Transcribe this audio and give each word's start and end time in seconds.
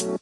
All 0.00 0.14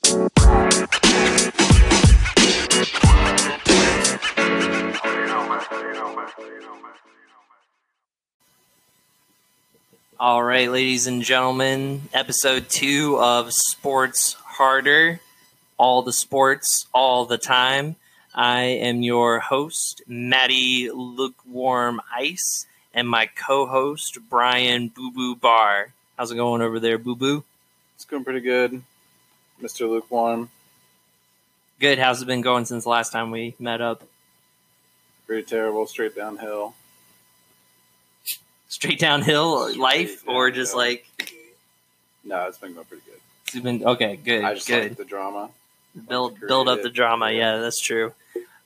right, 10.42 10.68
ladies 10.68 11.06
and 11.06 11.22
gentlemen, 11.22 12.02
episode 12.12 12.68
two 12.68 13.18
of 13.20 13.52
Sports 13.52 14.32
Harder. 14.32 15.20
All 15.76 16.02
the 16.02 16.12
sports, 16.12 16.86
all 16.92 17.24
the 17.26 17.38
time. 17.38 17.94
I 18.34 18.62
am 18.62 19.02
your 19.02 19.38
host, 19.38 20.02
Maddie 20.08 20.90
Lukewarm 20.90 22.00
Ice, 22.12 22.66
and 22.92 23.08
my 23.08 23.26
co 23.26 23.66
host, 23.66 24.18
Brian 24.28 24.88
Boo 24.88 25.12
Boo 25.12 25.36
Bar. 25.36 25.92
How's 26.16 26.32
it 26.32 26.36
going 26.36 26.62
over 26.62 26.80
there, 26.80 26.98
Boo 26.98 27.14
Boo? 27.14 27.44
It's 27.94 28.04
going 28.04 28.24
pretty 28.24 28.40
good, 28.40 28.82
Mr. 29.62 29.88
Lukewarm. 29.88 30.50
Good. 31.80 31.98
How's 31.98 32.22
it 32.22 32.26
been 32.26 32.40
going 32.40 32.64
since 32.64 32.84
the 32.84 32.90
last 32.90 33.12
time 33.12 33.30
we 33.30 33.54
met 33.58 33.80
up? 33.80 34.02
Pretty 35.26 35.44
terrible, 35.44 35.86
straight 35.86 36.16
downhill. 36.16 36.74
Straight 38.68 38.98
downhill 38.98 39.74
life, 39.78 40.24
or 40.26 40.50
just 40.50 40.74
like 40.74 41.06
No, 42.24 42.46
it's 42.48 42.58
been 42.58 42.74
going 42.74 42.84
pretty 42.86 43.02
good. 43.06 43.20
it's 43.46 43.58
been 43.60 43.84
okay? 43.84 44.16
Good, 44.16 44.44
I 44.44 44.54
just 44.54 44.66
good. 44.68 44.88
like 44.90 44.96
the 44.98 45.04
drama. 45.04 45.50
build 46.08 46.38
build 46.40 46.68
up 46.68 46.82
the 46.82 46.90
drama. 46.90 47.30
Yeah, 47.30 47.58
that's 47.58 47.80
true. 47.80 48.12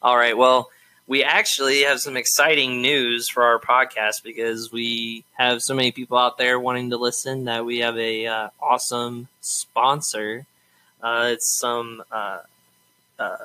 All 0.03 0.17
right. 0.17 0.37
Well, 0.37 0.71
we 1.07 1.23
actually 1.23 1.83
have 1.83 2.01
some 2.01 2.17
exciting 2.17 2.83
news 2.83 3.29
for 3.29 3.45
our 3.45 3.59
podcast 3.59 4.23
because 4.25 4.73
we 4.73 5.25
have 5.35 5.63
so 5.63 5.75
many 5.75 5.93
people 5.93 6.19
out 6.19 6.39
there 6.39 6.59
wanting 6.59 6.91
to 6.91 6.97
listen 6.97 7.45
that 7.45 7.65
we 7.65 7.79
have 7.79 7.97
a 7.99 8.27
uh, 8.27 8.49
awesome 8.61 9.29
sponsor. 9.41 10.47
Uh, 11.03 11.31
it's 11.33 11.59
some 11.59 12.03
uh, 12.13 12.41
uh, 13.19 13.37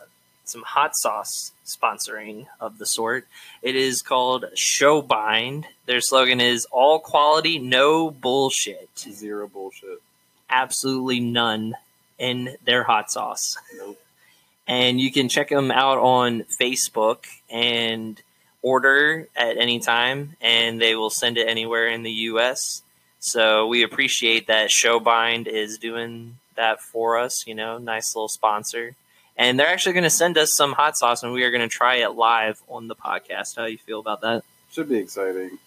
some 0.45 0.63
hot 0.63 0.95
sauce 0.95 1.51
sponsoring 1.65 2.47
of 2.59 2.77
the 2.77 2.85
sort. 2.85 3.27
It 3.61 3.75
is 3.75 4.01
called 4.01 4.45
Showbind. 4.55 5.65
Their 5.85 6.01
slogan 6.01 6.39
is 6.39 6.67
"All 6.71 6.99
quality, 6.99 7.59
no 7.59 8.11
bullshit." 8.11 8.89
Zero 8.97 9.47
bullshit. 9.47 10.01
Absolutely 10.49 11.19
none 11.19 11.75
in 12.17 12.55
their 12.65 12.83
hot 12.83 13.11
sauce 13.11 13.57
Nope. 13.77 13.99
and 14.67 14.99
you 14.99 15.11
can 15.11 15.29
check 15.29 15.49
them 15.49 15.69
out 15.69 15.97
on 15.99 16.43
Facebook 16.59 17.25
and 17.49 18.19
order 18.61 19.27
at 19.35 19.57
any 19.57 19.79
time, 19.79 20.35
and 20.41 20.81
they 20.81 20.95
will 20.95 21.09
send 21.09 21.37
it 21.37 21.47
anywhere 21.47 21.87
in 21.87 22.03
the 22.03 22.11
U.S. 22.11 22.81
So 23.19 23.67
we 23.67 23.83
appreciate 23.83 24.47
that 24.47 24.69
Showbind 24.69 25.47
is 25.47 25.77
doing 25.77 26.37
that 26.57 26.81
for 26.81 27.17
us. 27.17 27.47
You 27.47 27.55
know, 27.55 27.77
nice 27.77 28.15
little 28.15 28.27
sponsor, 28.27 28.95
and 29.37 29.59
they're 29.59 29.67
actually 29.67 29.93
going 29.93 30.03
to 30.03 30.09
send 30.09 30.37
us 30.37 30.53
some 30.53 30.73
hot 30.73 30.97
sauce, 30.97 31.23
and 31.23 31.31
we 31.31 31.43
are 31.43 31.51
going 31.51 31.67
to 31.67 31.73
try 31.73 31.95
it 31.95 32.11
live 32.15 32.61
on 32.67 32.87
the 32.87 32.95
podcast. 32.95 33.55
How 33.55 33.65
you 33.65 33.77
feel 33.77 33.99
about 33.99 34.21
that? 34.21 34.43
Should 34.71 34.89
be 34.89 34.97
exciting. 34.97 35.57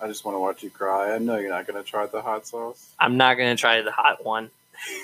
I 0.00 0.08
just 0.08 0.24
want 0.24 0.34
to 0.34 0.40
watch 0.40 0.62
you 0.62 0.70
cry. 0.70 1.14
I 1.14 1.18
know 1.18 1.38
you're 1.38 1.50
not 1.50 1.66
going 1.66 1.82
to 1.82 1.88
try 1.88 2.06
the 2.06 2.22
hot 2.22 2.46
sauce. 2.46 2.90
I'm 2.98 3.16
not 3.16 3.36
going 3.36 3.54
to 3.56 3.60
try 3.60 3.82
the 3.82 3.92
hot 3.92 4.24
one. 4.24 4.50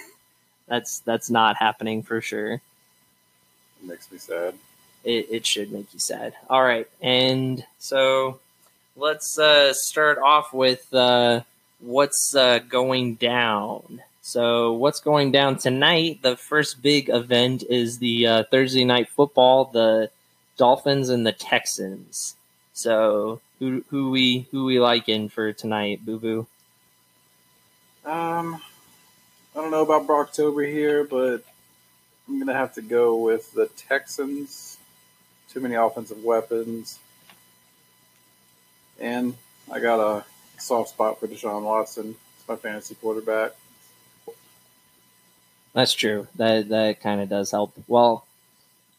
that's 0.68 1.00
that's 1.00 1.30
not 1.30 1.56
happening 1.56 2.02
for 2.02 2.20
sure. 2.20 2.54
It 2.54 2.62
makes 3.82 4.10
me 4.10 4.18
sad. 4.18 4.54
it, 5.04 5.26
it 5.30 5.46
should 5.46 5.72
make 5.72 5.92
you 5.92 6.00
sad. 6.00 6.34
All 6.48 6.62
right, 6.62 6.88
and 7.00 7.64
so 7.78 8.40
let's 8.96 9.38
uh, 9.38 9.72
start 9.72 10.18
off 10.18 10.52
with 10.52 10.92
uh, 10.92 11.40
what's 11.80 12.34
uh, 12.34 12.58
going 12.58 13.14
down. 13.14 14.02
So 14.22 14.72
what's 14.72 15.00
going 15.00 15.32
down 15.32 15.56
tonight? 15.56 16.20
The 16.22 16.36
first 16.36 16.82
big 16.82 17.08
event 17.08 17.64
is 17.68 17.98
the 17.98 18.26
uh, 18.26 18.44
Thursday 18.50 18.84
night 18.84 19.08
football, 19.08 19.64
the 19.66 20.10
Dolphins 20.56 21.08
and 21.08 21.26
the 21.26 21.32
Texans. 21.32 22.36
So 22.72 23.40
who 23.58 23.84
who 23.88 24.10
we 24.10 24.46
who 24.50 24.64
we 24.64 24.78
liking 24.78 25.28
for 25.28 25.52
tonight, 25.52 26.04
Boo 26.04 26.18
Boo? 26.18 26.46
Um, 28.04 28.60
I 29.54 29.60
don't 29.60 29.70
know 29.70 29.82
about 29.82 30.06
Brocktober 30.06 30.70
here, 30.70 31.04
but 31.04 31.44
I'm 32.28 32.46
to 32.46 32.54
have 32.54 32.74
to 32.74 32.82
go 32.82 33.16
with 33.16 33.52
the 33.52 33.66
Texans. 33.68 34.78
Too 35.52 35.60
many 35.60 35.74
offensive 35.74 36.22
weapons. 36.22 36.98
And 39.00 39.34
I 39.72 39.80
got 39.80 39.98
a 39.98 40.24
soft 40.58 40.90
spot 40.90 41.18
for 41.18 41.26
Deshaun 41.26 41.62
Watson. 41.62 42.16
It's 42.38 42.48
my 42.48 42.56
fantasy 42.56 42.94
quarterback. 42.94 43.52
That's 45.72 45.92
true. 45.92 46.26
That 46.36 46.68
that 46.70 47.00
kind 47.00 47.20
of 47.20 47.28
does 47.28 47.50
help. 47.50 47.72
Well, 47.86 48.24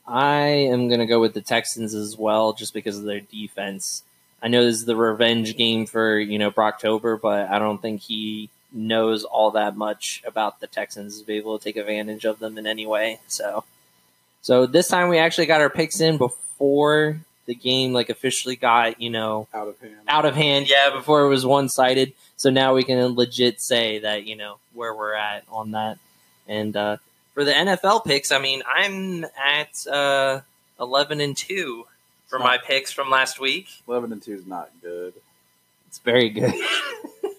I 0.07 0.39
am 0.39 0.87
going 0.87 0.99
to 0.99 1.05
go 1.05 1.19
with 1.19 1.33
the 1.33 1.41
Texans 1.41 1.93
as 1.93 2.17
well, 2.17 2.53
just 2.53 2.73
because 2.73 2.97
of 2.97 3.03
their 3.03 3.19
defense. 3.19 4.03
I 4.41 4.47
know 4.47 4.63
this 4.65 4.77
is 4.77 4.85
the 4.85 4.95
revenge 4.95 5.55
game 5.57 5.85
for 5.85 6.17
you 6.17 6.39
know 6.39 6.51
Brocktober, 6.51 7.19
but 7.19 7.49
I 7.49 7.59
don't 7.59 7.81
think 7.81 8.01
he 8.01 8.49
knows 8.71 9.23
all 9.25 9.51
that 9.51 9.75
much 9.75 10.23
about 10.25 10.59
the 10.61 10.67
Texans 10.67 11.19
to 11.19 11.25
be 11.25 11.35
able 11.35 11.57
to 11.59 11.63
take 11.63 11.75
advantage 11.75 12.23
of 12.25 12.39
them 12.39 12.57
in 12.57 12.65
any 12.65 12.85
way. 12.85 13.19
So, 13.27 13.65
so 14.41 14.65
this 14.65 14.87
time 14.87 15.09
we 15.09 15.17
actually 15.17 15.47
got 15.47 15.59
our 15.61 15.69
picks 15.69 15.99
in 15.99 16.17
before 16.17 17.19
the 17.47 17.55
game 17.55 17.91
like 17.91 18.09
officially 18.09 18.55
got 18.55 19.01
you 19.01 19.09
know 19.09 19.47
Out 19.53 19.67
of 19.67 19.79
hand. 19.79 19.95
out 20.07 20.25
of 20.25 20.35
hand. 20.35 20.69
Yeah, 20.69 20.89
before 20.91 21.21
it 21.25 21.29
was 21.29 21.45
one 21.45 21.67
sided. 21.69 22.13
So 22.37 22.49
now 22.49 22.73
we 22.73 22.83
can 22.83 22.99
legit 23.15 23.61
say 23.61 23.99
that 23.99 24.23
you 24.25 24.35
know 24.37 24.57
where 24.73 24.95
we're 24.95 25.13
at 25.13 25.43
on 25.51 25.71
that. 25.71 25.97
And 26.51 26.75
uh, 26.75 26.97
for 27.33 27.45
the 27.45 27.53
NFL 27.53 28.03
picks, 28.03 28.31
I 28.31 28.39
mean, 28.39 28.61
I'm 28.67 29.23
at 29.23 29.87
uh, 29.87 30.41
eleven 30.79 31.21
and 31.21 31.35
two 31.35 31.85
for 32.31 32.39
my 32.39 32.57
picks 32.57 32.91
from 32.91 33.09
last 33.09 33.39
week. 33.39 33.67
11 33.87 34.13
and 34.13 34.23
2 34.23 34.33
is 34.33 34.47
not 34.47 34.69
good. 34.81 35.13
It's 35.87 35.99
very 35.99 36.29
good. 36.29 36.53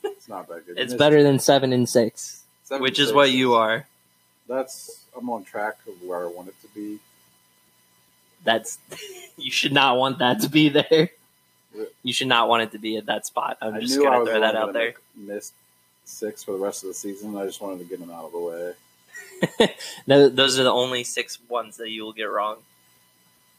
It's 0.04 0.28
not 0.28 0.46
that 0.46 0.64
good. 0.64 0.78
it's 0.78 0.92
Missed 0.92 0.98
better 1.00 1.24
than 1.24 1.40
seven 1.40 1.72
and 1.72 1.88
six, 1.88 2.44
seven 2.62 2.80
which 2.80 3.00
is 3.00 3.08
six 3.08 3.14
what 3.16 3.32
you 3.32 3.54
are. 3.54 3.88
That's 4.46 5.04
I'm 5.18 5.28
on 5.30 5.42
track 5.42 5.78
of 5.88 6.00
where 6.00 6.20
I 6.22 6.30
want 6.30 6.46
it 6.46 6.54
to 6.62 6.68
be. 6.68 7.00
That's 8.44 8.78
you 9.36 9.50
should 9.50 9.72
not 9.72 9.96
want 9.98 10.20
that 10.20 10.42
to 10.42 10.48
be 10.48 10.68
there. 10.68 11.10
You 12.04 12.12
should 12.12 12.28
not 12.28 12.48
want 12.48 12.62
it 12.62 12.70
to 12.70 12.78
be 12.78 12.98
at 12.98 13.06
that 13.06 13.26
spot. 13.26 13.58
I'm 13.60 13.74
I 13.74 13.80
just 13.80 13.98
gonna 13.98 14.24
throw 14.24 14.38
that 14.38 14.54
out 14.54 14.72
there. 14.74 14.94
Miss 15.16 15.50
six 16.04 16.44
for 16.44 16.52
the 16.52 16.58
rest 16.58 16.84
of 16.84 16.88
the 16.88 16.94
season. 16.94 17.36
I 17.36 17.44
just 17.44 17.60
wanted 17.60 17.80
to 17.80 17.84
get 17.84 17.98
them 17.98 18.12
out 18.12 18.26
of 18.26 18.30
the 18.30 18.38
way. 18.38 18.74
Those 20.06 20.58
are 20.58 20.64
the 20.64 20.72
only 20.72 21.04
six 21.04 21.38
ones 21.48 21.76
that 21.76 21.90
you 21.90 22.04
will 22.04 22.12
get 22.12 22.24
wrong. 22.24 22.58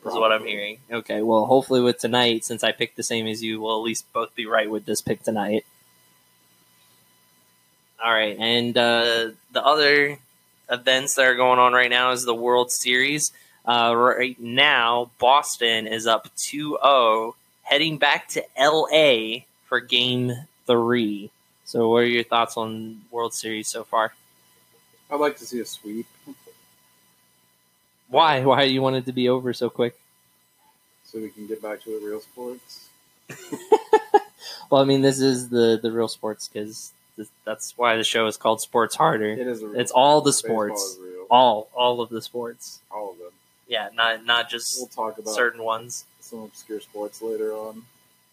Is 0.06 0.14
what 0.14 0.34
I'm 0.34 0.46
hearing. 0.46 0.80
Okay, 0.92 1.22
well, 1.22 1.46
hopefully 1.46 1.80
with 1.80 1.98
tonight, 1.98 2.44
since 2.44 2.62
I 2.62 2.74
picked 2.74 2.98
the 2.98 3.04
same 3.04 3.26
as 3.26 3.42
you, 3.42 3.62
we'll 3.62 3.78
at 3.78 3.84
least 3.84 4.12
both 4.12 4.36
be 4.36 4.46
right 4.46 4.70
with 4.70 4.86
this 4.86 5.02
pick 5.02 5.24
tonight. 5.24 5.66
All 8.04 8.12
right, 8.12 8.36
and 8.38 8.78
uh, 8.78 9.30
the 9.54 9.66
other 9.66 10.18
events 10.70 11.16
that 11.16 11.26
are 11.26 11.36
going 11.36 11.58
on 11.60 11.72
right 11.72 11.90
now 11.90 12.12
is 12.12 12.26
the 12.26 12.36
World 12.36 12.70
Series. 12.70 13.32
Uh, 13.66 13.94
right 13.96 14.38
now, 14.42 15.10
Boston 15.20 15.88
is 15.88 16.06
up 16.06 16.28
2-0, 16.36 17.34
heading 17.62 17.98
back 17.98 18.28
to 18.30 18.44
LA 18.60 19.44
for 19.68 19.80
Game 19.80 20.34
Three. 20.68 21.32
So, 21.64 21.90
what 21.90 22.00
are 22.00 22.06
your 22.06 22.26
thoughts 22.26 22.58
on 22.58 23.04
World 23.10 23.34
Series 23.34 23.70
so 23.70 23.86
far? 23.86 24.12
I'd 25.12 25.20
like 25.20 25.38
to 25.38 25.46
see 25.46 25.60
a 25.60 25.66
sweep 25.66 26.08
Why? 28.08 28.44
Why 28.44 28.68
do 28.68 28.74
you 28.74 28.82
want 28.82 28.96
it 28.96 29.06
to 29.06 29.12
be 29.14 29.30
over 29.30 29.54
so 29.54 29.70
quick? 29.70 30.00
so 31.06 31.20
we 31.20 31.30
can 31.30 31.46
get 31.46 31.62
back 31.62 31.82
to 31.84 32.00
the 32.00 32.06
real 32.06 32.20
sports. 32.22 32.90
Well, 34.70 34.82
I 34.82 34.86
mean, 34.86 35.02
this 35.02 35.20
is 35.22 35.50
the 35.50 35.80
the 35.80 35.92
real 35.92 36.08
sports 36.08 36.48
because 36.48 36.92
that's 37.46 37.78
why 37.78 37.96
the 37.96 38.04
show 38.04 38.26
is 38.26 38.38
called 38.38 38.60
Sports 38.60 38.96
Harder. 38.96 39.30
It 39.30 39.46
is 39.48 39.62
a 39.62 39.68
real 39.68 39.80
It's 39.80 39.92
all 39.92 40.22
the 40.22 40.34
sports, 40.34 40.98
all 41.30 41.70
all 41.76 42.02
of 42.02 42.10
the 42.10 42.24
sports. 42.24 42.80
All 42.90 43.12
of 43.12 43.20
them. 43.20 43.32
Yeah, 43.68 43.90
not 43.94 44.26
not 44.26 44.50
just 44.50 44.78
We'll 44.80 44.88
talk 44.88 45.20
about 45.20 45.36
certain 45.36 45.62
ones. 45.62 46.06
some 46.22 46.40
obscure 46.40 46.82
sports 46.82 47.22
later 47.22 47.54
on. 47.54 47.84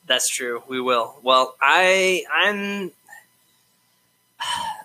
That's 0.07 0.29
true. 0.31 0.63
We 0.67 0.81
will. 0.81 1.17
Well, 1.23 1.57
I 1.61 2.25
I'm 2.33 2.93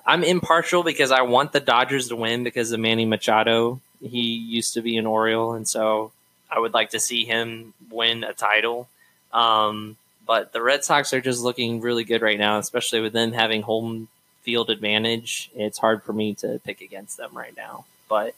I'm 0.06 0.24
impartial 0.24 0.84
because 0.84 1.12
I 1.12 1.22
want 1.24 1.52
the 1.52 1.60
Dodgers 1.60 2.10
to 2.10 2.16
win 2.16 2.44
because 2.44 2.72
of 2.72 2.80
Manny 2.80 3.06
Machado. 3.06 3.80
He 4.02 4.36
used 4.36 4.76
to 4.76 4.82
be 4.82 4.98
an 4.98 5.06
Oriole, 5.08 5.54
and 5.54 5.68
so 5.68 6.12
I 6.50 6.60
would 6.60 6.74
like 6.74 6.92
to 6.92 7.00
see 7.00 7.26
him 7.26 7.74
win 7.90 8.24
a 8.24 8.34
title. 8.34 8.88
Um, 9.34 9.98
but 10.28 10.54
the 10.54 10.62
Red 10.62 10.84
Sox 10.84 11.14
are 11.14 11.22
just 11.22 11.42
looking 11.42 11.82
really 11.82 12.04
good 12.04 12.22
right 12.22 12.38
now, 12.38 12.60
especially 12.60 13.02
with 13.02 13.14
them 13.14 13.32
having 13.32 13.64
home 13.64 14.08
field 14.42 14.70
advantage. 14.70 15.50
It's 15.56 15.80
hard 15.80 16.04
for 16.04 16.14
me 16.14 16.36
to 16.36 16.60
pick 16.64 16.82
against 16.82 17.18
them 17.18 17.32
right 17.34 17.56
now, 17.58 17.86
but 18.08 18.36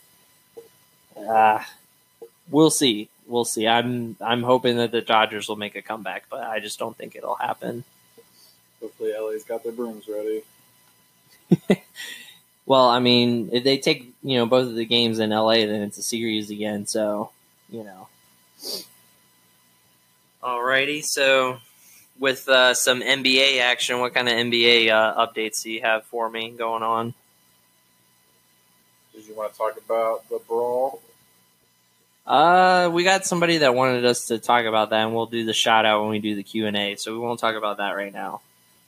uh, 1.18 1.64
we'll 2.50 2.70
see. 2.70 3.10
We'll 3.28 3.46
see. 3.46 3.68
I'm 3.68 4.16
I'm 4.22 4.44
hoping 4.44 4.78
that 4.78 4.92
the 4.92 5.02
Dodgers 5.02 5.50
will 5.50 5.58
make 5.58 5.76
a 5.76 5.82
comeback, 5.82 6.26
but 6.30 6.44
I 6.44 6.60
just 6.60 6.80
don't 6.80 6.96
think 6.96 7.16
it'll 7.16 7.36
happen. 7.36 7.84
Hopefully, 8.80 9.14
LA's 9.20 9.44
got 9.44 9.64
their 9.64 9.74
brooms 9.74 10.08
ready. 10.08 10.44
Well, 12.68 12.90
I 12.90 13.00
mean, 13.00 13.50
if 13.54 13.64
they 13.64 13.78
take 13.78 14.14
you 14.22 14.38
know 14.38 14.46
both 14.46 14.68
of 14.68 14.76
the 14.76 14.86
games 14.86 15.20
in 15.20 15.30
LA, 15.30 15.66
then 15.66 15.82
it's 15.84 15.98
a 15.98 16.04
series 16.04 16.52
again. 16.52 16.86
So 16.86 17.32
you 17.72 17.84
know. 17.84 18.08
Alrighty, 20.44 21.04
so 21.04 21.58
with 22.20 22.48
uh, 22.48 22.74
some 22.74 23.02
NBA 23.02 23.60
action, 23.62 24.00
what 24.00 24.14
kind 24.14 24.28
of 24.28 24.34
NBA 24.36 24.90
uh, 24.90 25.26
updates 25.26 25.64
do 25.64 25.72
you 25.72 25.82
have 25.82 26.04
for 26.06 26.30
me 26.30 26.52
going 26.52 26.84
on? 26.84 27.14
Did 29.16 29.26
you 29.28 29.36
want 29.36 29.54
to 29.54 29.58
talk 29.58 29.78
about 29.78 30.28
the 30.30 30.40
brawl? 30.48 31.02
Uh, 32.26 32.90
we 32.94 33.04
got 33.04 33.26
somebody 33.26 33.60
that 33.60 33.74
wanted 33.74 34.06
us 34.06 34.28
to 34.28 34.40
talk 34.40 34.66
about 34.66 34.90
that, 34.90 35.06
and 35.06 35.16
we'll 35.16 35.26
do 35.26 35.46
the 35.46 35.54
shout 35.54 35.86
out 35.86 36.02
when 36.02 36.10
we 36.10 36.20
do 36.20 36.36
the 36.36 36.44
Q 36.44 36.68
and 36.68 36.76
A. 36.76 36.96
So 36.98 37.14
we 37.14 37.20
won't 37.20 37.40
talk 37.40 37.56
about 37.56 37.78
that 37.78 37.92
right 37.92 38.14
now. 38.14 38.42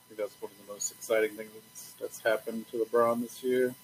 I 0.05 0.09
think 0.09 0.19
that's 0.19 0.41
one 0.41 0.51
of 0.51 0.67
the 0.67 0.73
most 0.73 0.91
exciting 0.91 1.31
things 1.31 1.49
that's 1.99 2.21
happened 2.21 2.65
to 2.71 2.77
LeBron 2.77 3.21
this 3.21 3.43
year, 3.43 3.75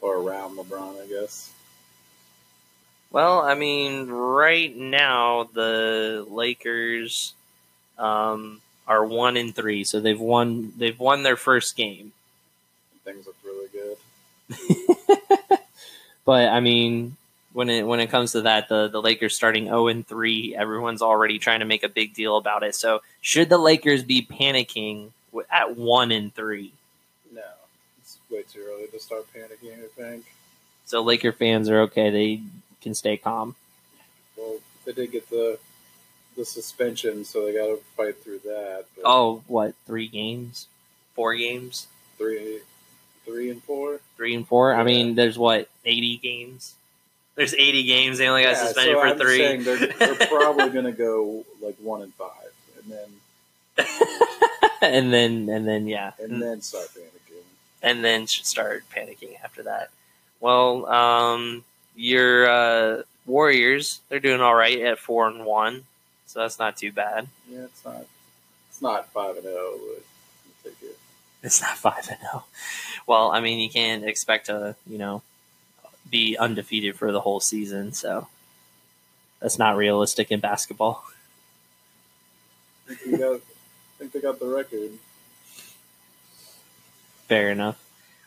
or 0.00 0.16
around 0.16 0.56
LeBron, 0.56 1.02
I 1.02 1.06
guess. 1.06 1.52
Well, 3.10 3.40
I 3.40 3.54
mean, 3.54 4.08
right 4.08 4.74
now 4.76 5.48
the 5.52 6.26
Lakers 6.28 7.32
um, 7.98 8.60
are 8.86 9.04
one 9.04 9.36
in 9.36 9.52
three, 9.52 9.84
so 9.84 10.00
they've 10.00 10.20
won. 10.20 10.72
They've 10.76 10.98
won 10.98 11.22
their 11.22 11.36
first 11.36 11.76
game. 11.76 12.12
Things 13.04 13.26
look 13.26 13.36
really 13.44 13.68
good. 13.72 15.58
but 16.26 16.48
I 16.48 16.60
mean, 16.60 17.16
when 17.54 17.70
it 17.70 17.86
when 17.86 18.00
it 18.00 18.10
comes 18.10 18.32
to 18.32 18.42
that, 18.42 18.68
the 18.68 18.88
the 18.88 19.00
Lakers 19.00 19.34
starting 19.34 19.64
zero 19.64 19.88
and 19.88 20.06
three, 20.06 20.54
everyone's 20.54 21.00
already 21.00 21.38
trying 21.38 21.60
to 21.60 21.66
make 21.66 21.82
a 21.82 21.88
big 21.88 22.12
deal 22.12 22.36
about 22.36 22.62
it. 22.62 22.74
So, 22.74 23.00
should 23.22 23.48
the 23.48 23.58
Lakers 23.58 24.02
be 24.02 24.20
panicking 24.20 25.12
at 25.50 25.76
one 25.76 26.12
and 26.12 26.34
three? 26.34 26.72
No, 27.32 27.42
it's 28.00 28.18
way 28.30 28.42
too 28.42 28.64
early 28.68 28.86
to 28.88 28.98
start 29.00 29.26
panicking. 29.34 29.72
I 29.74 29.88
think. 29.96 30.24
So, 30.86 31.02
Laker 31.02 31.32
fans 31.32 31.68
are 31.68 31.80
okay. 31.82 32.10
They 32.10 32.40
can 32.80 32.94
stay 32.94 33.16
calm. 33.16 33.54
Well, 34.36 34.56
they 34.84 34.92
did 34.92 35.12
get 35.12 35.28
the 35.30 35.58
the 36.36 36.44
suspension, 36.44 37.24
so 37.24 37.44
they 37.44 37.52
got 37.52 37.66
to 37.66 37.80
fight 37.96 38.22
through 38.22 38.38
that. 38.40 38.84
Oh, 39.04 39.42
what? 39.48 39.74
Three 39.86 40.08
games? 40.08 40.68
Four 41.14 41.34
games? 41.34 41.88
three, 42.16 42.58
three 43.24 43.50
and 43.50 43.62
four. 43.62 44.00
Three 44.16 44.34
and 44.34 44.46
four? 44.46 44.74
I 44.74 44.82
mean, 44.82 45.14
there's 45.14 45.38
what? 45.38 45.68
Eighty 45.84 46.16
games. 46.16 46.74
There's 47.36 47.54
eighty 47.54 47.84
games. 47.84 48.18
They 48.18 48.28
only 48.28 48.42
got 48.42 48.50
Yeah, 48.50 48.66
suspended 48.66 48.96
so 48.96 49.00
for 49.00 49.06
I'm 49.06 49.18
three. 49.18 49.56
They're, 49.58 49.86
they're 49.86 50.14
probably 50.28 50.70
going 50.70 50.84
to 50.86 50.92
go 50.92 51.44
like 51.60 51.76
one 51.80 52.02
and 52.02 52.12
five, 52.14 52.52
and 52.82 52.92
then 52.92 53.86
and 54.82 55.12
then 55.12 55.48
and 55.48 55.66
then 55.66 55.86
yeah, 55.86 56.12
and 56.20 56.40
then 56.40 56.60
start 56.60 56.88
panicking. 56.94 57.42
and 57.82 58.04
then 58.04 58.26
start 58.26 58.84
panicking 58.94 59.42
after 59.42 59.64
that. 59.64 59.90
Well, 60.40 60.86
um, 60.86 61.64
your 61.96 62.48
uh, 62.48 63.02
Warriors 63.26 64.00
they're 64.08 64.20
doing 64.20 64.40
all 64.40 64.54
right 64.54 64.78
at 64.80 64.98
four 64.98 65.26
and 65.26 65.44
one, 65.44 65.84
so 66.26 66.40
that's 66.40 66.58
not 66.58 66.76
too 66.76 66.92
bad. 66.92 67.28
Yeah, 67.50 67.64
it's 67.64 67.84
not. 67.84 68.06
It's 68.68 68.82
not 68.82 69.08
five 69.10 69.34
and 69.36 69.44
zero, 69.44 69.72
but 69.76 70.04
take 70.64 70.82
it. 70.88 70.98
It's 71.42 71.60
not 71.60 71.76
five 71.76 72.08
and 72.08 72.20
zero. 72.20 72.44
Well, 73.06 73.30
I 73.32 73.40
mean, 73.40 73.58
you 73.58 73.70
can't 73.70 74.04
expect 74.04 74.46
to 74.46 74.76
you 74.86 74.98
know 74.98 75.22
be 76.08 76.36
undefeated 76.36 76.96
for 76.96 77.10
the 77.10 77.20
whole 77.20 77.40
season, 77.40 77.92
so 77.92 78.28
that's 79.40 79.58
not 79.58 79.76
realistic 79.76 80.30
in 80.30 80.38
basketball. 80.40 81.04
I 84.00 84.04
think, 84.04 84.14
we 84.14 84.20
got, 84.20 84.36
I 84.36 84.36
think 84.38 84.40
they 84.40 84.46
got 84.46 84.70
the 84.70 84.78
record. 84.78 84.90
Fair 87.26 87.50
enough. 87.50 87.82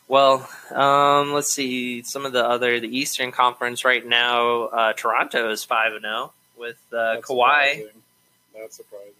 Well, 0.06 0.48
um, 0.70 1.32
let's 1.32 1.50
see 1.50 2.02
some 2.02 2.26
of 2.26 2.32
the 2.32 2.44
other 2.46 2.78
the 2.80 2.96
Eastern 2.96 3.32
Conference 3.32 3.84
right 3.84 4.06
now. 4.06 4.64
Uh, 4.64 4.92
Toronto 4.92 5.50
is 5.50 5.64
five 5.64 5.92
and 5.92 6.02
zero 6.02 6.32
with 6.58 6.76
uh, 6.92 7.14
That's 7.14 7.26
Kawhi. 7.26 7.70
surprising. 7.70 8.02
That's 8.54 8.76
surprising. 8.76 9.12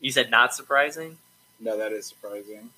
You 0.00 0.12
said 0.12 0.30
not 0.30 0.54
surprising. 0.54 1.18
No, 1.58 1.76
that 1.76 1.92
is 1.92 2.06
surprising. 2.06 2.70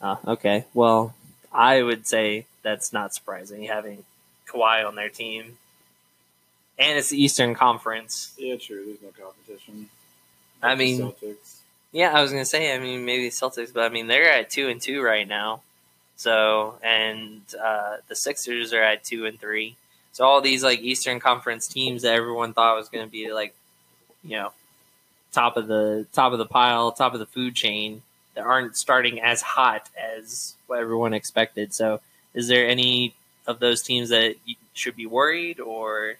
Ah, 0.00 0.18
okay. 0.26 0.64
Well, 0.74 1.14
I 1.52 1.82
would 1.82 2.06
say 2.06 2.46
that's 2.62 2.92
not 2.92 3.14
surprising 3.14 3.64
having 3.64 4.04
Kawhi 4.48 4.86
on 4.86 4.94
their 4.94 5.08
team, 5.08 5.58
and 6.78 6.98
it's 6.98 7.10
the 7.10 7.22
Eastern 7.22 7.54
Conference. 7.54 8.32
Yeah, 8.38 8.56
true. 8.56 8.84
There's 8.86 9.02
no 9.02 9.08
competition. 9.08 9.88
I 10.62 10.74
mean, 10.74 11.00
Celtics. 11.00 11.56
Yeah, 11.92 12.12
I 12.12 12.22
was 12.22 12.30
gonna 12.30 12.44
say. 12.44 12.74
I 12.74 12.78
mean, 12.78 13.04
maybe 13.04 13.30
Celtics, 13.30 13.72
but 13.72 13.84
I 13.84 13.88
mean 13.88 14.06
they're 14.06 14.30
at 14.30 14.50
two 14.50 14.68
and 14.68 14.80
two 14.80 15.02
right 15.02 15.26
now. 15.26 15.62
So, 16.16 16.78
and 16.82 17.42
uh, 17.62 17.98
the 18.08 18.16
Sixers 18.16 18.72
are 18.72 18.82
at 18.82 19.04
two 19.04 19.24
and 19.26 19.40
three. 19.40 19.76
So 20.12 20.24
all 20.24 20.40
these 20.40 20.64
like 20.64 20.80
Eastern 20.80 21.20
Conference 21.20 21.68
teams 21.68 22.02
that 22.02 22.14
everyone 22.14 22.52
thought 22.52 22.76
was 22.76 22.88
gonna 22.88 23.06
be 23.06 23.32
like, 23.32 23.54
you 24.24 24.36
know, 24.36 24.52
top 25.32 25.56
of 25.56 25.68
the 25.68 26.06
top 26.12 26.32
of 26.32 26.38
the 26.38 26.46
pile, 26.46 26.92
top 26.92 27.14
of 27.14 27.20
the 27.20 27.26
food 27.26 27.54
chain, 27.54 28.02
that 28.34 28.44
aren't 28.44 28.76
starting 28.76 29.20
as 29.20 29.42
hot 29.42 29.88
as 29.96 30.54
what 30.66 30.80
everyone 30.80 31.14
expected. 31.14 31.72
So, 31.74 32.00
is 32.34 32.48
there 32.48 32.68
any 32.68 33.14
of 33.46 33.60
those 33.60 33.82
teams 33.82 34.10
that 34.10 34.36
you 34.44 34.56
should 34.74 34.96
be 34.96 35.06
worried 35.06 35.60
or 35.60 36.16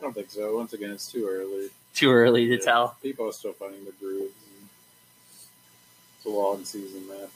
I 0.00 0.02
don't 0.02 0.14
think 0.14 0.30
so. 0.30 0.56
Once 0.56 0.72
again, 0.72 0.90
it's 0.92 1.10
too 1.12 1.28
early. 1.30 1.68
too 1.94 2.10
early 2.10 2.46
to 2.46 2.54
Yeah. 2.54 2.64
tell? 2.64 2.96
People 3.02 3.28
are 3.28 3.32
still 3.32 3.52
finding 3.52 3.84
the 3.84 3.92
grooves. 3.92 4.32
It's 6.16 6.26
a 6.26 6.30
long 6.30 6.64
season, 6.64 7.06
man. 7.08 7.28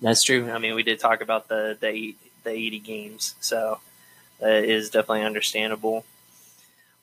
That's 0.00 0.22
true. 0.22 0.50
I 0.50 0.58
mean, 0.58 0.74
we 0.74 0.82
did 0.82 0.98
talk 1.00 1.20
about 1.20 1.48
the 1.48 1.76
the, 1.78 2.14
the 2.44 2.50
80 2.50 2.78
games, 2.78 3.34
so 3.40 3.80
that 4.38 4.64
is 4.64 4.88
definitely 4.90 5.24
understandable. 5.24 6.04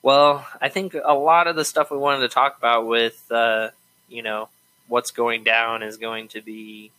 Well, 0.02 0.48
I 0.62 0.70
think 0.70 0.96
a 0.96 1.14
lot 1.14 1.48
of 1.48 1.56
the 1.56 1.66
stuff 1.66 1.92
we 1.92 1.98
wanted 1.98 2.22
to 2.22 2.30
talk 2.34 2.58
about 2.58 2.88
with, 2.88 3.24
uh, 3.32 3.70
you 4.08 4.22
know, 4.24 4.50
what's 4.88 5.12
going 5.12 5.44
down 5.44 5.84
is 5.84 5.98
going 5.98 6.30
to 6.30 6.42
be 6.42 6.92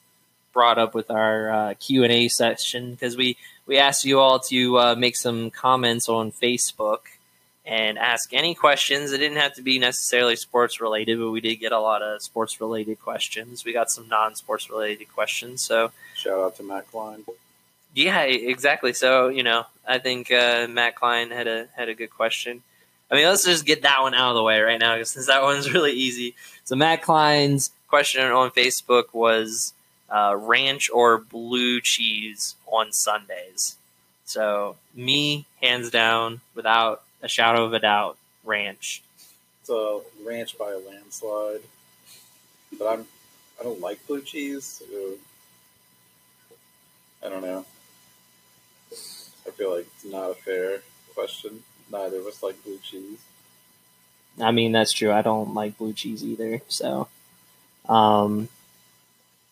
brought 0.52 0.78
up 0.78 0.94
with 0.94 1.10
our 1.10 1.50
uh, 1.50 1.74
Q 1.74 2.04
and 2.04 2.12
A 2.12 2.28
session 2.28 2.92
because 2.92 3.16
we 3.16 3.36
we 3.66 3.78
asked 3.78 4.04
you 4.04 4.20
all 4.20 4.38
to 4.40 4.78
uh, 4.78 4.94
make 4.94 5.16
some 5.16 5.50
comments 5.50 6.08
on 6.08 6.30
Facebook 6.32 7.00
and 7.68 7.98
ask 7.98 8.32
any 8.32 8.54
questions. 8.54 9.12
It 9.12 9.18
didn't 9.18 9.36
have 9.36 9.54
to 9.56 9.62
be 9.62 9.78
necessarily 9.78 10.36
sports 10.36 10.80
related, 10.80 11.18
but 11.18 11.30
we 11.30 11.42
did 11.42 11.56
get 11.56 11.70
a 11.70 11.78
lot 11.78 12.00
of 12.00 12.22
sports 12.22 12.62
related 12.62 12.98
questions. 12.98 13.62
We 13.62 13.74
got 13.74 13.90
some 13.90 14.08
non 14.08 14.34
sports 14.34 14.70
related 14.70 15.12
questions, 15.12 15.62
so. 15.62 15.92
Shout 16.14 16.40
out 16.40 16.56
to 16.56 16.62
Matt 16.62 16.90
Klein. 16.90 17.24
Yeah, 17.94 18.22
exactly. 18.22 18.94
So 18.94 19.28
you 19.28 19.42
know, 19.42 19.66
I 19.86 19.98
think 19.98 20.32
uh, 20.32 20.66
Matt 20.68 20.96
Klein 20.96 21.30
had 21.30 21.46
a 21.46 21.66
had 21.76 21.90
a 21.90 21.94
good 21.94 22.10
question. 22.10 22.62
I 23.10 23.14
mean, 23.14 23.26
let's 23.26 23.44
just 23.44 23.66
get 23.66 23.82
that 23.82 24.00
one 24.00 24.14
out 24.14 24.30
of 24.30 24.36
the 24.36 24.42
way 24.42 24.60
right 24.60 24.80
now, 24.80 25.02
since 25.02 25.26
that 25.26 25.42
one's 25.42 25.72
really 25.72 25.92
easy. 25.92 26.34
So 26.64 26.74
Matt 26.74 27.02
Klein's 27.02 27.70
question 27.88 28.22
on 28.22 28.50
Facebook 28.50 29.12
was 29.12 29.74
uh, 30.08 30.34
ranch 30.38 30.88
or 30.90 31.18
blue 31.18 31.80
cheese 31.82 32.56
on 32.66 32.92
Sundays. 32.92 33.76
So 34.24 34.76
me, 34.94 35.46
hands 35.62 35.90
down, 35.90 36.42
without 36.54 37.02
a 37.22 37.28
shadow 37.28 37.64
of 37.64 37.72
a 37.72 37.78
doubt, 37.78 38.16
ranch. 38.44 39.02
It's 39.60 39.70
a 39.70 40.00
ranch 40.24 40.58
by 40.58 40.72
a 40.72 40.78
landslide. 40.78 41.60
But 42.78 42.86
I'm 42.86 43.06
I 43.60 43.64
don't 43.64 43.80
like 43.80 44.06
blue 44.06 44.22
cheese. 44.22 44.64
So 44.64 45.14
I 47.24 47.28
don't 47.28 47.42
know. 47.42 47.64
I 48.92 49.50
feel 49.50 49.74
like 49.76 49.86
it's 49.96 50.04
not 50.04 50.30
a 50.30 50.34
fair 50.34 50.82
question. 51.14 51.62
Neither 51.90 52.18
of 52.18 52.26
us 52.26 52.42
like 52.42 52.62
blue 52.64 52.78
cheese. 52.82 53.18
I 54.40 54.52
mean, 54.52 54.72
that's 54.72 54.92
true. 54.92 55.10
I 55.10 55.22
don't 55.22 55.54
like 55.54 55.78
blue 55.78 55.92
cheese 55.92 56.22
either. 56.22 56.60
So, 56.68 57.08
um, 57.88 58.48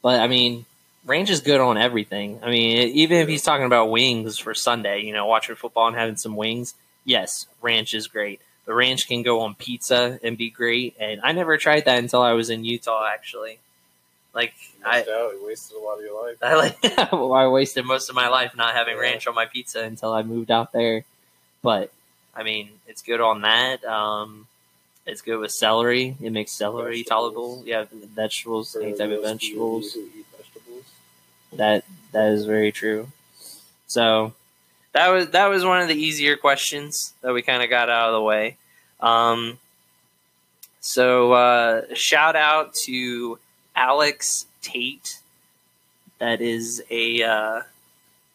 but 0.02 0.20
I 0.20 0.28
mean, 0.28 0.64
ranch 1.04 1.30
is 1.30 1.40
good 1.40 1.61
on 1.61 1.78
everything. 1.78 2.40
I 2.42 2.50
mean, 2.50 2.88
even 2.90 3.18
if 3.18 3.28
he's 3.28 3.42
talking 3.42 3.66
about 3.66 3.90
wings 3.90 4.38
for 4.38 4.54
Sunday, 4.54 5.02
you 5.02 5.12
know, 5.12 5.26
watching 5.26 5.56
football 5.56 5.88
and 5.88 5.96
having 5.96 6.16
some 6.16 6.37
wings, 6.37 6.75
yes, 7.06 7.46
ranch 7.62 7.94
is 7.94 8.06
great. 8.08 8.40
The 8.66 8.75
ranch 8.75 9.06
can 9.08 9.22
go 9.22 9.40
on 9.40 9.54
pizza 9.54 10.18
and 10.22 10.36
be 10.36 10.50
great. 10.50 10.94
And 11.00 11.20
I 11.22 11.32
never 11.32 11.56
tried 11.56 11.86
that 11.86 11.98
until 11.98 12.20
I 12.20 12.32
was 12.32 12.50
in 12.50 12.64
Utah, 12.64 13.06
actually. 13.10 13.58
Like, 14.34 14.52
I, 14.84 14.98
Missed 14.98 15.08
out. 15.10 15.32
You 15.32 15.46
wasted 15.46 15.76
a 15.78 15.80
lot 15.80 15.98
of 15.98 16.04
your 16.04 16.22
life. 16.26 16.36
I 16.42 16.54
like 16.56 16.78
well, 17.12 17.32
I 17.32 17.46
wasted 17.46 17.86
most 17.86 18.10
of 18.10 18.14
my 18.16 18.28
life 18.28 18.54
not 18.56 18.75
having 18.75 18.96
Yeah. 18.96 19.00
ranch 19.02 19.26
on 19.26 19.34
my 19.34 19.46
pizza 19.46 19.82
until 19.82 20.12
I 20.12 20.22
moved 20.22 20.50
out 20.50 20.72
there. 20.72 21.04
But 21.62 21.90
I 22.34 22.42
mean, 22.42 22.68
it's 22.86 23.00
good 23.02 23.20
on 23.22 23.42
that. 23.42 23.82
Um, 23.84 24.46
it's 25.06 25.22
good 25.22 25.38
with 25.38 25.52
celery. 25.52 26.16
It 26.20 26.32
makes 26.32 26.50
celery 26.52 26.98
Vegetables. 27.04 27.08
tolerable. 27.08 27.62
Yeah, 27.64 27.84
vegetables, 28.14 28.72
For 28.72 28.82
any 28.82 28.92
type 28.92 29.10
of 29.10 29.22
vegetables. 29.22 29.94
vegetables. 30.36 30.84
That 31.52 31.84
that 32.12 32.32
is 32.32 32.44
very 32.44 32.72
true. 32.72 33.08
So 33.86 34.34
that 34.97 35.09
was 35.09 35.29
that 35.31 35.49
was 35.49 35.62
one 35.62 35.83
of 35.83 35.88
the 35.88 35.95
easier 35.95 36.37
questions 36.38 37.12
that 37.21 37.35
we 37.35 37.43
kind 37.43 37.62
of 37.62 37.69
got 37.69 37.91
out 37.91 38.09
of 38.09 38.15
the 38.15 38.23
way. 38.23 38.57
Um, 38.99 39.59
so 40.81 41.33
uh, 41.35 41.83
shout 41.95 42.35
out 42.35 42.73
to 42.87 43.38
Alex 43.75 44.47
Tate 44.62 45.21
that 46.19 46.41
is 46.41 46.83
a 46.88 47.23
uh, 47.23 47.61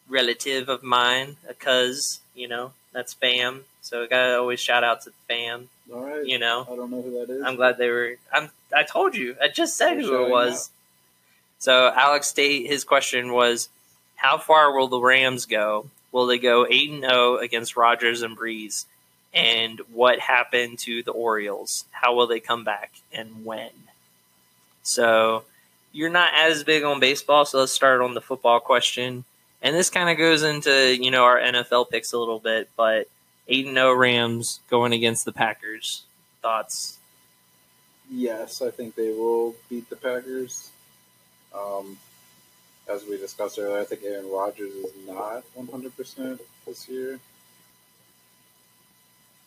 relative 0.08 0.68
of 0.68 0.84
mine, 0.84 1.36
a 1.48 1.54
cuz, 1.54 2.20
you 2.32 2.46
know, 2.46 2.70
that's 2.92 3.12
fam. 3.12 3.64
So 3.80 4.04
I 4.04 4.06
gotta 4.06 4.38
always 4.38 4.60
shout 4.60 4.84
out 4.84 5.02
to 5.02 5.10
the 5.10 5.16
fam. 5.28 5.68
All 5.92 6.02
right. 6.04 6.24
You 6.24 6.38
know, 6.38 6.64
I 6.70 6.76
don't 6.76 6.92
know 6.92 7.02
who 7.02 7.10
that 7.18 7.32
is. 7.32 7.42
I'm 7.42 7.56
glad 7.56 7.76
they 7.76 7.88
were. 7.88 8.14
I'm. 8.32 8.50
I 8.74 8.84
told 8.84 9.16
you. 9.16 9.34
I 9.42 9.48
just 9.48 9.76
said 9.76 9.94
You're 10.00 10.18
who 10.18 10.26
it 10.26 10.30
was. 10.30 10.54
out. 10.54 10.70
So 11.58 11.92
Alex 11.94 12.32
Tate, 12.32 12.68
His 12.68 12.84
question 12.84 13.32
was, 13.32 13.68
how 14.14 14.38
far 14.38 14.72
will 14.76 14.86
the 14.86 15.00
Rams 15.00 15.46
go? 15.46 15.90
Will 16.12 16.26
they 16.26 16.38
go 16.38 16.66
eight 16.68 16.90
and 16.90 17.02
zero 17.02 17.38
against 17.38 17.76
Rodgers 17.76 18.22
and 18.22 18.36
Brees? 18.36 18.84
And 19.34 19.80
what 19.92 20.18
happened 20.18 20.78
to 20.80 21.02
the 21.02 21.10
Orioles? 21.10 21.86
How 21.90 22.14
will 22.14 22.26
they 22.26 22.40
come 22.40 22.64
back 22.64 22.92
and 23.12 23.44
when? 23.44 23.70
So 24.82 25.44
you're 25.92 26.10
not 26.10 26.32
as 26.34 26.64
big 26.64 26.84
on 26.84 27.00
baseball, 27.00 27.44
so 27.44 27.60
let's 27.60 27.72
start 27.72 28.00
on 28.02 28.14
the 28.14 28.20
football 28.20 28.60
question. 28.60 29.24
And 29.62 29.74
this 29.74 29.90
kind 29.90 30.10
of 30.10 30.18
goes 30.18 30.42
into 30.42 30.96
you 30.96 31.10
know 31.10 31.24
our 31.24 31.38
NFL 31.38 31.90
picks 31.90 32.12
a 32.12 32.18
little 32.18 32.40
bit, 32.40 32.68
but 32.76 33.08
eight 33.48 33.66
and 33.66 33.76
zero 33.76 33.94
Rams 33.94 34.60
going 34.68 34.92
against 34.92 35.24
the 35.24 35.32
Packers. 35.32 36.02
Thoughts? 36.42 36.98
Yes, 38.10 38.60
I 38.60 38.70
think 38.70 38.94
they 38.94 39.12
will 39.12 39.54
beat 39.70 39.88
the 39.88 39.96
Packers. 39.96 40.70
Um, 41.54 41.98
as 42.92 43.04
we 43.06 43.16
discussed 43.16 43.58
earlier, 43.58 43.80
I 43.80 43.84
think 43.84 44.02
Aaron 44.04 44.30
Rodgers 44.30 44.72
is 44.72 44.92
not 45.06 45.44
100% 45.58 46.38
this 46.66 46.88
year. 46.88 47.18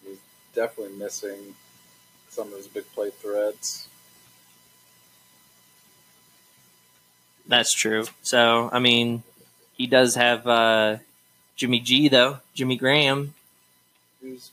He's 0.04 0.18
definitely 0.54 0.98
missing 0.98 1.56
some 2.30 2.48
of 2.48 2.58
his 2.58 2.68
big 2.68 2.86
play 2.94 3.12
threats. 3.12 3.88
That's 7.48 7.72
true. 7.72 8.06
So, 8.24 8.70
I 8.74 8.80
mean, 8.80 9.24
he 9.74 9.86
does 9.86 10.16
have 10.16 10.48
uh, 10.48 10.98
Jimmy 11.56 11.80
G 11.80 12.08
though, 12.08 12.40
Jimmy 12.56 12.78
Graham. 12.78 13.36
He's 14.22 14.52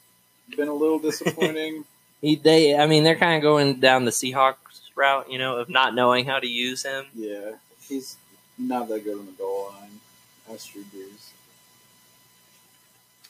been 0.55 0.69
a 0.69 0.75
little 0.75 0.99
disappointing. 0.99 1.85
He, 2.21 2.37
they, 2.37 2.77
I 2.77 2.87
mean, 2.87 3.03
they're 3.03 3.17
kind 3.17 3.35
of 3.35 3.43
going 3.43 3.81
down 3.81 4.05
the 4.05 4.13
Seahawks 4.13 4.55
route, 4.95 5.29
you 5.29 5.39
know, 5.39 5.57
of 5.57 5.69
not 5.69 5.93
knowing 5.93 6.25
how 6.25 6.39
to 6.39 6.47
use 6.47 6.85
him. 6.85 7.07
yeah, 7.17 7.57
he's 7.89 8.17
not 8.59 8.89
that 8.89 9.05
good 9.05 9.19
on 9.19 9.27
the 9.27 9.33
goal 9.33 9.73
line. 9.73 10.01
That's 10.49 10.67
Drew 10.67 10.83
Brees. 10.83 11.31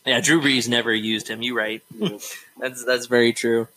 Yeah, 0.05 0.21
Drew 0.21 0.41
Brees 0.41 0.69
never 0.69 0.93
used 0.93 1.29
him. 1.29 1.43
You 1.43 1.57
right. 1.57 1.83
That's 2.59 2.85
that's 2.85 3.07
very 3.07 3.33
true. 3.33 3.69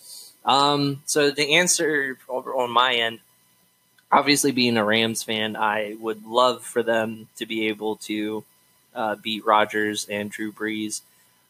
Um, 0.44 1.02
so 1.06 1.32
the 1.32 1.56
answer 1.56 2.18
on 2.30 2.70
my 2.70 2.94
end, 2.96 3.20
obviously 4.12 4.52
being 4.52 4.78
a 4.78 4.86
Rams 4.86 5.24
fan, 5.24 5.56
I 5.56 5.96
would 6.00 6.25
love 6.25 6.64
for 6.64 6.84
them 6.84 7.28
to 7.38 7.46
be 7.46 7.68
able 7.68 7.96
to 7.98 8.44
uh, 8.94 9.16
beat 9.16 9.46
Rodgers 9.46 10.06
and 10.06 10.30
Drew 10.30 10.52
Brees. 10.52 11.02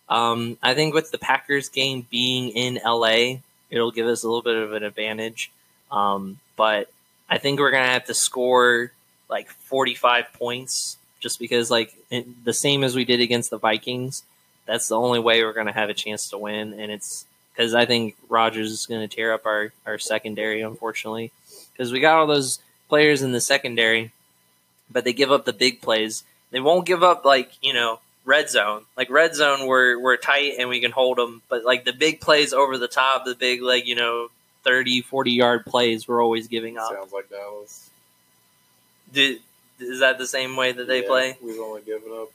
Um, 0.08 0.58
I 0.62 0.74
think 0.74 0.94
with 0.94 1.12
the 1.12 1.18
Packers 1.18 1.70
game 1.70 2.08
being 2.10 2.50
in 2.50 2.80
LA, 2.86 3.40
it'll 3.70 3.92
give 3.92 4.08
us 4.08 4.24
a 4.24 4.28
little 4.28 4.42
bit 4.42 4.56
of 4.56 4.74
an 4.74 4.84
advantage. 4.84 5.52
Um, 5.92 6.40
but 6.56 6.90
I 7.30 7.38
think 7.38 7.60
we're 7.60 7.72
gonna 7.72 7.88
have 7.88 8.06
to 8.06 8.14
score 8.14 8.92
like 9.30 9.50
45 9.50 10.34
points, 10.34 10.98
just 11.20 11.40
because 11.40 11.72
like 11.72 11.94
it, 12.10 12.46
the 12.46 12.54
same 12.54 12.84
as 12.84 12.96
we 12.96 13.06
did 13.06 13.22
against 13.22 13.50
the 13.50 13.58
Vikings. 13.58 14.24
That's 14.66 14.88
the 14.88 14.98
only 14.98 15.20
way 15.20 15.44
we're 15.44 15.54
gonna 15.54 15.74
have 15.74 15.90
a 15.90 15.94
chance 15.94 16.30
to 16.30 16.38
win, 16.38 16.74
and 16.74 16.92
it's 16.92 17.26
because 17.56 17.74
I 17.74 17.86
think 17.86 18.16
Rodgers 18.30 18.72
is 18.72 18.86
going 18.86 19.08
to 19.08 19.14
tear 19.16 19.34
up 19.34 19.46
our, 19.46 19.72
our 19.86 19.98
secondary, 19.98 20.62
unfortunately, 20.62 21.32
because 21.72 21.92
we 21.92 22.00
got 22.00 22.18
all 22.18 22.28
those 22.28 22.60
players 22.90 23.22
in 23.22 23.32
the 23.32 23.42
secondary, 23.42 24.12
but 24.92 25.04
they 25.04 25.14
give 25.14 25.32
up 25.32 25.46
the 25.46 25.54
big 25.54 25.82
plays. 25.82 26.24
They 26.52 26.60
won't 26.60 26.86
give 26.86 27.04
up 27.04 27.26
like 27.26 27.52
you 27.62 27.74
know 27.74 28.00
red 28.26 28.50
zone, 28.50 28.84
like 28.98 29.10
red 29.10 29.36
zone. 29.36 29.68
We're 29.68 30.00
we're 30.00 30.18
tight 30.18 30.54
and 30.60 30.70
we 30.70 30.82
can 30.82 30.92
hold 30.92 31.18
them, 31.18 31.42
but 31.50 31.64
like 31.64 31.86
the 31.86 31.94
big 31.94 32.22
plays 32.22 32.54
over 32.54 32.78
the 32.78 32.88
top, 32.88 33.26
the 33.26 33.36
big 33.36 33.62
like 33.62 33.88
you 33.88 33.96
know 33.96 34.30
30, 34.64 35.02
40 35.02 35.32
yard 35.32 35.66
plays, 35.66 36.08
we're 36.08 36.24
always 36.24 36.48
giving 36.48 36.78
up. 36.78 36.92
Sounds 36.92 37.14
like 37.14 37.30
Dallas. 37.30 37.90
Did, 39.12 39.42
is 39.80 40.00
that 40.00 40.18
the 40.18 40.28
same 40.28 40.56
way 40.56 40.72
that 40.72 40.88
they 40.88 41.02
Yeah, 41.02 41.08
play? 41.08 41.38
We've 41.42 41.60
only 41.60 41.82
given 41.82 42.12
up 42.12 42.32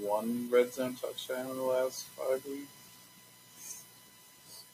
one 0.00 0.48
red 0.50 0.72
zone 0.72 0.94
touchdown 0.94 1.50
in 1.50 1.56
the 1.56 1.62
last 1.62 2.06
five 2.06 2.44
weeks. 2.46 3.82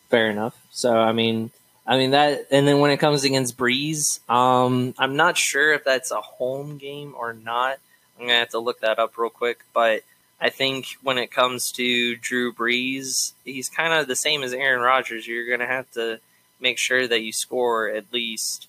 Fair 0.09 0.30
enough. 0.30 0.56
So 0.71 0.97
I 0.97 1.12
mean, 1.12 1.50
I 1.87 1.97
mean 1.97 2.12
that, 2.12 2.47
and 2.50 2.66
then 2.66 2.80
when 2.80 2.90
it 2.90 2.99
comes 2.99 3.25
against 3.25 3.56
Brees, 3.56 4.21
um, 4.30 4.95
I'm 4.99 5.16
not 5.16 5.37
sure 5.37 5.73
if 5.73 5.85
that's 5.85 6.11
a 6.11 6.21
home 6.21 6.78
game 6.78 7.14
or 7.16 7.33
not. 7.33 7.78
I'm 8.18 8.26
gonna 8.26 8.38
have 8.38 8.50
to 8.50 8.59
look 8.59 8.80
that 8.80 8.99
up 8.99 9.18
real 9.18 9.30
quick. 9.30 9.64
But 9.75 10.02
I 10.40 10.50
think 10.50 10.87
when 11.02 11.18
it 11.18 11.30
comes 11.30 11.71
to 11.73 12.16
Drew 12.16 12.52
Brees, 12.52 13.33
he's 13.45 13.68
kind 13.68 13.92
of 13.92 14.06
the 14.06 14.16
same 14.16 14.42
as 14.42 14.52
Aaron 14.52 14.83
Rodgers. 14.83 15.26
You're 15.26 15.49
gonna 15.49 15.66
have 15.66 15.90
to 15.92 16.21
make 16.61 16.78
sure 16.78 17.06
that 17.06 17.23
you 17.23 17.33
score 17.33 17.88
at 17.88 18.12
least, 18.12 18.68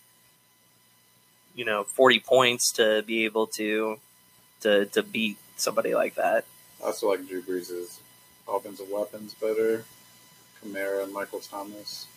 you 1.58 1.66
know, 1.66 1.84
40 1.84 2.20
points 2.22 2.72
to 2.74 3.02
be 3.02 3.26
able 3.26 3.48
to 3.48 4.00
to 4.62 4.86
to 4.86 5.04
beat 5.04 5.38
somebody 5.58 5.94
like 5.94 6.16
that. 6.16 6.46
I 6.82 6.88
also 6.88 7.10
like 7.10 7.28
Drew 7.28 7.42
Brees' 7.42 7.98
offensive 8.48 8.88
weapons 8.90 9.34
better. 9.34 9.84
Kamara 10.64 11.04
and 11.04 11.12
Michael 11.12 11.40
Thomas. 11.40 12.08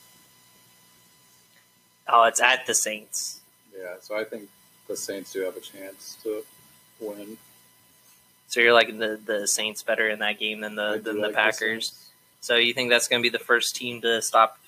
Oh, 2.07 2.25
it's 2.25 2.41
at 2.41 2.67
the 2.67 2.75
Saints. 2.75 3.41
Yeah, 3.77 3.95
so 4.01 4.17
I 4.17 4.25
think 4.25 4.49
the 4.89 4.97
Saints 4.97 5.33
do 5.33 5.41
have 5.43 5.57
a 5.57 5.61
chance 5.61 6.17
to 6.23 6.43
win. 7.01 7.39
So 8.49 8.61
you're 8.61 8.75
liking 8.75 8.99
the, 8.99 9.19
the 9.25 9.47
Saints 9.47 9.83
better 9.83 10.09
in 10.09 10.19
that 10.19 10.39
game 10.39 10.61
than 10.61 10.75
the 10.75 11.01
than 11.03 11.21
the 11.21 11.29
like 11.29 11.35
Packers. 11.35 11.89
Saints. 11.89 12.11
so 12.41 12.57
you 12.57 12.75
think 12.75 12.91
that's 12.91 13.09
going 13.09 13.23
to 13.23 13.27
be 13.27 13.33
the 13.33 13.43
first 13.43 13.77
team 13.77 14.01
to 14.03 14.21
stop 14.21 14.59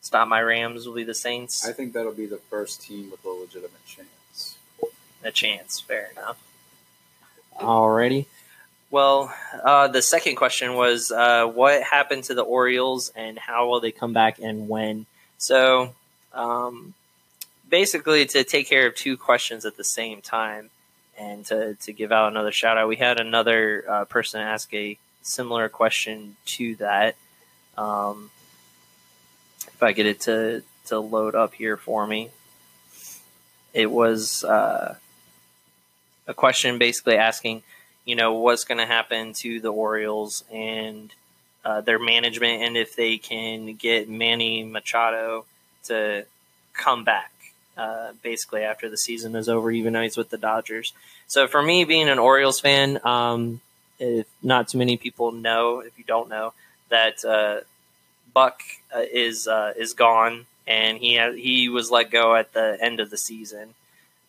stop 0.00 0.28
my 0.28 0.40
Rams? 0.40 0.86
Will 0.86 0.94
be 0.94 1.04
the 1.04 1.14
Saints? 1.14 1.66
I 1.66 1.72
think 1.72 1.92
that'll 1.92 2.12
be 2.12 2.26
the 2.26 2.38
first 2.38 2.80
team 2.80 3.10
with 3.10 3.24
a 3.24 3.28
legitimate 3.28 3.84
chance. 3.86 4.08
A 5.24 5.32
chance. 5.32 5.80
Fair 5.80 6.10
enough. 6.12 6.38
Alrighty. 7.58 8.26
Well, 8.90 9.34
uh, 9.64 9.88
the 9.88 10.02
second 10.02 10.36
question 10.36 10.74
was 10.74 11.10
uh, 11.10 11.46
what 11.46 11.82
happened 11.82 12.24
to 12.24 12.34
the 12.34 12.42
Orioles 12.42 13.10
and 13.16 13.38
how 13.38 13.68
will 13.68 13.80
they 13.80 13.90
come 13.90 14.12
back 14.12 14.38
and 14.38 14.68
when? 14.68 15.06
So, 15.36 15.94
um, 16.32 16.94
basically, 17.68 18.24
to 18.26 18.44
take 18.44 18.68
care 18.68 18.86
of 18.86 18.94
two 18.94 19.16
questions 19.16 19.64
at 19.64 19.76
the 19.76 19.84
same 19.84 20.20
time 20.20 20.70
and 21.18 21.44
to, 21.46 21.74
to 21.74 21.92
give 21.92 22.12
out 22.12 22.30
another 22.30 22.52
shout 22.52 22.78
out, 22.78 22.88
we 22.88 22.96
had 22.96 23.18
another 23.18 23.84
uh, 23.88 24.04
person 24.04 24.40
ask 24.40 24.72
a 24.72 24.96
similar 25.22 25.68
question 25.68 26.36
to 26.46 26.76
that. 26.76 27.16
Um, 27.76 28.30
if 29.66 29.82
I 29.82 29.90
get 29.90 30.06
it 30.06 30.20
to, 30.22 30.62
to 30.86 31.00
load 31.00 31.34
up 31.34 31.54
here 31.54 31.76
for 31.76 32.06
me, 32.06 32.30
it 33.72 33.90
was. 33.90 34.44
Uh, 34.44 34.96
a 36.26 36.34
question 36.34 36.78
basically 36.78 37.16
asking, 37.16 37.62
you 38.04 38.16
know, 38.16 38.34
what's 38.34 38.64
going 38.64 38.78
to 38.78 38.86
happen 38.86 39.32
to 39.34 39.60
the 39.60 39.72
Orioles 39.72 40.44
and 40.52 41.12
uh, 41.64 41.80
their 41.80 41.98
management, 41.98 42.62
and 42.62 42.76
if 42.76 42.94
they 42.94 43.16
can 43.16 43.74
get 43.74 44.08
Manny 44.08 44.62
Machado 44.62 45.46
to 45.84 46.26
come 46.74 47.04
back, 47.04 47.32
uh, 47.76 48.12
basically 48.22 48.62
after 48.62 48.88
the 48.88 48.98
season 48.98 49.34
is 49.34 49.48
over, 49.48 49.70
even 49.70 49.92
though 49.92 50.02
he's 50.02 50.16
with 50.16 50.30
the 50.30 50.38
Dodgers. 50.38 50.92
So 51.26 51.46
for 51.46 51.62
me, 51.62 51.84
being 51.84 52.08
an 52.08 52.18
Orioles 52.18 52.60
fan, 52.60 53.00
um, 53.04 53.60
if 53.98 54.26
not 54.42 54.68
too 54.68 54.78
many 54.78 54.96
people 54.96 55.32
know, 55.32 55.80
if 55.80 55.96
you 55.98 56.04
don't 56.04 56.28
know, 56.28 56.52
that 56.90 57.24
uh, 57.24 57.60
Buck 58.32 58.60
uh, 58.94 59.02
is 59.10 59.48
uh, 59.48 59.72
is 59.76 59.94
gone, 59.94 60.46
and 60.66 60.98
he 60.98 61.16
ha- 61.16 61.32
he 61.32 61.68
was 61.68 61.90
let 61.90 62.10
go 62.10 62.34
at 62.36 62.52
the 62.52 62.76
end 62.80 63.00
of 63.00 63.10
the 63.10 63.16
season. 63.16 63.74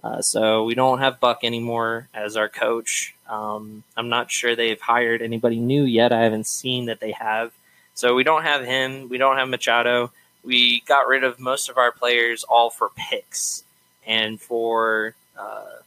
Uh, 0.06 0.22
so 0.22 0.64
we 0.66 0.76
don't 0.76 1.00
have 1.00 1.20
Buck 1.20 1.40
anymore 1.44 2.08
as 2.14 2.38
our 2.38 2.48
coach. 2.48 3.16
Um, 3.28 3.84
I'm 3.98 4.08
not 4.08 4.32
sure 4.32 4.56
they've 4.56 4.80
hired 4.80 5.24
anybody 5.24 5.60
new 5.60 5.84
yet. 5.84 6.14
I 6.14 6.22
haven't 6.22 6.46
seen 6.46 6.86
that 6.86 7.00
they 7.00 7.12
have. 7.14 7.52
So 7.96 8.14
we 8.14 8.24
don't 8.24 8.44
have 8.44 8.64
him. 8.64 9.10
We 9.10 9.18
don't 9.18 9.38
have 9.38 9.50
Machado. 9.50 10.12
We 10.44 10.82
got 10.82 11.08
rid 11.08 11.24
of 11.24 11.40
most 11.40 11.70
of 11.70 11.80
our 11.80 11.92
players 11.92 12.44
all 12.44 12.70
for 12.70 12.92
picks 12.96 13.64
and 14.06 14.40
for 14.40 15.16
uh, 15.40 15.78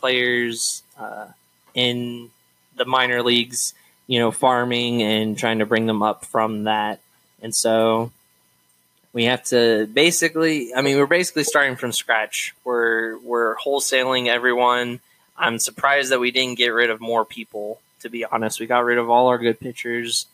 players 0.00 0.82
uh, 0.98 1.28
in 1.72 2.30
the 2.76 2.84
minor 2.84 3.22
leagues, 3.22 3.74
you 4.08 4.18
know, 4.18 4.32
farming 4.32 5.04
and 5.04 5.38
trying 5.38 5.60
to 5.60 5.66
bring 5.66 5.86
them 5.86 6.02
up 6.02 6.24
from 6.24 6.64
that. 6.64 6.98
And 7.40 7.54
so 7.54 8.10
we 9.12 9.24
have 9.24 9.42
to 9.42 9.86
basically 9.92 10.74
i 10.74 10.82
mean 10.82 10.96
we're 10.96 11.06
basically 11.06 11.44
starting 11.44 11.76
from 11.76 11.92
scratch 11.92 12.54
we're 12.64 13.18
we're 13.18 13.56
wholesaling 13.56 14.28
everyone 14.28 15.00
i'm 15.36 15.58
surprised 15.58 16.10
that 16.10 16.20
we 16.20 16.30
didn't 16.30 16.58
get 16.58 16.68
rid 16.68 16.90
of 16.90 17.00
more 17.00 17.24
people 17.24 17.80
to 18.00 18.08
be 18.08 18.24
honest 18.24 18.60
we 18.60 18.66
got 18.66 18.84
rid 18.84 18.98
of 18.98 19.10
all 19.10 19.28
our 19.28 19.38
good 19.38 19.58
pitchers 19.60 20.26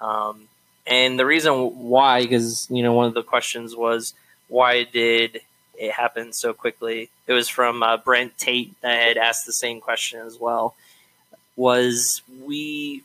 um, 0.00 0.48
and 0.86 1.18
the 1.18 1.26
reason 1.26 1.52
why 1.52 2.22
because 2.22 2.66
you 2.70 2.82
know 2.82 2.92
one 2.92 3.06
of 3.06 3.14
the 3.14 3.22
questions 3.22 3.76
was 3.76 4.14
why 4.48 4.84
did 4.84 5.40
it 5.82 5.92
happen 5.92 6.32
so 6.32 6.52
quickly. 6.52 7.10
It 7.26 7.32
was 7.32 7.48
from 7.48 7.82
uh, 7.82 7.96
Brent 7.96 8.38
Tate 8.38 8.80
that 8.82 9.00
had 9.00 9.16
asked 9.16 9.46
the 9.46 9.52
same 9.52 9.80
question 9.80 10.20
as 10.20 10.38
well. 10.38 10.74
Was 11.56 12.22
we 12.42 13.02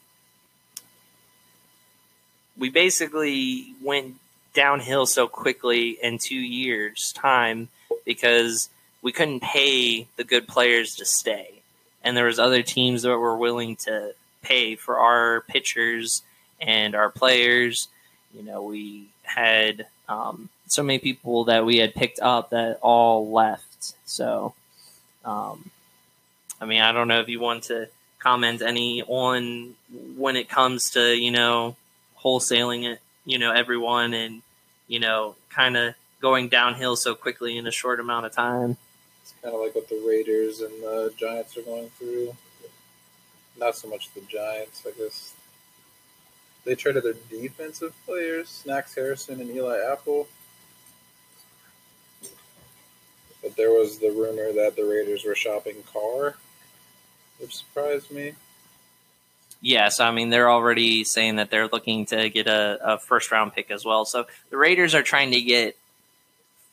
we 2.57 2.69
basically 2.69 3.73
went 3.83 4.15
downhill 4.57 5.05
so 5.05 5.27
quickly 5.27 5.99
in 6.01 6.17
two 6.17 6.35
years' 6.35 7.13
time 7.13 7.69
because 8.05 8.69
we 9.03 9.11
couldn't 9.11 9.43
pay 9.43 10.07
the 10.15 10.23
good 10.23 10.47
players 10.47 10.95
to 10.95 11.05
stay, 11.05 11.61
and 12.03 12.17
there 12.17 12.25
was 12.25 12.39
other 12.39 12.63
teams 12.63 13.03
that 13.03 13.15
were 13.19 13.37
willing 13.37 13.75
to 13.75 14.15
pay 14.41 14.75
for 14.75 14.97
our 14.97 15.41
pitchers 15.41 16.23
and 16.59 16.95
our 16.95 17.11
players. 17.11 17.87
You 18.33 18.41
know, 18.41 18.63
we 18.63 19.09
had 19.21 19.85
um, 20.09 20.49
so 20.65 20.81
many 20.81 20.97
people 20.97 21.43
that 21.43 21.63
we 21.63 21.77
had 21.77 21.93
picked 21.93 22.19
up 22.19 22.49
that 22.49 22.79
all 22.81 23.31
left. 23.31 23.93
So, 24.05 24.55
um, 25.23 25.69
I 26.59 26.65
mean, 26.65 26.81
I 26.81 26.93
don't 26.93 27.07
know 27.07 27.19
if 27.19 27.29
you 27.29 27.39
want 27.39 27.65
to 27.65 27.89
comment 28.17 28.63
any 28.63 29.03
on 29.03 29.75
when 30.17 30.35
it 30.35 30.49
comes 30.49 30.89
to 30.91 31.15
you 31.15 31.29
know 31.29 31.75
wholesaling 32.23 32.91
it, 32.91 32.99
you 33.23 33.37
know, 33.37 33.51
everyone 33.51 34.15
and 34.15 34.41
you 34.87 34.99
know, 34.99 35.35
kind 35.49 35.77
of 35.77 35.95
going 36.21 36.49
downhill 36.49 36.95
so 36.95 37.13
quickly 37.13 37.57
in 37.57 37.67
a 37.67 37.71
short 37.71 37.99
amount 37.99 38.25
of 38.25 38.31
time. 38.31 38.77
It's 39.21 39.33
kind 39.41 39.53
of 39.53 39.61
like 39.61 39.75
what 39.75 39.89
the 39.89 40.03
Raiders 40.07 40.61
and 40.61 40.71
the 40.81 41.13
Giants 41.17 41.57
are 41.57 41.61
going 41.61 41.89
through. 41.89 42.35
Not 43.57 43.75
so 43.75 43.89
much 43.89 44.13
the 44.13 44.21
Giants, 44.21 44.85
I 44.87 44.91
guess. 44.97 45.33
They 46.63 46.75
traded 46.75 47.03
their 47.03 47.13
defensive 47.29 47.93
players, 48.05 48.49
Snacks 48.49 48.95
Harrison 48.95 49.39
and 49.41 49.49
Eli 49.49 49.79
Apple. 49.91 50.27
But 53.41 53.55
there 53.55 53.71
was 53.71 53.99
the 53.99 54.09
rumor 54.11 54.51
that 54.53 54.75
the 54.75 54.83
Raiders 54.83 55.23
were 55.23 55.35
shopping 55.35 55.83
Carr, 55.91 56.35
which 57.39 57.55
surprised 57.55 58.11
me. 58.11 58.33
Yes, 59.61 59.99
I 59.99 60.11
mean 60.11 60.29
they're 60.29 60.49
already 60.49 61.03
saying 61.03 61.37
that 61.37 61.49
they're 61.49 61.67
looking 61.67 62.05
to 62.07 62.29
get 62.29 62.47
a, 62.47 62.79
a, 62.93 62.97
first 62.99 63.31
round 63.31 63.53
pick 63.53 63.71
as 63.71 63.83
well. 63.83 64.05
So 64.05 64.27
the 64.49 64.57
Raiders 64.57 64.93
are 64.93 65.01
trying 65.01 65.31
to 65.31 65.41
get 65.41 65.75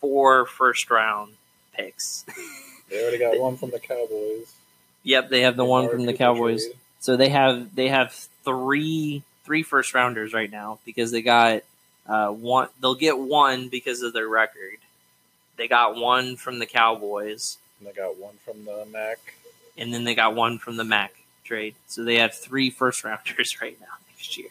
four 0.00 0.46
first 0.46 0.90
round 0.90 1.34
picks. 1.72 2.24
they 2.90 3.02
already 3.02 3.18
got 3.18 3.38
one 3.38 3.56
from 3.56 3.70
the 3.70 3.78
Cowboys. 3.78 4.54
Yep, 5.02 5.30
they 5.30 5.42
have 5.42 5.56
the 5.56 5.64
one 5.64 5.88
from 5.88 6.04
the 6.04 6.12
Cowboys. 6.12 6.64
Trade. 6.64 6.76
So 7.00 7.16
they 7.16 7.30
have 7.30 7.74
they 7.74 7.88
have 7.88 8.12
three 8.44 9.22
three 9.44 9.62
first 9.62 9.94
rounders 9.94 10.34
right 10.34 10.50
now 10.50 10.78
because 10.84 11.10
they 11.10 11.22
got 11.22 11.62
uh, 12.06 12.28
one. 12.28 12.68
They'll 12.80 12.94
get 12.94 13.18
one 13.18 13.68
because 13.68 14.02
of 14.02 14.12
their 14.12 14.28
record. 14.28 14.78
They 15.56 15.68
got 15.68 15.96
one 15.96 16.36
from 16.36 16.58
the 16.58 16.66
Cowboys. 16.66 17.56
And 17.78 17.88
they 17.88 17.92
got 17.92 18.18
one 18.18 18.34
from 18.44 18.64
the 18.64 18.86
Mack. 18.90 19.34
And 19.76 19.92
then 19.92 20.04
they 20.04 20.14
got 20.14 20.34
one 20.34 20.58
from 20.58 20.76
the 20.76 20.84
Mack 20.84 21.14
trade. 21.44 21.74
So 21.86 22.04
they 22.04 22.18
have 22.18 22.34
three 22.34 22.70
first 22.70 23.04
rounders 23.04 23.58
right 23.62 23.78
now 23.80 23.86
next 24.10 24.36
year. 24.38 24.50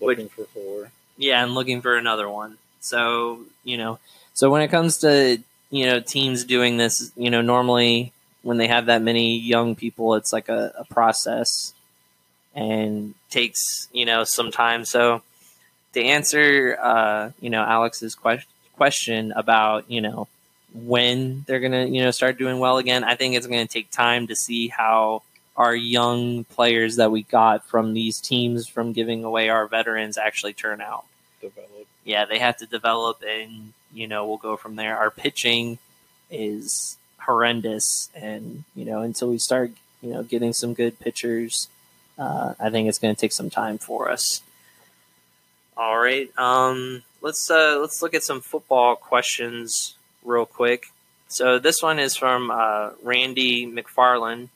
Looking 0.00 0.24
Which, 0.24 0.32
for 0.32 0.44
four. 0.44 0.90
Yeah, 1.16 1.42
and 1.42 1.54
looking 1.54 1.80
for 1.80 1.96
another 1.96 2.28
one. 2.28 2.58
So, 2.80 3.40
you 3.64 3.78
know, 3.78 3.98
so 4.34 4.50
when 4.50 4.62
it 4.62 4.68
comes 4.68 4.98
to, 4.98 5.38
you 5.70 5.86
know, 5.86 6.00
teams 6.00 6.44
doing 6.44 6.76
this, 6.76 7.10
you 7.16 7.30
know, 7.30 7.40
normally 7.40 8.12
when 8.42 8.58
they 8.58 8.68
have 8.68 8.86
that 8.86 9.02
many 9.02 9.38
young 9.38 9.74
people, 9.74 10.14
it's 10.14 10.32
like 10.32 10.48
a, 10.48 10.72
a 10.78 10.84
process 10.84 11.72
and 12.54 13.14
takes, 13.30 13.88
you 13.92 14.04
know, 14.04 14.24
some 14.24 14.50
time. 14.50 14.84
So 14.84 15.22
to 15.94 16.02
answer, 16.02 16.78
uh, 16.80 17.30
you 17.40 17.50
know, 17.50 17.62
Alex's 17.62 18.14
question, 18.14 18.48
question 18.74 19.32
about, 19.32 19.90
you 19.90 20.00
know, 20.00 20.28
when 20.74 21.44
they're 21.46 21.60
going 21.60 21.72
to, 21.72 21.88
you 21.88 22.02
know, 22.02 22.10
start 22.10 22.38
doing 22.38 22.58
well 22.58 22.78
again, 22.78 23.02
I 23.02 23.14
think 23.14 23.34
it's 23.34 23.46
going 23.46 23.66
to 23.66 23.72
take 23.72 23.90
time 23.90 24.26
to 24.26 24.36
see 24.36 24.68
how 24.68 25.22
our 25.56 25.74
young 25.74 26.44
players 26.44 26.96
that 26.96 27.10
we 27.10 27.22
got 27.22 27.66
from 27.66 27.94
these 27.94 28.20
teams 28.20 28.68
from 28.68 28.92
giving 28.92 29.24
away 29.24 29.48
our 29.48 29.66
veterans 29.66 30.18
actually 30.18 30.52
turn 30.52 30.80
out. 30.80 31.06
Develop. 31.40 31.86
Yeah, 32.04 32.24
they 32.24 32.38
have 32.38 32.58
to 32.58 32.66
develop, 32.66 33.22
and 33.26 33.72
you 33.92 34.06
know 34.06 34.26
we'll 34.26 34.36
go 34.36 34.56
from 34.56 34.76
there. 34.76 34.96
Our 34.96 35.10
pitching 35.10 35.78
is 36.30 36.98
horrendous, 37.20 38.10
and 38.14 38.64
you 38.74 38.84
know 38.84 39.00
until 39.00 39.30
we 39.30 39.38
start 39.38 39.72
you 40.02 40.12
know 40.12 40.22
getting 40.22 40.52
some 40.52 40.74
good 40.74 41.00
pitchers, 41.00 41.68
uh, 42.18 42.54
I 42.60 42.70
think 42.70 42.88
it's 42.88 42.98
going 42.98 43.14
to 43.14 43.20
take 43.20 43.32
some 43.32 43.50
time 43.50 43.78
for 43.78 44.10
us. 44.10 44.42
All 45.76 45.98
right, 45.98 46.30
um, 46.38 47.02
let's 47.22 47.50
uh, 47.50 47.78
let's 47.80 48.02
look 48.02 48.14
at 48.14 48.22
some 48.22 48.40
football 48.40 48.94
questions 48.96 49.94
real 50.24 50.46
quick. 50.46 50.86
So 51.28 51.58
this 51.58 51.82
one 51.82 51.98
is 51.98 52.16
from 52.16 52.50
uh, 52.50 52.90
Randy 53.02 53.66
McFarland. 53.66 54.48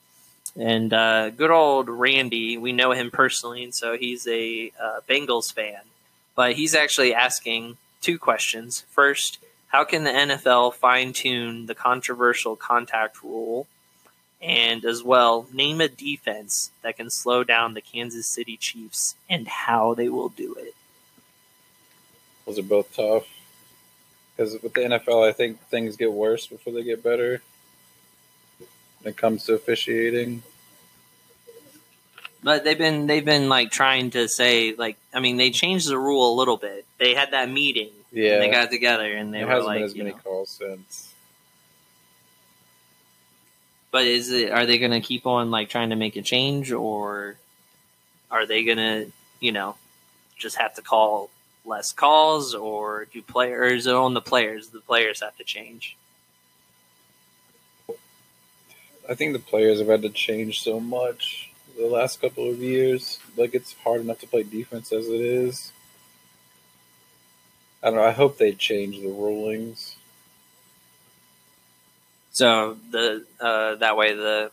And 0.57 0.93
uh, 0.93 1.29
good 1.29 1.51
old 1.51 1.87
Randy, 1.89 2.57
we 2.57 2.73
know 2.73 2.91
him 2.91 3.09
personally, 3.11 3.63
and 3.63 3.73
so 3.73 3.97
he's 3.97 4.27
a 4.27 4.71
uh, 4.81 4.99
Bengals 5.07 5.53
fan. 5.53 5.81
But 6.35 6.53
he's 6.53 6.75
actually 6.75 7.13
asking 7.13 7.77
two 8.01 8.17
questions. 8.17 8.81
First, 8.89 9.39
how 9.67 9.83
can 9.83 10.03
the 10.03 10.11
NFL 10.11 10.73
fine 10.73 11.13
tune 11.13 11.67
the 11.67 11.75
controversial 11.75 12.55
contact 12.55 13.23
rule? 13.23 13.67
And 14.41 14.83
as 14.85 15.03
well, 15.03 15.47
name 15.53 15.79
a 15.81 15.87
defense 15.87 16.71
that 16.81 16.97
can 16.97 17.09
slow 17.09 17.43
down 17.43 17.73
the 17.73 17.81
Kansas 17.81 18.27
City 18.27 18.57
Chiefs 18.57 19.15
and 19.29 19.47
how 19.47 19.93
they 19.93 20.09
will 20.09 20.29
do 20.29 20.55
it. 20.57 20.73
Those 22.45 22.57
are 22.57 22.63
both 22.63 22.93
tough. 22.95 23.27
Because 24.35 24.53
with 24.61 24.73
the 24.73 24.81
NFL, 24.81 25.27
I 25.27 25.31
think 25.31 25.61
things 25.67 25.95
get 25.95 26.11
worse 26.11 26.47
before 26.47 26.73
they 26.73 26.83
get 26.83 27.03
better 27.03 27.41
when 29.01 29.11
it 29.11 29.17
comes 29.17 29.45
to 29.45 29.53
officiating. 29.53 30.43
But 32.43 32.63
they've 32.63 32.77
been 32.77 33.07
they've 33.07 33.25
been 33.25 33.49
like 33.49 33.71
trying 33.71 34.11
to 34.11 34.27
say 34.27 34.73
like 34.75 34.97
I 35.13 35.19
mean 35.19 35.37
they 35.37 35.51
changed 35.51 35.87
the 35.87 35.97
rule 35.97 36.33
a 36.33 36.35
little 36.35 36.57
bit. 36.57 36.85
They 36.97 37.13
had 37.13 37.31
that 37.31 37.49
meeting. 37.49 37.91
Yeah. 38.11 38.39
they 38.39 38.49
got 38.49 38.71
together 38.71 39.15
and 39.15 39.33
they 39.33 39.39
there 39.39 39.47
were 39.47 39.53
hasn't 39.53 39.67
like 39.67 39.77
been 39.77 39.85
as 39.85 39.95
many 39.95 40.09
know, 40.11 40.17
calls 40.17 40.49
since. 40.49 41.13
But 43.91 44.05
is 44.05 44.31
it 44.31 44.51
are 44.51 44.65
they 44.65 44.79
going 44.79 44.91
to 44.91 45.01
keep 45.01 45.27
on 45.27 45.51
like 45.51 45.69
trying 45.69 45.91
to 45.91 45.95
make 45.95 46.15
a 46.15 46.21
change 46.21 46.71
or 46.71 47.35
are 48.31 48.45
they 48.45 48.63
going 48.63 48.77
to, 48.77 49.11
you 49.39 49.51
know, 49.51 49.75
just 50.37 50.55
have 50.55 50.73
to 50.75 50.81
call 50.81 51.29
less 51.63 51.91
calls 51.91 52.55
or 52.55 53.05
do 53.13 53.21
players 53.21 53.85
on 53.85 54.13
the 54.15 54.21
players 54.21 54.69
the 54.69 54.79
players 54.79 55.21
have 55.21 55.37
to 55.37 55.43
change? 55.43 55.95
I 59.11 59.13
think 59.13 59.33
the 59.33 59.39
players 59.39 59.79
have 59.79 59.89
had 59.89 60.03
to 60.03 60.09
change 60.09 60.61
so 60.61 60.79
much 60.79 61.51
the 61.77 61.85
last 61.85 62.21
couple 62.21 62.49
of 62.49 62.59
years. 62.59 63.19
Like 63.35 63.53
it's 63.53 63.75
hard 63.83 63.99
enough 63.99 64.19
to 64.19 64.27
play 64.27 64.43
defense 64.43 64.93
as 64.93 65.05
it 65.09 65.19
is. 65.19 65.73
I 67.83 67.87
don't 67.87 67.97
know. 67.97 68.05
I 68.05 68.11
hope 68.11 68.37
they 68.37 68.53
change 68.53 69.01
the 69.01 69.09
rulings. 69.09 69.97
So 72.31 72.77
the 72.89 73.25
uh, 73.41 73.75
that 73.75 73.97
way 73.97 74.13
the, 74.13 74.49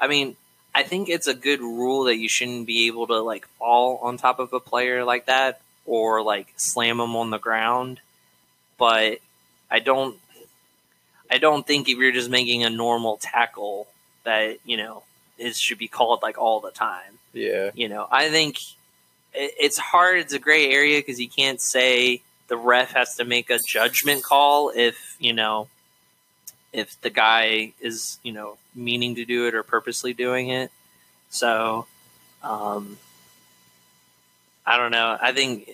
I 0.00 0.06
mean, 0.06 0.36
I 0.72 0.84
think 0.84 1.08
it's 1.08 1.26
a 1.26 1.34
good 1.34 1.58
rule 1.58 2.04
that 2.04 2.18
you 2.18 2.28
shouldn't 2.28 2.68
be 2.68 2.86
able 2.86 3.08
to 3.08 3.18
like 3.18 3.48
fall 3.58 3.98
on 4.00 4.16
top 4.16 4.38
of 4.38 4.52
a 4.52 4.60
player 4.60 5.04
like 5.04 5.26
that 5.26 5.60
or 5.86 6.22
like 6.22 6.52
slam 6.54 6.98
them 6.98 7.16
on 7.16 7.30
the 7.30 7.38
ground. 7.38 7.98
But 8.78 9.18
I 9.68 9.80
don't 9.80 10.16
I 11.30 11.38
don't 11.38 11.66
think 11.66 11.88
if 11.88 11.98
you're 11.98 12.12
just 12.12 12.30
making 12.30 12.64
a 12.64 12.70
normal 12.70 13.16
tackle 13.16 13.86
that 14.24 14.58
you 14.64 14.76
know 14.76 15.02
it 15.38 15.56
should 15.56 15.78
be 15.78 15.88
called 15.88 16.22
like 16.22 16.38
all 16.38 16.60
the 16.60 16.70
time. 16.70 17.18
Yeah, 17.32 17.70
you 17.74 17.88
know, 17.88 18.06
I 18.10 18.28
think 18.28 18.58
it's 19.32 19.78
hard. 19.78 20.18
It's 20.18 20.32
a 20.32 20.38
gray 20.38 20.70
area 20.70 20.98
because 20.98 21.20
you 21.20 21.28
can't 21.28 21.60
say 21.60 22.22
the 22.48 22.56
ref 22.56 22.92
has 22.92 23.14
to 23.16 23.24
make 23.24 23.48
a 23.50 23.58
judgment 23.58 24.24
call 24.24 24.72
if 24.74 25.16
you 25.20 25.32
know 25.32 25.68
if 26.72 27.00
the 27.00 27.10
guy 27.10 27.72
is 27.80 28.18
you 28.22 28.32
know 28.32 28.56
meaning 28.74 29.14
to 29.16 29.24
do 29.24 29.46
it 29.46 29.54
or 29.54 29.62
purposely 29.62 30.12
doing 30.12 30.48
it. 30.48 30.70
So, 31.30 31.86
um, 32.42 32.98
I 34.66 34.76
don't 34.76 34.90
know. 34.90 35.16
I 35.20 35.32
think 35.32 35.70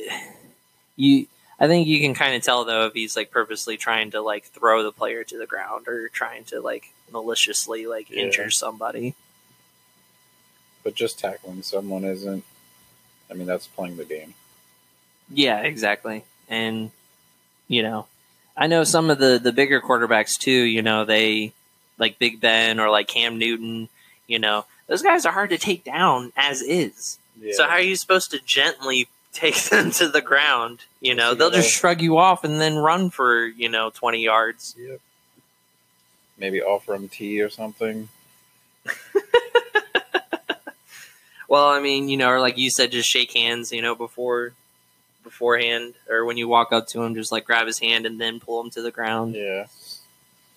you 0.96 1.26
I 1.58 1.68
think 1.68 1.86
you 1.86 2.00
can 2.00 2.14
kind 2.14 2.34
of 2.34 2.42
tell 2.42 2.64
though 2.64 2.86
if 2.86 2.92
he's 2.92 3.16
like 3.16 3.30
purposely 3.30 3.76
trying 3.76 4.10
to 4.10 4.20
like 4.20 4.44
throw 4.44 4.82
the 4.82 4.92
player 4.92 5.24
to 5.24 5.38
the 5.38 5.46
ground 5.46 5.88
or 5.88 6.08
trying 6.08 6.44
to 6.44 6.60
like 6.60 6.92
maliciously 7.10 7.86
like 7.86 8.10
yeah. 8.10 8.24
injure 8.24 8.50
somebody. 8.50 9.14
But 10.84 10.94
just 10.94 11.18
tackling 11.18 11.62
someone 11.62 12.04
isn't. 12.04 12.44
I 13.30 13.34
mean, 13.34 13.46
that's 13.46 13.66
playing 13.66 13.96
the 13.96 14.04
game. 14.04 14.34
Yeah, 15.30 15.60
exactly. 15.60 16.24
And 16.48 16.90
you 17.68 17.82
know, 17.82 18.06
I 18.56 18.66
know 18.66 18.84
some 18.84 19.10
of 19.10 19.18
the 19.18 19.38
the 19.42 19.52
bigger 19.52 19.80
quarterbacks 19.80 20.38
too. 20.38 20.52
You 20.52 20.82
know, 20.82 21.04
they 21.04 21.52
like 21.98 22.18
Big 22.18 22.40
Ben 22.40 22.78
or 22.78 22.90
like 22.90 23.08
Cam 23.08 23.38
Newton. 23.38 23.88
You 24.26 24.38
know, 24.38 24.66
those 24.86 25.02
guys 25.02 25.24
are 25.24 25.32
hard 25.32 25.50
to 25.50 25.58
take 25.58 25.84
down 25.84 26.32
as 26.36 26.62
is. 26.62 27.18
Yeah. 27.40 27.52
So 27.54 27.64
how 27.64 27.74
are 27.74 27.80
you 27.80 27.96
supposed 27.96 28.30
to 28.30 28.38
gently 28.44 29.08
take 29.36 29.62
them 29.70 29.90
to 29.92 30.08
the 30.08 30.22
ground. 30.22 30.80
You 31.00 31.14
know, 31.14 31.34
they'll 31.34 31.50
just 31.50 31.70
shrug 31.70 32.00
you 32.00 32.18
off 32.18 32.44
and 32.44 32.60
then 32.60 32.76
run 32.76 33.10
for 33.10 33.46
you 33.46 33.68
know 33.68 33.90
twenty 33.90 34.22
yards. 34.22 34.74
Yep. 34.78 35.00
Maybe 36.38 36.62
offer 36.62 36.92
them 36.92 37.08
tea 37.08 37.40
or 37.40 37.50
something. 37.50 38.08
Well, 41.48 41.68
I 41.68 41.80
mean, 41.80 42.08
you 42.08 42.16
know, 42.16 42.28
or 42.28 42.40
like 42.40 42.58
you 42.58 42.70
said, 42.70 42.90
just 42.90 43.08
shake 43.08 43.32
hands. 43.32 43.72
You 43.72 43.82
know, 43.82 43.94
before 43.94 44.52
beforehand, 45.22 45.94
or 46.08 46.24
when 46.24 46.36
you 46.36 46.48
walk 46.48 46.72
up 46.72 46.86
to 46.88 47.02
him, 47.02 47.14
just 47.14 47.32
like 47.32 47.44
grab 47.44 47.66
his 47.66 47.78
hand 47.78 48.06
and 48.06 48.20
then 48.20 48.40
pull 48.40 48.60
him 48.60 48.70
to 48.70 48.82
the 48.82 48.90
ground. 48.90 49.34
Yeah. 49.34 49.66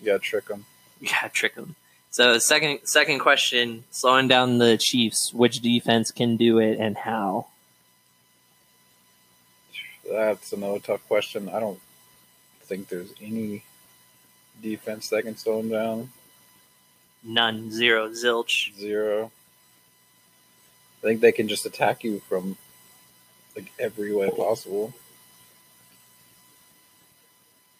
You 0.00 0.06
gotta 0.06 0.18
trick 0.18 0.48
him. 0.48 0.64
Yeah, 1.02 1.28
trick 1.32 1.54
him. 1.54 1.76
So 2.10 2.36
second 2.36 2.80
second 2.84 3.20
question, 3.20 3.84
slowing 3.90 4.28
down 4.28 4.58
the 4.58 4.76
Chiefs, 4.76 5.32
which 5.32 5.60
defense 5.60 6.10
can 6.10 6.36
do 6.36 6.58
it 6.58 6.78
and 6.78 6.94
how? 6.94 7.46
That's 10.10 10.52
another 10.52 10.80
tough 10.80 11.06
question. 11.06 11.48
I 11.48 11.60
don't 11.60 11.80
think 12.62 12.88
there's 12.88 13.14
any 13.22 13.62
defense 14.60 15.08
that 15.08 15.22
can 15.22 15.36
slow 15.36 15.60
him 15.60 15.68
down. 15.68 16.10
None, 17.22 17.70
zero, 17.70 18.08
zilch. 18.08 18.74
Zero. 18.76 19.30
I 20.98 21.06
think 21.06 21.20
they 21.20 21.32
can 21.32 21.48
just 21.48 21.64
attack 21.64 22.02
you 22.02 22.20
from 22.28 22.56
like 23.54 23.72
every 23.78 24.14
way 24.14 24.30
possible. 24.30 24.92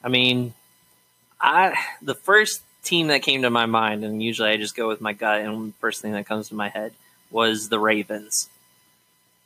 I 0.03 0.09
mean, 0.09 0.55
I 1.41 1.75
the 2.01 2.15
first 2.15 2.63
team 2.83 3.09
that 3.09 3.23
came 3.23 3.43
to 3.43 3.51
my 3.51 3.67
mind, 3.67 4.05
and 4.05 4.23
usually 4.23 4.51
I 4.51 4.57
just 4.57 4.77
go 4.77 4.89
with 4.89 5.01
my 5.01 5.13
gut, 5.13 5.41
and 5.41 5.73
the 5.73 5.79
first 5.81 6.01
thing 6.01 6.13
that 6.13 6.27
comes 6.27 6.49
to 6.49 6.55
my 6.55 6.69
head 6.69 6.93
was 7.31 7.69
the 7.69 7.79
Ravens. 7.79 8.49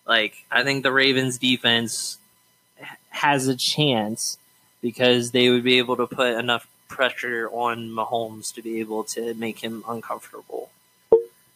Like, 0.07 0.45
I 0.51 0.63
think 0.63 0.83
the 0.83 0.93
Ravens 0.93 1.39
defense 1.39 2.19
has 3.15 3.49
a 3.49 3.57
chance 3.57 4.39
because 4.83 5.31
they 5.31 5.49
would 5.49 5.65
be 5.65 5.79
able 5.79 5.97
to 5.97 6.07
put 6.07 6.35
enough 6.37 6.67
pressure 6.89 7.49
on 7.51 7.89
Mahomes 7.89 8.53
to 8.55 8.63
be 8.63 8.81
able 8.81 9.05
to 9.05 9.35
make 9.35 9.61
him 9.61 9.85
uncomfortable. 9.89 10.71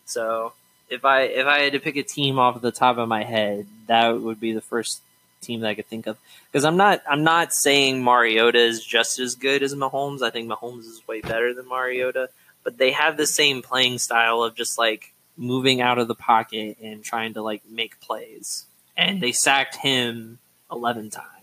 So, 0.06 0.52
if 0.88 1.04
I 1.04 1.22
if 1.22 1.46
I 1.46 1.58
had 1.60 1.72
to 1.72 1.80
pick 1.80 1.96
a 1.96 2.02
team 2.02 2.38
off 2.38 2.60
the 2.60 2.72
top 2.72 2.96
of 2.96 3.08
my 3.08 3.24
head, 3.24 3.66
that 3.86 4.20
would 4.20 4.40
be 4.40 4.52
the 4.52 4.60
first 4.60 5.02
team 5.40 5.60
that 5.60 5.68
I 5.68 5.74
could 5.74 5.86
think 5.86 6.06
of 6.06 6.16
because 6.50 6.64
I'm 6.64 6.76
not 6.76 7.02
I'm 7.08 7.24
not 7.24 7.52
saying 7.52 8.02
Mariota 8.02 8.58
is 8.58 8.84
just 8.84 9.18
as 9.18 9.34
good 9.34 9.62
as 9.62 9.74
Mahomes. 9.74 10.22
I 10.22 10.30
think 10.30 10.50
Mahomes 10.50 10.86
is 10.86 11.02
way 11.06 11.20
better 11.20 11.52
than 11.52 11.68
Mariota, 11.68 12.30
but 12.64 12.78
they 12.78 12.92
have 12.92 13.16
the 13.16 13.26
same 13.26 13.62
playing 13.62 13.98
style 13.98 14.42
of 14.42 14.54
just 14.54 14.78
like 14.78 15.12
moving 15.36 15.80
out 15.80 15.98
of 15.98 16.08
the 16.08 16.14
pocket 16.14 16.78
and 16.82 17.04
trying 17.04 17.34
to 17.34 17.42
like 17.42 17.62
make 17.68 18.00
plays. 18.00 18.64
And 18.96 19.20
they 19.20 19.32
sacked 19.32 19.76
him 19.76 20.38
11 20.72 21.10
times. 21.10 21.37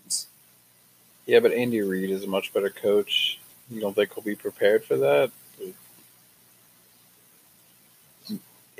Yeah, 1.25 1.39
but 1.39 1.53
Andy 1.53 1.81
Reid 1.81 2.09
is 2.11 2.23
a 2.23 2.27
much 2.27 2.53
better 2.53 2.69
coach. 2.69 3.39
You 3.69 3.81
don't 3.81 3.95
think 3.95 4.13
he'll 4.13 4.23
be 4.23 4.35
prepared 4.35 4.83
for 4.83 4.97
that? 4.97 5.31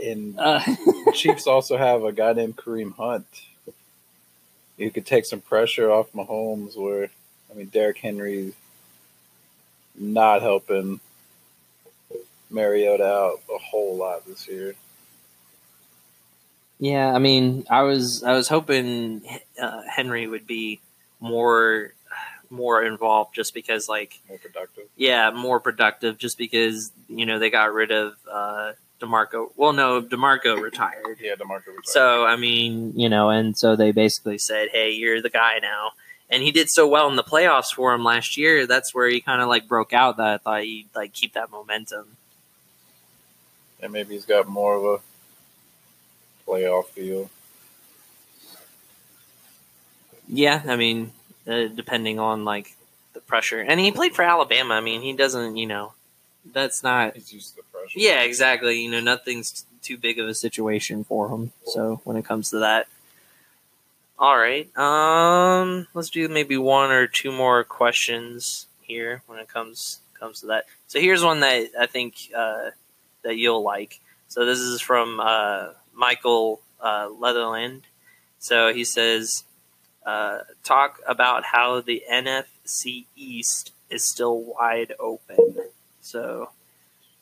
And 0.02 0.38
Uh, 0.38 0.62
Chiefs 1.14 1.48
also 1.48 1.78
have 1.78 2.04
a 2.04 2.12
guy 2.12 2.34
named 2.34 2.58
Kareem 2.58 2.96
Hunt. 2.96 3.26
You 4.78 4.92
could 4.92 5.06
take 5.06 5.26
some 5.26 5.42
pressure 5.42 5.90
off 5.90 6.12
Mahomes. 6.14 6.78
Where 6.78 7.10
I 7.50 7.54
mean, 7.58 7.68
Derrick 7.68 7.98
Henry 7.98 8.54
not 9.96 10.42
helping 10.42 11.00
Mariota 12.50 13.06
out 13.06 13.42
a 13.54 13.58
whole 13.58 13.96
lot 13.96 14.26
this 14.26 14.48
year. 14.48 14.76
yeah, 16.78 17.14
I 17.14 17.20
mean, 17.20 17.66
I 17.70 17.84
was 17.84 18.22
I 18.24 18.34
was 18.34 18.50
hoping 18.50 19.26
uh, 19.60 19.82
Henry 19.90 20.28
would 20.28 20.46
be 20.46 20.82
more 21.22 21.94
more 22.50 22.84
involved 22.84 23.34
just 23.36 23.54
because 23.54 23.88
like 23.90 24.20
More 24.30 24.38
productive. 24.38 24.86
yeah, 24.96 25.32
more 25.32 25.60
productive 25.60 26.18
just 26.18 26.38
because 26.38 26.92
you 27.08 27.26
know 27.26 27.40
they 27.40 27.50
got 27.50 27.74
rid 27.74 27.92
of 27.92 28.14
uh, 28.32 28.74
Demarco. 29.00 29.50
Well, 29.56 29.74
no, 29.74 30.02
Demarco 30.02 30.60
retired. 30.62 31.18
Yeah, 31.22 31.36
Demarco. 31.36 31.68
retired. 31.68 31.86
So 31.86 32.26
I 32.26 32.36
mean, 32.36 32.94
you 32.98 33.10
know, 33.10 33.30
and 33.30 33.58
so 33.58 33.76
they 33.76 33.92
basically 33.92 34.38
said, 34.38 34.70
"Hey, 34.72 34.92
you're 34.92 35.22
the 35.22 35.30
guy 35.30 35.60
now." 35.62 35.92
And 36.28 36.42
he 36.42 36.52
did 36.52 36.72
so 36.72 36.88
well 36.88 37.08
in 37.08 37.18
the 37.18 37.24
playoffs 37.24 37.72
for 37.76 37.94
him 37.94 38.04
last 38.04 38.36
year. 38.36 38.66
That's 38.66 38.96
where 38.96 39.08
he 39.08 39.22
kind 39.22 39.42
of 39.44 39.48
like 39.48 39.68
broke 39.68 39.94
out. 39.94 40.18
That 40.18 40.34
I 40.34 40.38
thought 40.40 40.64
he'd 40.64 40.88
like 40.96 41.14
keep 41.14 41.34
that 41.34 41.52
momentum. 41.52 42.18
and 43.82 43.94
maybe 43.94 44.16
he's 44.16 44.26
got 44.26 44.48
more 44.48 44.76
of 44.76 44.84
a 44.84 46.50
playoff 46.50 46.86
feel. 46.88 47.30
Yeah, 50.28 50.64
I 50.68 50.76
mean, 50.76 51.12
uh, 51.48 51.68
depending 51.68 52.20
on 52.20 52.46
like 52.46 52.76
the 53.14 53.20
pressure, 53.22 53.60
and 53.60 53.80
he 53.80 53.92
played 53.92 54.16
for 54.16 54.24
Alabama. 54.24 54.76
I 54.76 54.82
mean, 54.82 55.02
he 55.02 55.14
doesn't, 55.14 55.58
you 55.58 55.66
know, 55.66 55.94
that's 56.54 56.84
not 56.84 57.16
He's 57.16 57.34
used 57.34 57.50
to 57.52 57.58
the 57.58 57.64
pressure. 57.64 58.00
Yeah, 58.00 58.22
exactly. 58.22 58.82
You 58.82 58.92
know, 58.92 59.02
nothing's 59.02 59.66
too 59.82 59.98
big 59.98 60.20
of 60.20 60.28
a 60.28 60.34
situation 60.34 61.04
for 61.04 61.30
him. 61.30 61.52
So 61.66 62.02
when 62.04 62.18
it 62.18 62.26
comes 62.26 62.50
to 62.50 62.60
that, 62.60 62.88
all 64.18 64.38
right. 64.38 64.76
Um, 64.78 65.88
let's 65.94 66.10
do 66.10 66.28
maybe 66.30 66.58
one 66.58 66.92
or 66.92 67.08
two 67.08 67.32
more 67.32 67.64
questions 67.64 68.68
here 68.82 69.22
when 69.28 69.40
it 69.40 69.48
comes 69.48 70.00
comes 70.20 70.42
to 70.42 70.48
that. 70.48 70.66
So 70.88 71.00
here's 71.00 71.24
one 71.24 71.42
that 71.42 71.72
I 71.80 71.86
think 71.86 72.30
uh, 72.36 72.70
that 73.24 73.36
you'll 73.36 73.64
like. 73.64 74.00
So 74.30 74.46
this 74.46 74.60
is 74.60 74.82
from 74.82 75.20
uh, 75.20 75.70
Michael 75.94 76.62
uh, 76.80 77.10
Leatherland. 77.20 77.82
So 78.40 78.74
he 78.74 78.86
says, 78.86 79.44
uh, 80.06 80.40
talk 80.64 81.00
about 81.08 81.44
how 81.46 81.82
the 81.82 82.04
NFC 82.12 83.06
East 83.16 83.72
is 83.90 84.04
still 84.04 84.40
wide 84.40 84.94
open. 85.00 85.58
So, 86.02 86.50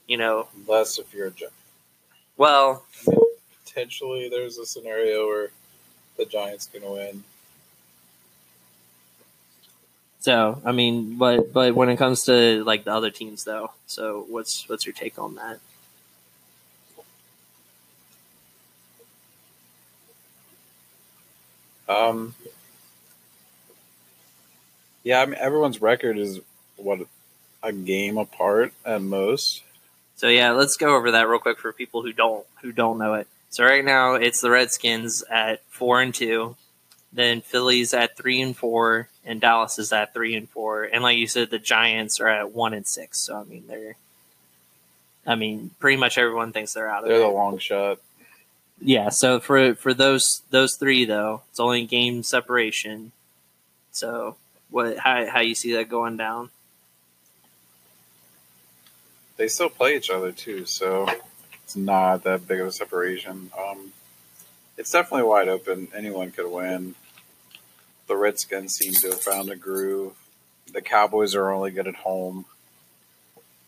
you 0.07 0.17
know, 0.17 0.47
Unless 0.67 0.99
if 0.99 1.13
you're 1.13 1.27
a 1.27 1.31
Gi- 1.31 1.45
well, 2.37 2.83
potentially 3.65 4.27
there's 4.29 4.57
a 4.57 4.65
scenario 4.65 5.27
where 5.27 5.49
the 6.17 6.25
Giants 6.25 6.67
can 6.67 6.81
win. 6.89 7.23
so 10.19 10.61
I 10.65 10.71
mean, 10.71 11.17
but 11.17 11.53
but 11.53 11.75
when 11.75 11.89
it 11.89 11.97
comes 11.97 12.23
to 12.23 12.63
like 12.63 12.83
the 12.85 12.93
other 12.93 13.11
teams, 13.11 13.43
though, 13.43 13.71
so 13.87 14.25
what's 14.29 14.67
what's 14.67 14.85
your 14.85 14.93
take 14.93 15.17
on 15.19 15.35
that? 15.35 15.59
Um, 21.89 22.33
yeah, 25.03 25.21
I 25.21 25.25
mean 25.25 25.35
everyone's 25.39 25.81
record 25.81 26.17
is 26.17 26.39
what 26.77 26.99
a 27.61 27.71
game 27.71 28.17
apart 28.17 28.73
at 28.85 29.01
most. 29.01 29.63
So 30.15 30.27
yeah, 30.27 30.51
let's 30.51 30.77
go 30.77 30.95
over 30.95 31.11
that 31.11 31.27
real 31.27 31.39
quick 31.39 31.59
for 31.59 31.73
people 31.73 32.01
who 32.01 32.13
don't 32.13 32.45
who 32.61 32.71
don't 32.71 32.97
know 32.97 33.15
it. 33.15 33.27
So 33.49 33.63
right 33.63 33.83
now 33.83 34.15
it's 34.15 34.41
the 34.41 34.49
Redskins 34.49 35.23
at 35.29 35.61
four 35.69 36.01
and 36.01 36.13
two, 36.13 36.55
then 37.11 37.41
Phillies 37.41 37.93
at 37.93 38.17
three 38.17 38.41
and 38.41 38.55
four, 38.55 39.09
and 39.25 39.41
Dallas 39.41 39.77
is 39.77 39.91
at 39.91 40.13
three 40.13 40.35
and 40.35 40.49
four, 40.49 40.83
and 40.83 41.03
like 41.03 41.17
you 41.17 41.27
said, 41.27 41.49
the 41.49 41.59
Giants 41.59 42.19
are 42.19 42.27
at 42.27 42.51
one 42.51 42.73
and 42.73 42.87
six. 42.87 43.19
So 43.19 43.35
I 43.35 43.43
mean 43.43 43.65
they're, 43.67 43.95
I 45.25 45.35
mean 45.35 45.71
pretty 45.79 45.97
much 45.97 46.17
everyone 46.17 46.51
thinks 46.51 46.73
they're 46.73 46.89
out 46.89 47.03
of 47.03 47.09
They're 47.09 47.19
the 47.19 47.27
long 47.27 47.57
shot. 47.57 47.99
Yeah. 48.81 49.09
So 49.09 49.39
for 49.39 49.75
for 49.75 49.93
those 49.93 50.41
those 50.49 50.75
three 50.75 51.05
though, 51.05 51.41
it's 51.49 51.59
only 51.59 51.85
game 51.85 52.23
separation. 52.23 53.11
So 53.91 54.37
what 54.73 54.97
how 54.97 55.27
how 55.27 55.39
you 55.39 55.53
see 55.53 55.73
that 55.73 55.87
going 55.87 56.17
down? 56.17 56.49
They 59.37 59.47
still 59.47 59.69
play 59.69 59.95
each 59.95 60.09
other 60.09 60.31
too, 60.31 60.65
so 60.65 61.07
it's 61.63 61.75
not 61.75 62.23
that 62.23 62.47
big 62.47 62.59
of 62.59 62.67
a 62.67 62.71
separation. 62.71 63.51
Um, 63.57 63.93
it's 64.75 64.91
definitely 64.91 65.27
wide 65.27 65.47
open. 65.47 65.89
Anyone 65.95 66.31
could 66.31 66.51
win. 66.51 66.95
The 68.07 68.17
Redskins 68.17 68.73
seem 68.73 68.93
to 68.93 69.09
have 69.09 69.21
found 69.21 69.51
a 69.51 69.55
groove. 69.55 70.13
The 70.71 70.81
Cowboys 70.81 71.35
are 71.35 71.51
only 71.51 71.69
good 71.69 71.87
at 71.87 71.95
home. 71.95 72.45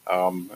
Um, 0.08 0.52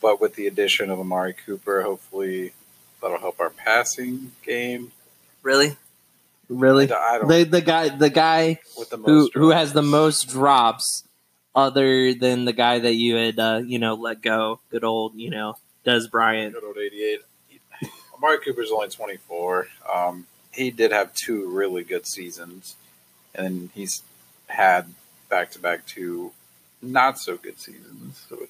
but 0.00 0.20
with 0.20 0.34
the 0.34 0.48
addition 0.48 0.90
of 0.90 0.98
Amari 0.98 1.32
Cooper, 1.32 1.82
hopefully 1.82 2.54
that'll 3.00 3.20
help 3.20 3.38
our 3.38 3.50
passing 3.50 4.32
game. 4.44 4.90
Really, 5.44 5.76
really. 6.58 6.90
I 6.92 7.18
don't 7.18 7.28
The 7.28 7.44
the 7.44 7.60
guy 7.60 7.88
the 7.88 8.10
guy 8.10 8.58
with 8.76 8.90
the 8.90 8.96
who 8.96 9.18
most 9.18 9.34
who 9.34 9.50
has 9.50 9.72
the 9.72 9.82
most 9.82 10.28
drops, 10.28 11.04
other 11.54 12.14
than 12.14 12.44
the 12.44 12.52
guy 12.52 12.78
that 12.78 12.94
you 12.94 13.16
had 13.16 13.38
uh, 13.38 13.60
you 13.64 13.78
know 13.78 13.94
let 13.94 14.22
go. 14.22 14.60
Good 14.70 14.84
old 14.84 15.14
you 15.14 15.30
know 15.30 15.56
Dez 15.84 16.10
Bryant. 16.10 16.54
Good 16.54 16.64
old 16.64 16.78
88. 16.78 17.20
Amari 18.14 18.38
Cooper's 18.38 18.70
only 18.70 18.88
24. 18.88 19.66
Um, 19.92 20.26
he 20.52 20.70
did 20.70 20.92
have 20.92 21.12
two 21.12 21.50
really 21.50 21.82
good 21.82 22.06
seasons, 22.06 22.76
and 23.34 23.70
he's 23.74 24.02
had 24.46 24.86
back 25.28 25.50
to 25.52 25.58
back 25.58 25.86
two 25.86 26.32
not 26.80 27.18
so 27.18 27.36
good 27.36 27.58
seasons. 27.58 28.24
So 28.28 28.46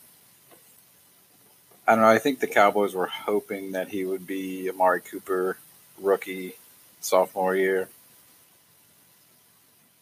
I 1.86 1.94
don't 1.94 2.02
know. 2.02 2.08
I 2.08 2.18
think 2.18 2.40
the 2.40 2.46
Cowboys 2.46 2.94
were 2.94 3.06
hoping 3.06 3.72
that 3.72 3.88
he 3.88 4.04
would 4.04 4.26
be 4.26 4.68
Amari 4.68 5.00
Cooper 5.00 5.58
rookie 6.00 6.54
sophomore 7.04 7.54
year. 7.56 7.88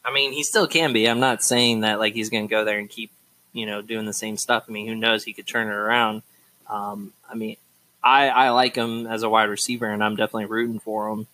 I 0.04 0.12
mean, 0.12 0.32
he 0.32 0.42
still 0.42 0.66
can 0.66 0.92
be. 0.92 1.06
I'm 1.06 1.20
not 1.20 1.42
saying 1.42 1.80
that 1.80 1.98
like 1.98 2.14
he's 2.14 2.30
going 2.30 2.46
to 2.46 2.50
go 2.50 2.64
there 2.64 2.78
and 2.78 2.88
keep, 2.88 3.10
you 3.52 3.66
know, 3.66 3.82
doing 3.82 4.06
the 4.06 4.12
same 4.12 4.36
stuff. 4.36 4.64
I 4.68 4.72
mean, 4.72 4.86
who 4.86 4.94
knows? 4.94 5.24
He 5.24 5.32
could 5.32 5.46
turn 5.46 5.68
it 5.68 5.72
around. 5.74 6.22
Um, 6.68 7.12
I 7.30 7.34
mean, 7.34 7.56
I, 8.02 8.28
I 8.28 8.50
like 8.50 8.76
him 8.76 9.06
as 9.06 9.22
a 9.22 9.28
wide 9.28 9.50
receiver, 9.50 9.86
and 9.86 10.02
I'm 10.02 10.16
definitely 10.16 10.46
rooting 10.46 10.78
for 10.80 11.08
him. 11.10 11.26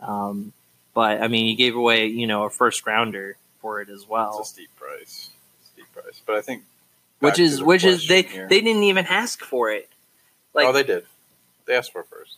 Um, 0.00 0.52
but 0.94 1.20
I 1.20 1.28
mean, 1.28 1.46
he 1.46 1.56
gave 1.56 1.74
away, 1.74 2.06
you 2.06 2.26
know, 2.26 2.44
a 2.44 2.50
first 2.50 2.86
rounder 2.86 3.36
for 3.60 3.80
it 3.80 3.88
as 3.88 4.06
well. 4.06 4.38
It's 4.40 4.50
a 4.50 4.52
steep 4.52 4.76
price, 4.76 5.30
steep 5.72 5.86
price. 5.92 6.20
But 6.24 6.36
I 6.36 6.42
think 6.42 6.62
which 7.18 7.38
is 7.38 7.62
which 7.62 7.84
is 7.84 8.06
they 8.06 8.22
here- 8.22 8.48
they 8.48 8.60
didn't 8.60 8.82
even 8.84 9.06
ask 9.06 9.40
for 9.42 9.70
it. 9.70 9.88
Like, 10.54 10.66
oh, 10.66 10.72
they 10.72 10.82
did. 10.82 11.06
They 11.66 11.74
asked 11.74 11.92
for 11.92 12.00
it 12.02 12.06
first. 12.08 12.36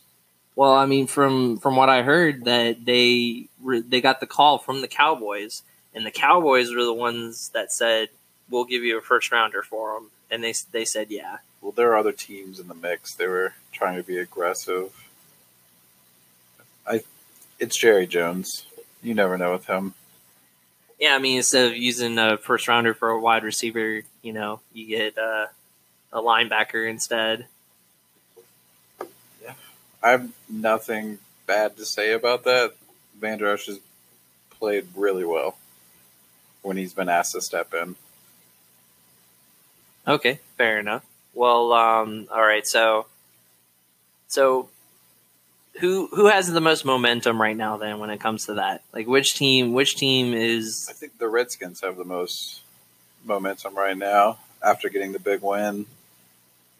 Well, 0.56 0.72
I 0.72 0.86
mean, 0.86 1.06
from 1.06 1.58
from 1.58 1.76
what 1.76 1.88
I 1.88 2.02
heard, 2.02 2.44
that 2.44 2.84
they 2.84 3.46
re- 3.62 3.80
they 3.80 4.00
got 4.00 4.20
the 4.20 4.26
call 4.26 4.58
from 4.58 4.80
the 4.80 4.88
Cowboys, 4.88 5.62
and 5.92 6.06
the 6.06 6.10
Cowboys 6.10 6.72
were 6.72 6.84
the 6.84 6.92
ones 6.92 7.50
that 7.50 7.72
said 7.72 8.08
we'll 8.48 8.64
give 8.64 8.82
you 8.82 8.98
a 8.98 9.02
first 9.02 9.32
rounder 9.32 9.62
for 9.62 9.96
him, 9.96 10.10
and 10.30 10.44
they 10.44 10.54
they 10.72 10.84
said 10.84 11.10
yeah. 11.10 11.38
Well, 11.60 11.72
there 11.72 11.90
are 11.90 11.96
other 11.96 12.12
teams 12.12 12.60
in 12.60 12.68
the 12.68 12.74
mix. 12.74 13.14
They 13.14 13.26
were 13.26 13.54
trying 13.72 13.96
to 13.96 14.02
be 14.02 14.18
aggressive. 14.18 14.92
I, 16.86 17.02
it's 17.58 17.76
Jerry 17.76 18.06
Jones. 18.06 18.66
You 19.02 19.14
never 19.14 19.38
know 19.38 19.52
with 19.52 19.66
him. 19.66 19.94
Yeah, 20.98 21.14
I 21.14 21.18
mean, 21.18 21.38
instead 21.38 21.66
of 21.66 21.76
using 21.76 22.18
a 22.18 22.36
first 22.36 22.68
rounder 22.68 22.94
for 22.94 23.08
a 23.10 23.20
wide 23.20 23.42
receiver, 23.42 24.02
you 24.22 24.32
know, 24.32 24.60
you 24.72 24.86
get 24.86 25.18
uh, 25.18 25.46
a 26.12 26.20
linebacker 26.20 26.88
instead. 26.88 27.46
I 30.04 30.10
have 30.10 30.30
nothing 30.50 31.18
bad 31.46 31.78
to 31.78 31.86
say 31.86 32.12
about 32.12 32.44
that. 32.44 32.74
Vander 33.18 33.50
Esch 33.50 33.66
has 33.66 33.80
played 34.50 34.86
really 34.94 35.24
well 35.24 35.56
when 36.60 36.76
he's 36.76 36.92
been 36.92 37.08
asked 37.08 37.32
to 37.32 37.40
step 37.40 37.72
in. 37.72 37.96
Okay, 40.06 40.40
fair 40.58 40.78
enough. 40.78 41.04
Well, 41.32 41.72
um, 41.72 42.28
all 42.30 42.42
right. 42.42 42.66
So, 42.66 43.06
so 44.28 44.68
who 45.80 46.08
who 46.08 46.26
has 46.26 46.52
the 46.52 46.60
most 46.60 46.84
momentum 46.84 47.40
right 47.40 47.56
now? 47.56 47.78
Then, 47.78 47.98
when 47.98 48.10
it 48.10 48.20
comes 48.20 48.46
to 48.46 48.54
that, 48.54 48.82
like 48.92 49.06
which 49.06 49.34
team? 49.34 49.72
Which 49.72 49.96
team 49.96 50.34
is? 50.34 50.86
I 50.90 50.92
think 50.92 51.18
the 51.18 51.28
Redskins 51.28 51.80
have 51.80 51.96
the 51.96 52.04
most 52.04 52.60
momentum 53.24 53.74
right 53.74 53.96
now 53.96 54.38
after 54.62 54.90
getting 54.90 55.12
the 55.12 55.18
big 55.18 55.40
win 55.40 55.86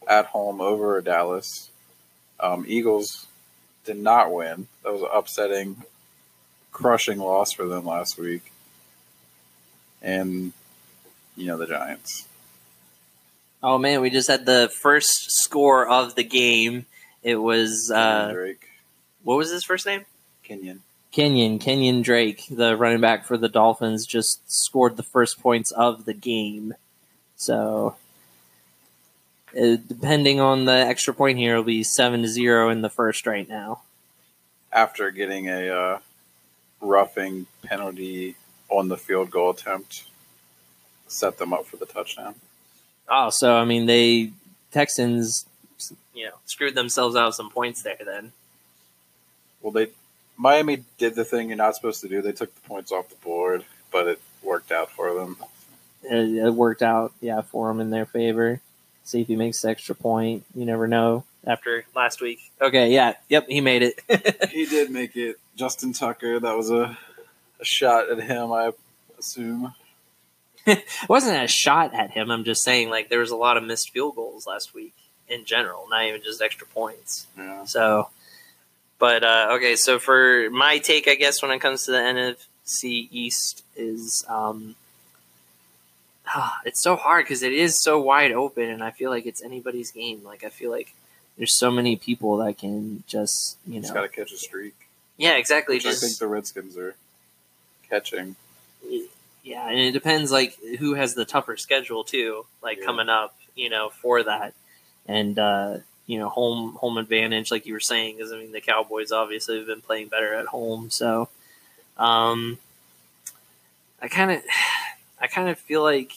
at 0.07 0.27
home 0.27 0.61
over 0.61 1.01
Dallas. 1.01 1.71
Um, 2.45 2.67
Eagles 2.69 3.27
did 3.87 3.97
not 3.97 4.31
win. 4.31 4.69
That 4.83 4.93
was 4.93 5.01
an 5.01 5.09
upsetting, 5.13 5.83
crushing 6.73 7.19
loss 7.19 7.53
for 7.53 7.65
them 7.65 7.87
last 7.87 8.19
week. 8.19 8.53
And, 10.03 10.53
you 11.37 11.47
know, 11.47 11.57
the 11.57 11.67
Giants. 11.67 12.29
Oh 13.63 13.79
man, 13.79 14.03
we 14.03 14.11
just 14.11 14.29
had 14.29 14.45
the 14.45 14.71
first 14.83 15.31
score 15.31 15.89
of 15.89 16.17
the 16.17 16.23
game. 16.23 16.85
It 17.23 17.37
was 17.37 17.91
uh, 17.91 18.33
Drake. 18.33 18.69
what 19.23 19.39
was 19.39 19.51
his 19.51 19.65
first 19.65 19.87
name? 19.87 20.05
Kenyon. 20.43 20.83
Kenyon, 21.13 21.59
Kenyon 21.59 22.03
Drake, 22.03 22.45
the 22.51 22.77
running 22.77 23.01
back 23.01 23.25
for 23.25 23.39
the 23.39 23.49
Dolphins, 23.49 24.05
just 24.05 24.43
scored 24.53 24.99
the 24.99 25.03
first 25.03 25.41
points 25.41 25.71
of 25.71 26.05
the 26.05 26.13
game. 26.13 26.75
So, 27.37 27.97
uh, 29.57 29.77
depending 29.87 30.41
on 30.41 30.65
the 30.65 30.73
extra 30.73 31.15
point 31.15 31.39
here, 31.39 31.53
it'll 31.53 31.65
be 31.65 31.83
seven 31.83 32.23
to 32.23 32.29
zero 32.29 32.71
in 32.71 32.83
the 32.83 32.91
first 32.91 33.27
right 33.27 33.49
now. 33.49 33.83
After 34.73 35.11
getting 35.11 35.49
a 35.49 35.69
uh, 35.69 35.99
roughing 36.81 37.47
penalty 37.63 38.37
on 38.69 38.89
the 38.89 38.97
field 38.97 39.31
goal 39.31 39.51
attempt, 39.51 40.05
set 41.07 41.39
them 41.39 41.53
up 41.53 41.67
for 41.67 41.77
the 41.77 41.87
touchdown. 41.87 42.35
Oh, 43.09 43.31
so 43.31 43.57
I 43.57 43.65
mean, 43.65 43.87
they 43.87 44.33
Texans, 44.73 45.47
you 46.15 46.27
know, 46.27 46.35
screwed 46.47 46.75
themselves 46.75 47.15
out 47.15 47.29
of 47.29 47.35
some 47.35 47.51
points 47.51 47.83
there. 47.83 47.99
Then, 48.05 48.33
Well, 49.63 49.73
they 49.73 49.89
Miami 50.37 50.85
did 50.99 51.15
the 51.15 51.25
thing 51.25 51.49
you're 51.49 51.57
not 51.57 51.77
supposed 51.77 52.01
to 52.01 52.09
do. 52.09 52.21
They 52.21 52.33
took 52.33 52.53
the 52.55 52.69
points 52.69 52.91
off 52.91 53.09
the 53.09 53.17
board, 53.17 53.65
but 53.93 54.09
it 54.09 54.21
worked 54.43 54.73
out 54.73 54.91
for 54.91 55.15
them. 55.15 55.37
it, 56.03 56.47
it 56.47 56.55
worked 56.55 56.83
out, 56.83 57.13
yeah, 57.21 57.43
for 57.43 57.69
them 57.69 57.81
in 57.81 57.91
their 57.91 58.07
favor. 58.07 58.61
See 59.05 59.21
if 59.21 59.29
he 59.29 59.37
makes 59.37 59.63
the 59.63 59.69
extra 59.69 59.95
point. 59.95 60.45
You 60.55 60.65
never 60.65 60.89
know. 60.89 61.25
After 61.47 61.85
last 61.95 62.23
week, 62.23 62.51
okay, 62.59 62.91
yeah, 62.91 63.15
yep, 63.29 63.47
he 63.49 63.61
made 63.61 63.83
it. 63.83 64.49
he 64.51 64.65
did 64.65 64.91
make 64.91 65.15
it. 65.15 65.37
Justin 65.57 65.93
Tucker, 65.93 66.41
that 66.41 66.57
was 66.57 66.71
a, 66.71 66.97
a 67.61 67.65
shot 67.65 68.11
at 68.11 68.19
him, 68.19 68.51
I 68.51 68.73
assume. 69.19 69.75
it 70.65 70.83
wasn't 71.09 71.45
a 71.45 71.47
shot 71.47 71.93
at 71.93 72.13
him. 72.13 72.31
I'm 72.31 72.45
just 72.45 72.65
saying, 72.65 72.89
like, 72.89 73.11
there 73.11 73.19
was 73.19 73.31
a 73.31 73.37
lot 73.37 73.59
of 73.59 73.63
missed 73.63 73.91
field 73.91 74.17
goals 74.17 74.47
last 74.47 74.75
week 74.75 74.95
in 75.29 75.45
general, 75.45 75.87
not 75.91 76.05
even 76.05 76.23
just 76.23 76.41
extra 76.41 76.67
points. 76.67 77.27
Yeah. 77.37 77.65
So, 77.65 78.09
but 78.99 79.23
uh, 79.23 79.49
okay, 79.53 79.77
so 79.77 79.99
for 79.99 80.49
my 80.51 80.79
take, 80.79 81.09
I 81.09 81.15
guess 81.15 81.43
when 81.43 81.51
it 81.51 81.61
comes 81.61 81.85
to 81.85 81.91
the 81.91 81.99
NFC 81.99 83.09
East 83.11 83.65
is 83.77 84.25
um, 84.29 84.77
ah, 86.29 86.59
it's 86.65 86.81
so 86.81 86.97
hard 86.97 87.25
because 87.25 87.43
it 87.43 87.53
is 87.53 87.77
so 87.79 88.01
wide 88.01 88.33
open, 88.33 88.69
and 88.71 88.83
I 88.83 88.91
feel 88.91 89.11
like 89.11 89.27
it's 89.27 89.43
anybody's 89.43 89.91
game. 89.91 90.23
Like 90.25 90.45
I 90.45 90.49
feel 90.49 90.71
like 90.71 90.95
there's 91.37 91.53
so 91.53 91.71
many 91.71 91.97
people 91.97 92.37
that 92.39 92.59
can 92.59 93.03
just 93.07 93.59
you 93.67 93.81
Just 93.81 93.93
know, 93.95 94.01
got 94.01 94.11
to 94.11 94.17
catch 94.17 94.33
a 94.33 94.37
streak. 94.37 94.75
yeah, 95.17 95.37
exactly. 95.37 95.77
Which 95.77 95.87
I 95.87 95.95
think 95.95 96.17
the 96.19 96.27
Redskins 96.27 96.77
are 96.77 96.95
catching. 97.89 98.37
yeah, 99.43 99.69
and 99.69 99.79
it 99.79 99.93
depends 99.93 100.31
like 100.33 100.57
who 100.79 100.95
has 100.95 101.15
the 101.15 101.25
tougher 101.25 101.57
schedule 101.57 102.05
too, 102.05 102.47
like 102.63 102.79
Yeah. 102.79 102.85
coming 102.87 103.09
up, 103.09 103.35
you 103.55 103.69
know, 103.71 103.91
for 103.91 104.23
that, 104.23 104.55
and 105.07 105.39
uh, 105.39 105.79
you 106.07 106.19
know, 106.19 106.29
home 106.29 106.75
home 106.75 106.99
advantage, 106.99 107.51
like 107.51 107.67
you 107.67 107.73
were 107.75 107.81
saying, 107.81 108.17
because 108.17 108.33
I 108.33 108.37
mean 108.39 108.53
the 108.53 108.61
Cowboys 108.61 109.13
obviously 109.13 109.59
have 109.59 109.67
been 109.67 109.81
playing 109.83 110.09
better 110.09 110.35
at 110.35 110.47
home, 110.47 110.91
so 110.91 111.29
um, 111.97 112.59
I 114.03 114.09
kind 114.09 114.31
of, 114.33 114.43
I 115.25 115.27
kind 115.27 115.49
of 115.49 115.59
feel 115.59 115.83
like 115.83 116.13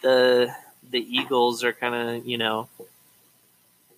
the 0.00 0.50
the 0.90 1.00
Eagles 1.00 1.62
are 1.62 1.74
kind 1.74 1.94
of 1.94 2.26
you 2.26 2.38
know 2.38 2.68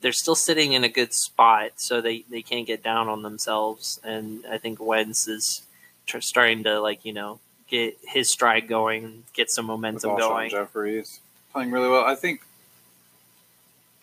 they're 0.01 0.11
still 0.11 0.35
sitting 0.35 0.73
in 0.73 0.83
a 0.83 0.89
good 0.89 1.15
spot, 1.15 1.71
so 1.77 2.01
they 2.01 2.25
they 2.29 2.43
can't 2.43 2.67
get 2.67 2.83
down 2.83 3.09
on 3.09 3.23
themselves, 3.23 4.01
and 4.03 4.45
I 4.51 4.59
think 4.59 4.81
Wentz 4.81 5.29
is 5.29 5.63
tr- 6.07 6.19
starting 6.19 6.65
to 6.65 6.81
like 6.81 7.05
you 7.05 7.13
know 7.13 7.39
get 7.69 7.97
his 8.03 8.29
stride 8.29 8.67
going, 8.67 9.23
get 9.33 9.49
some 9.49 9.67
momentum 9.67 10.19
going. 10.19 10.51
Jeffery's 10.51 11.21
playing 11.53 11.71
really 11.71 11.89
well. 11.89 12.05
I 12.05 12.17
think 12.17 12.41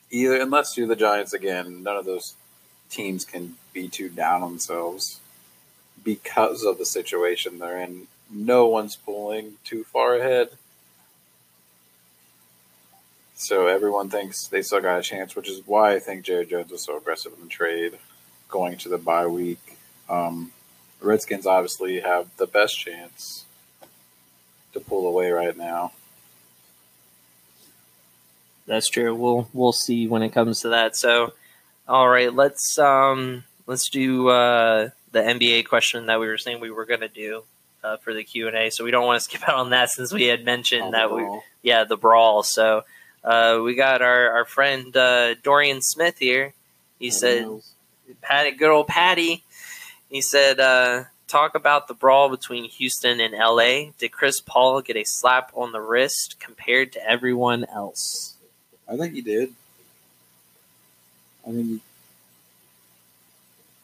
either, 0.10 0.40
unless 0.40 0.78
you're 0.78 0.88
the 0.88 0.96
Giants 0.96 1.34
again, 1.34 1.84
none 1.84 1.98
of 1.98 2.06
those 2.06 2.36
teams 2.90 3.26
can 3.26 3.56
be 3.74 3.90
too 3.90 4.08
down 4.08 4.42
on 4.42 4.52
themselves 4.52 5.20
because 6.02 6.64
of 6.64 6.78
the 6.78 6.86
situation 6.86 7.60
they're 7.60 7.82
in. 7.82 8.08
No 8.30 8.68
one's 8.68 8.96
pulling 8.96 9.54
too 9.64 9.84
far 9.84 10.16
ahead. 10.16 10.50
So 13.36 13.68
everyone 13.68 14.10
thinks 14.10 14.48
they 14.48 14.62
still 14.62 14.82
got 14.82 15.00
a 15.00 15.04
chance, 15.04 15.36
which 15.36 15.50
is 15.50 15.62
why 15.66 15.96
I 15.96 16.00
think 16.00 16.24
Jerry 16.24 16.46
Jones 16.46 16.72
was 16.72 16.84
so 16.84 16.98
aggressive 16.98 17.34
in 17.34 17.44
the 17.44 17.50
trade 17.50 17.98
going 18.50 18.78
to 18.78 18.90
the 18.90 18.98
bye 18.98 19.28
week. 19.28 19.78
Um, 20.10 20.52
the 21.00 21.08
Redskins 21.08 21.46
obviously 21.46 22.00
have 22.00 22.30
the 22.38 22.48
best 22.48 22.80
chance 22.80 23.46
to 24.74 24.80
pull 24.80 25.08
away 25.08 25.32
right 25.32 25.58
now. 25.58 25.92
That's 28.68 28.88
true. 28.88 29.14
We'll 29.14 29.48
we'll 29.54 29.74
see 29.74 30.08
when 30.08 30.24
it 30.24 30.30
comes 30.30 30.62
to 30.62 30.70
that. 30.70 30.96
So, 30.96 31.34
all 31.88 32.10
right, 32.10 32.34
let's 32.34 32.80
um 32.80 33.44
let's 33.68 33.90
do 33.90 34.30
uh, 34.30 34.90
the 35.12 35.20
NBA 35.20 35.68
question 35.68 36.08
that 36.08 36.20
we 36.20 36.28
were 36.28 36.38
saying 36.38 36.60
we 36.60 36.72
were 36.72 36.86
going 36.86 37.02
to 37.02 37.08
do 37.08 37.44
uh, 37.86 37.98
for 37.98 38.14
the 38.14 38.24
Q 38.24 38.48
and 38.48 38.58
A. 38.58 38.70
So 38.72 38.84
we 38.84 38.92
don't 38.92 39.06
want 39.06 39.22
to 39.22 39.24
skip 39.30 39.48
out 39.48 39.56
on 39.56 39.70
that 39.70 39.90
since 39.90 40.12
we 40.12 40.26
had 40.26 40.44
mentioned 40.44 40.94
that 40.94 41.14
we 41.14 41.28
yeah 41.62 41.84
the 41.84 41.98
brawl. 41.98 42.44
So 42.44 42.84
uh, 43.24 43.62
we 43.64 43.76
got 43.76 44.02
our 44.02 44.30
our 44.32 44.46
friend 44.46 44.96
uh, 44.96 45.36
Dorian 45.36 45.82
Smith 45.82 46.18
here. 46.18 46.54
He 47.00 47.12
said, 47.12 47.48
Patty, 48.22 48.52
good 48.52 48.72
old 48.72 48.88
Patty. 48.88 49.44
He 50.10 50.22
said, 50.22 50.62
uh, 50.62 51.04
talk 51.28 51.56
about 51.56 51.88
the 51.88 51.94
brawl 51.94 52.30
between 52.30 52.70
Houston 52.70 53.20
and 53.20 53.34
LA. 53.34 53.92
Did 53.98 54.12
Chris 54.14 54.40
Paul 54.40 54.82
get 54.82 54.96
a 54.96 55.04
slap 55.04 55.52
on 55.54 55.74
the 55.74 55.82
wrist 55.82 56.40
compared 56.40 56.94
to 56.94 57.06
everyone 57.06 57.66
else? 57.66 58.36
I 58.88 58.96
think 58.96 59.14
he 59.14 59.22
did. 59.22 59.54
I 61.46 61.52
think 61.52 61.82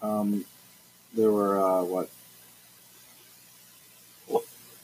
um, 0.02 0.46
there 1.14 1.32
were 1.32 1.60
uh, 1.60 1.84
what 1.84 2.10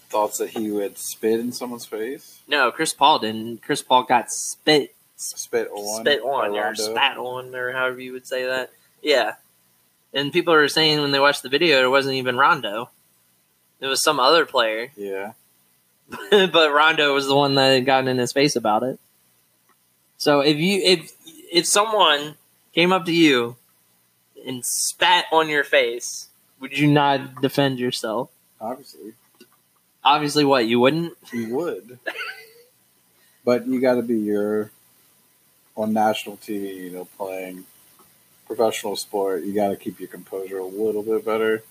thoughts 0.09 0.37
that 0.37 0.49
he 0.51 0.71
would 0.71 0.97
spit 0.97 1.39
in 1.39 1.51
someone's 1.51 1.85
face, 1.85 2.41
No, 2.47 2.71
Chris 2.71 2.93
Paul 2.93 3.19
didn't. 3.19 3.61
Chris 3.61 3.81
Paul 3.81 4.03
got 4.03 4.31
spit 4.31 4.93
spit 5.15 5.67
on, 5.73 6.01
spit 6.01 6.21
on 6.21 6.55
or 6.55 6.75
spat 6.75 7.17
on 7.17 7.53
or 7.55 7.71
however 7.71 7.99
you 7.99 8.13
would 8.13 8.27
say 8.27 8.45
that. 8.45 8.71
Yeah. 9.01 9.33
And 10.13 10.31
people 10.31 10.53
are 10.53 10.67
saying 10.67 11.01
when 11.01 11.11
they 11.11 11.19
watched 11.19 11.43
the 11.43 11.49
video 11.49 11.83
it 11.83 11.89
wasn't 11.89 12.15
even 12.15 12.37
Rondo. 12.37 12.89
It 13.79 13.87
was 13.87 14.01
some 14.01 14.19
other 14.19 14.45
player, 14.45 14.91
Yeah. 14.95 15.33
but 16.31 16.71
Rondo 16.71 17.13
was 17.13 17.27
the 17.27 17.35
one 17.35 17.55
that 17.55 17.73
had 17.73 17.85
gotten 17.85 18.07
in 18.07 18.17
his 18.17 18.31
face 18.31 18.55
about 18.55 18.83
it. 18.83 18.99
So 20.17 20.39
if 20.39 20.57
you 20.57 20.81
if 20.83 21.11
if 21.51 21.65
someone 21.65 22.35
came 22.73 22.91
up 22.91 23.05
to 23.05 23.13
you 23.13 23.55
and 24.45 24.65
spat 24.65 25.25
on 25.31 25.49
your 25.49 25.63
face, 25.63 26.29
would 26.59 26.77
you 26.77 26.87
not 26.87 27.41
defend 27.41 27.79
yourself? 27.79 28.29
Obviously, 28.61 29.13
Obviously, 30.07 30.45
what 30.45 30.65
you 30.65 30.79
wouldn't. 30.79 31.13
you 31.33 31.53
would. 31.53 31.99
but 33.43 33.67
you 33.67 33.81
got 33.81 33.95
to 33.95 34.01
be 34.01 34.17
your 34.17 34.71
on 35.75 35.91
national 35.91 36.37
TV. 36.37 36.75
You 36.85 36.91
know, 36.91 37.07
playing 37.17 37.65
professional 38.45 38.95
sport. 38.95 39.43
You 39.43 39.53
got 39.53 39.67
to 39.69 39.75
keep 39.75 39.99
your 39.99 40.07
composure 40.07 40.59
a 40.59 40.65
little 40.65 41.03
bit 41.03 41.25
better. 41.25 41.63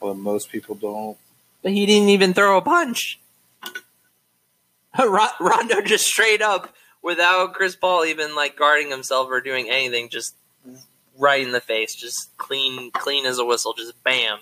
Although 0.00 0.14
most 0.14 0.50
people 0.50 0.74
don't. 0.74 1.16
But 1.62 1.70
he 1.72 1.86
didn't 1.86 2.08
even 2.08 2.34
throw 2.34 2.56
a 2.56 2.62
punch. 2.62 3.20
Ron- 4.98 5.28
Rondo 5.38 5.80
just 5.82 6.06
straight 6.06 6.42
up, 6.42 6.74
without 7.02 7.52
Chris 7.54 7.76
Paul 7.76 8.04
even 8.04 8.34
like 8.34 8.56
guarding 8.56 8.90
himself 8.90 9.28
or 9.30 9.40
doing 9.40 9.70
anything, 9.70 10.08
just 10.08 10.34
right 11.16 11.40
in 11.42 11.52
the 11.52 11.60
face, 11.60 11.94
just 11.94 12.36
clean, 12.36 12.90
clean 12.90 13.26
as 13.26 13.38
a 13.38 13.44
whistle, 13.44 13.74
just 13.74 14.02
bam. 14.02 14.38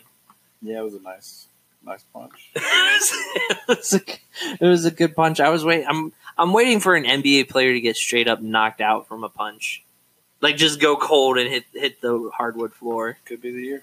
Yeah, 0.63 0.79
it 0.79 0.85
was 0.85 0.95
a 0.95 1.01
nice, 1.03 1.48
nice 1.85 2.05
punch. 2.13 2.51
it, 2.55 3.59
was 3.69 3.93
a, 3.95 4.01
it 4.61 4.67
was 4.69 4.85
a 4.85 4.91
good 4.91 5.15
punch. 5.17 5.41
I 5.41 5.49
was 5.51 5.65
waiting. 5.65 5.87
I'm 5.89 6.13
I'm 6.37 6.53
waiting 6.53 6.81
for 6.81 6.95
an 6.95 7.05
NBA 7.05 7.49
player 7.49 7.73
to 7.73 7.81
get 7.81 7.97
straight 7.97 8.29
up 8.29 8.41
knocked 8.41 8.81
out 8.81 9.09
from 9.09 9.25
a 9.25 9.29
punch, 9.29 9.83
like 10.41 10.57
just 10.57 10.81
go 10.81 10.97
cold 10.97 11.39
and 11.39 11.49
hit 11.51 11.65
hit 11.73 12.01
the 12.01 12.31
hardwood 12.35 12.73
floor. 12.75 13.17
Could 13.25 13.43
be 13.43 13.51
the 13.53 13.63
year. 13.63 13.83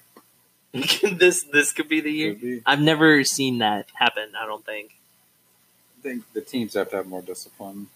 this 0.74 1.44
this 1.44 1.72
could 1.72 1.88
be 1.88 2.02
the 2.02 2.12
year. 2.12 2.34
Be. 2.34 2.62
I've 2.66 2.82
never 2.82 3.24
seen 3.24 3.60
that 3.60 3.88
happen. 3.94 4.30
I 4.38 4.46
don't 4.46 4.66
think. 4.66 4.92
I 5.98 6.02
think 6.02 6.24
the 6.34 6.42
teams 6.42 6.74
have 6.74 6.90
to 6.90 6.98
have 6.98 7.08
more 7.08 7.22
discipline. 7.22 7.88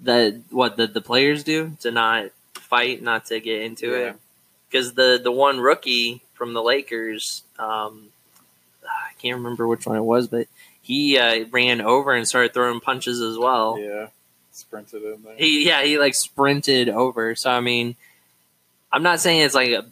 the 0.00 0.42
what 0.50 0.76
the, 0.76 0.86
the 0.86 1.00
players 1.00 1.44
do 1.44 1.76
to 1.80 1.90
not 1.90 2.26
fight, 2.54 3.02
not 3.02 3.24
to 3.26 3.40
get 3.40 3.62
into 3.62 3.88
Yeah. 3.90 3.96
it. 4.10 4.16
Because 4.70 4.92
the 4.94 5.18
the 5.22 5.32
one 5.32 5.60
rookie 5.60 6.22
from 6.42 6.54
the 6.54 6.62
Lakers, 6.62 7.44
um, 7.56 8.08
I 8.82 9.12
can't 9.20 9.36
remember 9.36 9.68
which 9.68 9.86
one 9.86 9.96
it 9.96 10.02
was, 10.02 10.26
but 10.26 10.48
he 10.80 11.16
uh, 11.16 11.44
ran 11.52 11.80
over 11.80 12.12
and 12.12 12.26
started 12.26 12.52
throwing 12.52 12.80
punches 12.80 13.20
as 13.20 13.38
well. 13.38 13.78
Yeah, 13.78 14.08
sprinted 14.50 15.04
in 15.04 15.22
there. 15.22 15.36
He 15.36 15.64
yeah 15.64 15.84
he 15.84 15.98
like 15.98 16.16
sprinted 16.16 16.88
over. 16.88 17.36
So 17.36 17.48
I 17.48 17.60
mean, 17.60 17.94
I'm 18.90 19.04
not 19.04 19.20
saying 19.20 19.42
it's 19.42 19.54
like 19.54 19.70
a, 19.70 19.84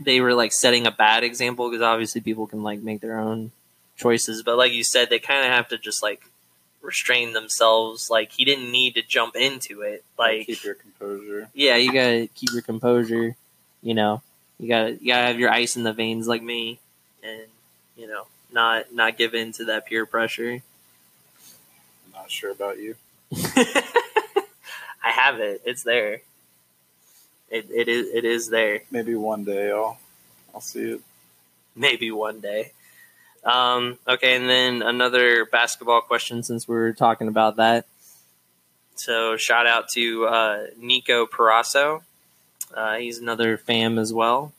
they 0.00 0.20
were 0.20 0.34
like 0.34 0.52
setting 0.52 0.88
a 0.88 0.90
bad 0.90 1.22
example 1.22 1.70
because 1.70 1.82
obviously 1.82 2.20
people 2.20 2.48
can 2.48 2.64
like 2.64 2.80
make 2.80 3.00
their 3.00 3.20
own 3.20 3.52
choices, 3.96 4.42
but 4.42 4.58
like 4.58 4.72
you 4.72 4.82
said, 4.82 5.08
they 5.08 5.20
kind 5.20 5.46
of 5.46 5.52
have 5.52 5.68
to 5.68 5.78
just 5.78 6.02
like 6.02 6.24
restrain 6.80 7.32
themselves. 7.32 8.10
Like 8.10 8.32
he 8.32 8.44
didn't 8.44 8.72
need 8.72 8.96
to 8.96 9.02
jump 9.02 9.36
into 9.36 9.82
it. 9.82 10.02
Like 10.18 10.46
keep 10.46 10.64
your 10.64 10.74
composure. 10.74 11.48
yeah, 11.54 11.76
you 11.76 11.92
gotta 11.92 12.28
keep 12.34 12.50
your 12.52 12.62
composure. 12.62 13.36
You 13.84 13.94
know, 13.94 14.20
you 14.62 14.68
gotta 14.68 14.92
you 14.92 15.08
gotta 15.08 15.26
have 15.26 15.40
your 15.40 15.50
ice 15.50 15.76
in 15.76 15.82
the 15.82 15.92
veins 15.92 16.28
like 16.28 16.40
me, 16.40 16.78
and 17.20 17.42
you 17.96 18.06
know, 18.06 18.26
not 18.52 18.94
not 18.94 19.18
give 19.18 19.34
in 19.34 19.50
to 19.54 19.64
that 19.64 19.86
peer 19.86 20.06
pressure. 20.06 20.62
I'm 22.06 22.12
not 22.14 22.30
sure 22.30 22.52
about 22.52 22.78
you. 22.78 22.94
I 23.34 25.10
have 25.10 25.40
it. 25.40 25.62
It's 25.64 25.82
there. 25.82 26.20
It 27.50 27.66
it 27.70 27.88
is 27.88 28.14
it 28.14 28.24
is 28.24 28.50
there. 28.50 28.82
Maybe 28.92 29.16
one 29.16 29.42
day 29.42 29.72
I'll 29.72 29.98
I'll 30.54 30.60
see 30.60 30.92
it. 30.92 31.00
Maybe 31.74 32.12
one 32.12 32.38
day. 32.38 32.70
Um, 33.42 33.98
okay, 34.06 34.36
and 34.36 34.48
then 34.48 34.82
another 34.82 35.44
basketball 35.44 36.02
question 36.02 36.44
since 36.44 36.68
we 36.68 36.76
are 36.76 36.92
talking 36.92 37.26
about 37.26 37.56
that. 37.56 37.86
So 38.94 39.36
shout 39.36 39.66
out 39.66 39.88
to 39.94 40.26
uh, 40.26 40.66
Nico 40.78 41.26
Parasso. 41.26 42.02
Uh, 42.74 42.96
he's 42.96 43.18
another 43.18 43.56
fam 43.56 43.98
as 43.98 44.12
well. 44.12 44.52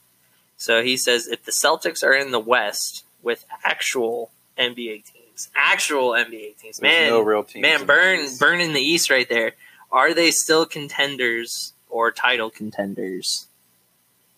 So 0.57 0.83
he 0.83 0.97
says 0.97 1.27
if 1.27 1.43
the 1.43 1.51
Celtics 1.51 2.03
are 2.03 2.13
in 2.13 2.31
the 2.31 2.39
West 2.39 3.03
with 3.21 3.45
actual 3.63 4.31
NBA 4.57 5.11
teams, 5.11 5.49
actual 5.55 6.11
NBA 6.11 6.57
teams, 6.57 6.77
There's 6.77 6.81
man, 6.81 7.09
no 7.09 7.21
real 7.21 7.43
teams. 7.43 7.61
man, 7.61 7.85
burn, 7.85 8.27
burn 8.39 8.61
in 8.61 8.73
the 8.73 8.81
East 8.81 9.09
right 9.09 9.27
there. 9.27 9.53
Are 9.91 10.13
they 10.13 10.31
still 10.31 10.65
contenders 10.65 11.73
or 11.89 12.11
title 12.11 12.49
contenders? 12.49 13.47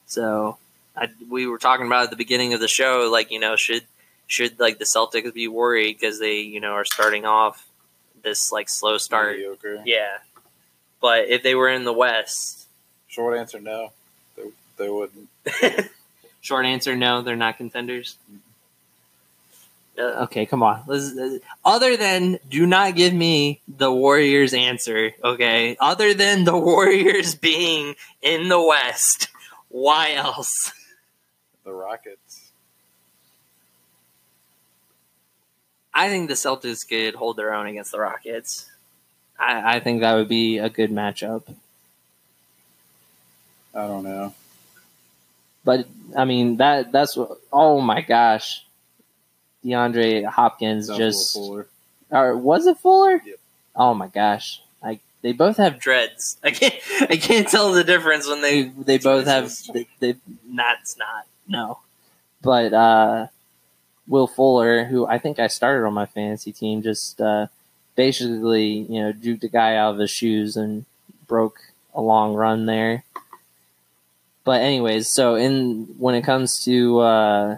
So 0.06 0.58
I, 0.96 1.10
we 1.30 1.48
were 1.48 1.58
talking 1.58 1.86
about 1.86 2.06
at 2.06 2.10
the 2.10 2.16
beginning 2.16 2.54
of 2.54 2.60
the 2.60 2.68
show, 2.68 3.10
like 3.12 3.32
you 3.32 3.40
know, 3.40 3.56
should 3.56 3.84
should 4.28 4.60
like 4.60 4.80
the 4.80 4.86
Celtics 4.86 5.34
be 5.34 5.48
worried 5.48 5.98
because 6.00 6.20
they 6.20 6.40
you 6.40 6.60
know 6.60 6.72
are 6.72 6.86
starting 6.86 7.26
off 7.26 7.68
this 8.24 8.52
like 8.52 8.70
slow 8.70 8.98
start? 8.98 9.36
Mediocre. 9.36 9.84
Yeah, 9.86 10.18
but 11.02 11.28
if 11.28 11.44
they 11.44 11.56
were 11.56 11.70
in 11.70 11.84
the 11.84 11.94
West, 11.94 12.65
Short 13.16 13.38
answer: 13.38 13.62
No. 13.62 13.94
They, 14.36 14.44
they 14.78 14.90
wouldn't. 14.90 15.30
short 16.42 16.66
answer, 16.66 16.96
no, 16.96 17.22
they're 17.22 17.36
not 17.36 17.58
contenders. 17.58 18.18
Uh, 19.98 20.24
okay, 20.24 20.46
come 20.46 20.62
on. 20.62 20.84
Uh, 20.90 21.40
other 21.64 21.96
than 21.96 22.38
do 22.50 22.66
not 22.66 22.96
give 22.96 23.14
me 23.14 23.62
the 23.68 23.92
Warriors 23.92 24.54
answer, 24.54 25.12
okay? 25.24 25.78
Other 25.80 26.14
than 26.14 26.44
the 26.44 26.58
Warriors 26.58 27.36
being 27.50 27.96
in 28.22 28.50
the 28.50 28.62
West, 28.62 29.30
why 29.70 30.14
else? 30.14 30.74
The 31.64 31.72
Rockets. 31.72 32.52
I 35.94 36.10
think 36.10 36.28
the 36.28 36.34
Celtics 36.34 36.88
could 36.88 37.16
hold 37.16 37.38
their 37.38 37.54
own 37.54 37.68
against 37.68 37.94
the 37.94 38.02
Rockets. 38.02 38.70
I, 39.40 39.78
I 39.78 39.80
think 39.80 40.02
that 40.02 40.16
would 40.16 40.28
be 40.28 40.58
a 40.58 40.70
good 40.70 40.92
matchup. 40.92 41.44
I 43.76 43.88
don't 43.88 44.04
know. 44.04 44.34
But 45.64 45.88
I 46.16 46.26
mean 46.26 46.58
that 46.58 46.92
that's 46.92 47.18
what. 47.18 47.38
Oh 47.52 47.82
my 47.82 48.02
gosh, 48.02 48.64
DeAndre 49.64 50.26
Hopkins 50.26 50.88
That 50.88 50.98
just 50.98 51.34
fuller. 51.34 51.68
or 52.12 52.38
was 52.38 52.68
it 52.68 52.78
Fuller? 52.78 53.22
Yep. 53.26 53.40
Oh 53.76 53.94
my 53.94 54.08
gosh, 54.08 54.62
I 54.84 55.00
they 55.22 55.34
both 55.34 55.58
have 55.58 55.80
dreads. 55.80 56.38
I 56.44 56.52
can't 56.52 56.76
I 57.10 57.18
can't 57.18 57.48
tell 57.48 57.72
the 57.74 57.84
difference 57.84 58.28
when 58.28 58.42
they 58.42 58.64
they 58.70 58.98
both 59.00 59.26
have 59.26 59.46
Jesus. 59.46 59.70
they, 59.74 59.88
they 60.00 60.16
not 60.48 60.78
it's 60.82 60.98
not 60.98 61.26
no, 61.48 61.80
but 62.42 62.74
uh, 62.74 63.28
Will 64.08 64.28
Fuller, 64.28 64.86
who 64.86 65.06
I 65.08 65.18
think 65.18 65.40
I 65.40 65.48
started 65.48 65.86
on 65.86 65.94
my 65.94 66.06
fantasy 66.06 66.52
team, 66.52 66.82
just 66.84 67.20
uh, 67.20 67.48
basically 67.96 68.68
you 68.88 69.02
know 69.02 69.14
juked 69.14 69.44
a 69.44 69.48
guy 69.50 69.76
out 69.78 69.96
of 69.96 70.00
his 70.00 70.12
shoes 70.12 70.56
and 70.56 70.86
broke 71.28 71.58
a 71.96 72.02
long 72.02 72.36
run 72.36 72.68
there. 72.68 73.04
But 74.46 74.62
anyways, 74.62 75.12
so 75.12 75.36
in 75.36 75.96
when 75.98 76.16
it 76.16 76.22
comes 76.22 76.64
to 76.66 77.00
uh, 77.00 77.58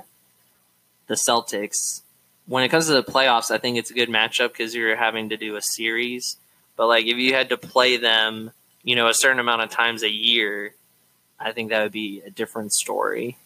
the 1.07 1.13
Celtics, 1.15 2.01
when 2.47 2.63
it 2.63 2.69
comes 2.69 2.87
to 2.87 2.93
the 2.93 3.03
playoffs, 3.03 3.51
I 3.51 3.57
think 3.59 3.77
it's 3.77 3.91
a 3.91 3.93
good 3.93 4.09
matchup 4.09 4.49
because 4.53 4.73
you're 4.73 4.95
having 4.95 5.29
to 5.29 5.37
do 5.37 5.55
a 5.57 5.61
series. 5.61 6.37
But 6.77 6.87
like 6.87 7.05
if 7.05 7.17
you 7.17 7.33
had 7.33 7.49
to 7.49 7.57
play 7.57 7.97
them, 7.97 8.51
you 8.83 8.95
know, 8.95 9.07
a 9.09 9.13
certain 9.13 9.39
amount 9.39 9.63
of 9.63 9.69
times 9.69 10.01
a 10.01 10.09
year, 10.09 10.73
I 11.39 11.51
think 11.51 11.69
that 11.71 11.83
would 11.83 11.91
be 11.91 12.21
a 12.25 12.29
different 12.29 12.71
story. 12.73 13.37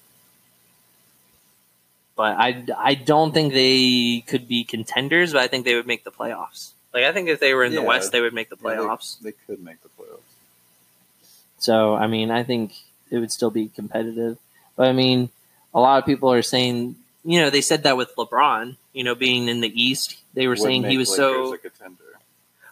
But 2.16 2.38
I, 2.38 2.64
I 2.78 2.94
don't 2.94 3.34
think 3.34 3.54
they 3.54 4.24
could 4.28 4.48
be 4.48 4.64
contenders, 4.64 5.34
but 5.34 5.42
I 5.42 5.48
think 5.48 5.66
they 5.66 5.74
would 5.76 5.88
make 5.88 6.04
the 6.04 6.12
playoffs. 6.12 6.72
Like 6.94 7.06
I 7.06 7.14
think 7.14 7.30
if 7.30 7.40
they 7.40 7.54
were 7.56 7.64
in 7.64 7.74
the 7.74 7.82
West, 7.82 8.12
they 8.12 8.22
would 8.22 8.34
make 8.34 8.50
the 8.50 8.58
Yeah, 8.64 8.70
they- 8.72 8.78
playoffs. 8.78 9.20
they, 9.20 9.32
could 9.32 9.64
make 9.64 9.82
the 9.82 9.90
playoffs. 9.90 10.20
So 11.58 11.96
I 11.96 12.06
mean, 12.08 12.30
I 12.30 12.44
think 12.44 12.74
it 13.12 13.20
would 13.20 13.32
still 13.32 13.52
be 13.52 13.68
competitive. 13.68 14.38
But 14.76 14.88
I 14.88 14.94
mean, 14.94 15.30
a 15.74 15.80
lot 15.80 16.00
of 16.00 16.06
people 16.06 16.32
are 16.34 16.42
saying, 16.42 16.96
you 17.24 17.40
know, 17.40 17.50
they 17.50 17.62
said 17.62 17.84
that 17.84 17.98
with 17.98 18.16
LeBron, 18.16 18.78
you 18.94 19.04
know, 19.04 19.14
being 19.14 19.48
in 19.48 19.62
the 19.62 19.82
East, 19.82 20.18
they 20.34 20.48
were 20.48 20.54
Would 20.54 20.62
saying 20.62 20.84
he 20.86 20.98
was 20.98 21.10
Lakers 21.10 21.18
so 21.18 21.58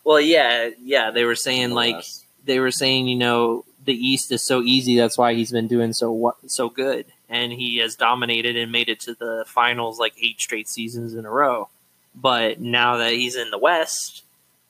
well. 0.03 0.21
Yeah, 0.21 0.69
yeah, 0.81 1.11
they 1.11 1.25
were 1.25 1.35
saying 1.35 1.69
the 1.69 1.75
like 1.75 2.05
they 2.45 2.59
were 2.59 2.71
saying, 2.71 3.07
you 3.07 3.17
know, 3.17 3.65
the 3.85 3.93
East 3.93 4.31
is 4.31 4.43
so 4.43 4.61
easy. 4.61 4.97
That's 4.97 5.17
why 5.17 5.33
he's 5.33 5.51
been 5.51 5.67
doing 5.67 5.93
so 5.93 6.11
what 6.11 6.37
so 6.47 6.69
good, 6.69 7.05
and 7.29 7.51
he 7.51 7.77
has 7.77 7.95
dominated 7.95 8.55
and 8.55 8.71
made 8.71 8.89
it 8.89 9.01
to 9.01 9.13
the 9.13 9.43
finals 9.47 9.99
like 9.99 10.13
eight 10.21 10.39
straight 10.39 10.67
seasons 10.67 11.13
in 11.13 11.25
a 11.25 11.29
row. 11.29 11.69
But 12.15 12.59
now 12.59 12.97
that 12.97 13.13
he's 13.13 13.35
in 13.35 13.51
the 13.51 13.57
West, 13.57 14.23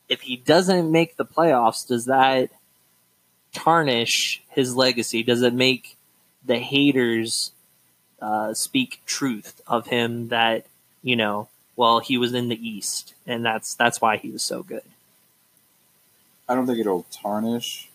if 0.10 0.22
he 0.22 0.36
doesn't 0.36 0.92
make 0.92 1.16
the 1.16 1.26
playoffs, 1.26 1.88
does 1.88 2.06
that 2.06 2.50
tarnish 3.54 4.42
his 4.50 4.76
legacy? 4.76 5.24
Does 5.24 5.42
it 5.42 5.54
make 5.54 5.98
the 6.46 6.60
haters 6.60 7.52
uh, 8.22 8.54
speak 8.54 9.02
truth 9.06 9.62
of 9.68 9.88
him 9.88 10.30
that 10.30 10.66
you 11.04 11.16
know? 11.16 11.48
Well, 11.76 12.00
he 12.00 12.18
was 12.18 12.34
in 12.34 12.50
the 12.50 12.68
East, 12.68 13.14
and 13.26 13.46
that's 13.46 13.74
that's 13.74 14.02
why 14.02 14.18
he 14.18 14.30
was 14.30 14.44
so 14.44 14.64
good. 14.64 14.84
I 16.48 16.56
don't 16.56 16.68
think 16.68 16.80
it'll 16.80 17.06
tarnish 17.12 17.90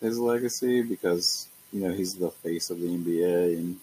his 0.00 0.18
legacy 0.18 0.82
because 0.82 1.48
you 1.72 1.80
know 1.80 1.92
he's 1.92 2.14
the 2.14 2.30
face 2.30 2.70
of 2.70 2.80
the 2.80 2.88
NBA 2.88 3.56
and 3.58 3.80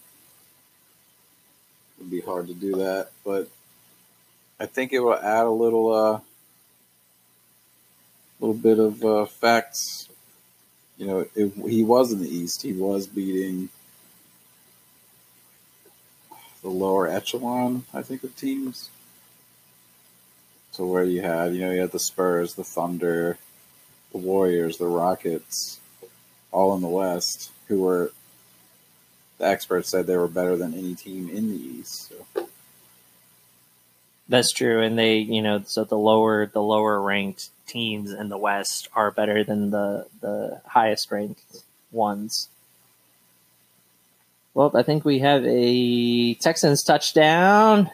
it 1.97 2.03
would 2.03 2.11
be 2.11 2.21
hard 2.21 2.47
to 2.47 2.53
do 2.53 2.75
that, 2.77 3.09
but 3.25 3.49
I 4.59 4.65
think 4.65 4.91
it 4.91 4.99
will 4.99 5.15
add 5.15 5.45
a 5.45 5.49
little, 5.49 5.93
uh, 5.93 6.19
little 8.41 8.55
bit 8.55 8.77
of 8.77 9.03
uh, 9.05 9.25
facts. 9.25 10.09
You 10.99 11.07
know, 11.07 11.25
if 11.33 11.55
he 11.55 11.81
was 11.81 12.11
in 12.11 12.19
the 12.19 12.29
East, 12.29 12.61
he 12.61 12.73
was 12.73 13.07
beating 13.07 13.69
the 16.61 16.69
lower 16.69 17.07
echelon, 17.07 17.85
I 17.93 18.01
think, 18.01 18.21
of 18.23 18.35
teams. 18.35 18.89
So 20.71 20.85
where 20.85 21.05
you 21.05 21.21
had, 21.21 21.53
you 21.53 21.61
know, 21.61 21.71
you 21.71 21.79
had 21.79 21.93
the 21.93 21.99
Spurs, 21.99 22.55
the 22.55 22.65
Thunder, 22.65 23.37
the 24.11 24.17
Warriors, 24.17 24.77
the 24.77 24.87
Rockets, 24.87 25.79
all 26.51 26.75
in 26.75 26.81
the 26.81 26.87
West, 26.89 27.51
who 27.69 27.79
were 27.79 28.11
the 29.37 29.45
experts 29.45 29.89
said 29.89 30.05
they 30.05 30.17
were 30.17 30.27
better 30.27 30.57
than 30.57 30.73
any 30.73 30.95
team 30.95 31.29
in 31.29 31.49
the 31.49 31.55
East. 31.55 32.09
So. 32.09 32.48
That's 34.29 34.51
true, 34.51 34.81
and 34.83 34.97
they, 34.97 35.17
you 35.17 35.41
know, 35.41 35.63
so 35.65 35.83
the 35.83 35.97
lower 35.97 36.45
the 36.45 36.61
lower 36.61 37.01
ranked 37.01 37.49
teams 37.65 38.11
in 38.11 38.29
the 38.29 38.37
West 38.37 38.87
are 38.93 39.09
better 39.09 39.43
than 39.43 39.71
the 39.71 40.05
the 40.21 40.61
highest 40.67 41.11
ranked 41.11 41.41
ones. 41.91 42.47
Well, 44.53 44.71
I 44.75 44.83
think 44.83 45.03
we 45.03 45.19
have 45.19 45.43
a 45.45 46.35
Texans 46.35 46.83
touchdown. 46.83 47.89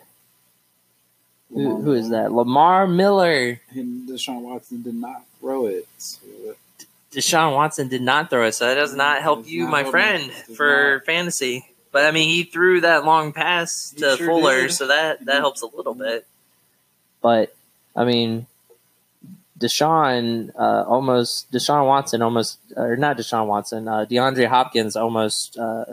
Who, 1.53 1.81
who 1.81 1.93
is 1.93 2.09
that? 2.09 2.33
Lamar 2.33 2.86
Miller. 2.86 3.61
And 3.69 4.09
Deshaun 4.09 4.41
Watson 4.41 4.81
did 4.81 4.95
not 4.95 5.23
throw 5.39 5.67
it. 5.67 5.88
So 5.97 6.55
Deshaun 7.13 7.53
Watson 7.53 7.88
did 7.88 8.01
not 8.01 8.29
throw 8.29 8.45
it, 8.45 8.53
so 8.53 8.65
that 8.65 8.75
does 8.75 8.93
not 8.93 9.21
help 9.21 9.43
Does 9.43 9.51
you, 9.51 9.63
not 9.63 9.71
my 9.71 9.83
friend, 9.86 10.27
me. 10.27 10.55
For 10.55 11.01
fantasy. 11.05 11.65
But 11.95 12.05
I 12.07 12.11
mean, 12.11 12.27
he 12.27 12.43
threw 12.43 12.81
that 12.81 13.05
long 13.05 13.31
pass 13.31 13.93
He 13.95 14.01
to 14.01 14.17
sure 14.17 14.27
Fuller, 14.27 14.63
did. 14.63 14.73
so 14.73 14.87
that 14.87 15.23
that 15.27 15.35
Mhm. 15.37 15.39
helps 15.39 15.61
a 15.61 15.67
little 15.67 15.93
bit. 15.93 16.27
But 17.21 17.55
I 17.95 18.03
mean, 18.03 18.47
Deshaun 19.57 20.51
uh, 20.59 20.83
almost 20.85 21.49
Deshaun 21.53 21.87
Watson 21.87 22.21
almost 22.21 22.59
or 22.75 22.97
not 22.97 23.15
Deshaun 23.17 23.47
Watson, 23.47 23.87
uh, 23.87 24.05
DeAndre 24.09 24.47
Hopkins 24.47 24.97
almost 24.97 25.57
uh, 25.57 25.85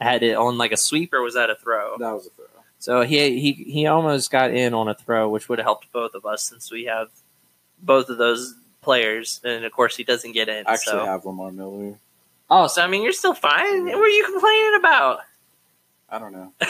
had 0.00 0.22
it 0.22 0.36
on 0.36 0.56
like 0.56 0.70
a 0.70 0.76
sweep 0.76 1.12
or 1.12 1.20
was 1.20 1.34
that 1.34 1.50
a 1.50 1.56
throw? 1.56 1.96
that 1.98 2.12
was 2.12 2.28
a 2.28 2.30
throw. 2.30 2.44
So 2.78 3.00
he 3.02 3.40
he 3.40 3.52
he 3.52 3.86
almost 3.88 4.30
got 4.30 4.52
in 4.52 4.72
on 4.72 4.86
a 4.86 4.94
throw, 4.94 5.28
which 5.28 5.48
would 5.48 5.58
have 5.58 5.66
helped 5.66 5.90
both 5.90 6.14
of 6.14 6.24
us 6.24 6.44
since 6.44 6.70
we 6.70 6.84
have 6.84 7.08
both 7.82 8.08
of 8.08 8.18
those 8.18 8.54
players, 8.82 9.40
and 9.42 9.64
of 9.64 9.72
course 9.72 9.96
he 9.96 10.04
doesn't 10.04 10.30
get 10.30 10.48
in. 10.48 10.64
I 10.68 10.74
actually 10.74 10.92
so. 11.00 11.06
have 11.06 11.24
Lamar 11.24 11.50
Miller. 11.50 11.98
Oh, 12.48 12.68
so 12.68 12.82
I 12.82 12.86
mean, 12.86 13.02
you're 13.02 13.12
still 13.12 13.34
fine. 13.34 13.86
What 13.86 13.94
are 13.96 14.08
you 14.08 14.24
complaining 14.24 14.74
about? 14.78 15.22
I 16.10 16.18
don't 16.18 16.32
know. 16.32 16.52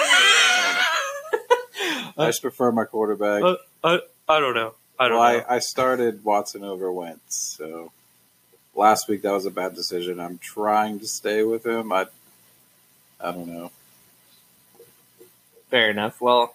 I 2.17 2.27
just 2.27 2.43
prefer 2.43 2.73
my 2.73 2.85
quarterback. 2.85 3.43
Uh, 3.43 3.57
I, 3.83 4.01
I 4.29 4.41
don't 4.41 4.55
know. 4.55 4.75
I 4.99 5.09
don't 5.09 5.19
well, 5.19 5.33
know. 5.33 5.45
I, 5.49 5.57
I 5.57 5.59
started 5.61 6.25
Watson 6.25 6.63
over 6.63 6.93
Wentz, 6.93 7.57
so 7.59 7.91
last 8.75 9.09
week 9.09 9.23
that 9.23 9.33
was 9.33 9.47
a 9.47 9.51
bad 9.51 9.75
decision. 9.75 10.21
I'm 10.21 10.39
trying 10.39 11.01
to 11.01 11.07
stay 11.07 11.43
with 11.43 11.65
him. 11.65 11.91
I, 11.93 12.07
I 13.19 13.33
don't 13.33 13.49
know. 13.49 13.71
Fair 15.71 15.91
enough. 15.91 16.21
Well, 16.21 16.55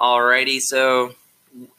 alrighty. 0.00 0.60
So 0.60 1.14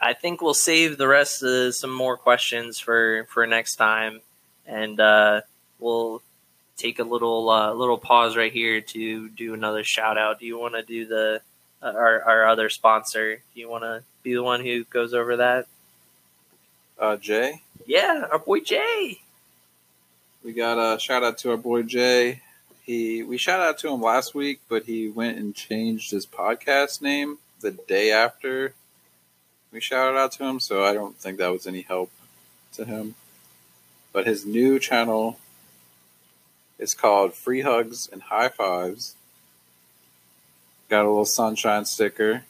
I 0.02 0.14
think 0.14 0.42
we'll 0.42 0.54
save 0.54 0.98
the 0.98 1.08
rest 1.08 1.44
of 1.44 1.76
some 1.76 1.94
more 1.94 2.18
questions 2.18 2.80
for 2.80 3.26
for 3.30 3.46
next 3.48 3.76
time, 3.76 4.22
and 4.66 5.00
uh, 5.00 5.42
we'll 5.80 6.22
take 6.78 7.00
a 7.00 7.04
little 7.04 7.50
uh, 7.50 7.74
little 7.74 7.98
pause 7.98 8.38
right 8.38 8.52
here 8.54 8.82
to 8.82 9.30
do 9.30 9.54
another 9.54 9.84
shout 9.84 10.18
out. 10.18 10.40
Do 10.40 10.46
you 10.46 10.58
want 10.60 10.76
to 10.76 10.84
do 10.84 11.06
the 11.08 11.42
uh, 11.82 11.94
our 11.96 12.22
our 12.24 12.48
other 12.48 12.70
sponsor? 12.70 13.36
Do 13.54 13.60
you 13.60 13.70
want 13.70 13.84
to 13.84 14.04
be 14.24 14.34
the 14.34 14.44
one 14.44 14.64
who 14.64 14.84
goes 14.86 15.14
over 15.14 15.38
that? 15.38 15.66
Uh, 17.00 17.18
Jay, 17.18 17.62
Yeah, 17.86 18.26
our 18.32 18.40
boy 18.40 18.62
Jay. 18.62 19.20
we 20.44 20.54
got 20.54 20.78
a 20.96 21.00
shout 21.00 21.24
out 21.24 21.38
to 21.40 21.52
our 21.52 21.58
boy 21.58 21.84
Jay. 21.84 22.42
He 22.84 23.22
we 23.22 23.38
shout 23.38 23.60
out 23.60 23.78
to 23.80 23.90
him 23.90 24.02
last 24.02 24.34
week, 24.34 24.62
but 24.70 24.86
he 24.86 25.10
went 25.10 25.38
and 25.38 25.54
changed 25.54 26.12
his 26.12 26.26
podcast 26.26 27.02
name 27.02 27.38
the 27.60 27.72
day 27.72 28.12
after 28.12 28.74
we 29.72 29.82
shouted 29.82 30.18
out 30.18 30.32
to 30.34 30.46
him. 30.46 30.60
So 30.60 30.84
I 30.86 30.94
don't 30.94 31.18
think 31.18 31.38
that 31.38 31.52
was 31.52 31.68
any 31.68 31.82
help 31.82 32.12
to 32.74 32.86
him. 32.86 33.16
But 34.14 34.26
his 34.26 34.46
new 34.46 34.80
channel 34.80 35.38
is 36.80 36.94
called 36.94 37.34
Free 37.34 37.62
Hugs 37.62 38.08
and 38.12 38.22
High 38.24 38.50
Fives. 38.50 39.16
Got 40.90 41.06
a 41.06 41.10
little 41.10 41.26
sunshine 41.26 41.86
sticker. 41.86 42.44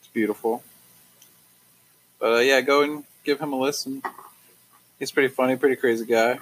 It's 0.00 0.08
beautiful. 0.12 0.62
But 2.18 2.32
uh, 2.32 2.38
yeah, 2.38 2.60
go 2.60 2.82
and 2.82 3.04
give 3.24 3.38
him 3.40 3.52
a 3.52 3.58
listen. 3.58 4.02
He's 4.98 5.12
pretty 5.12 5.28
funny, 5.28 5.56
pretty 5.56 5.76
crazy 5.76 6.04
guy. 6.04 6.40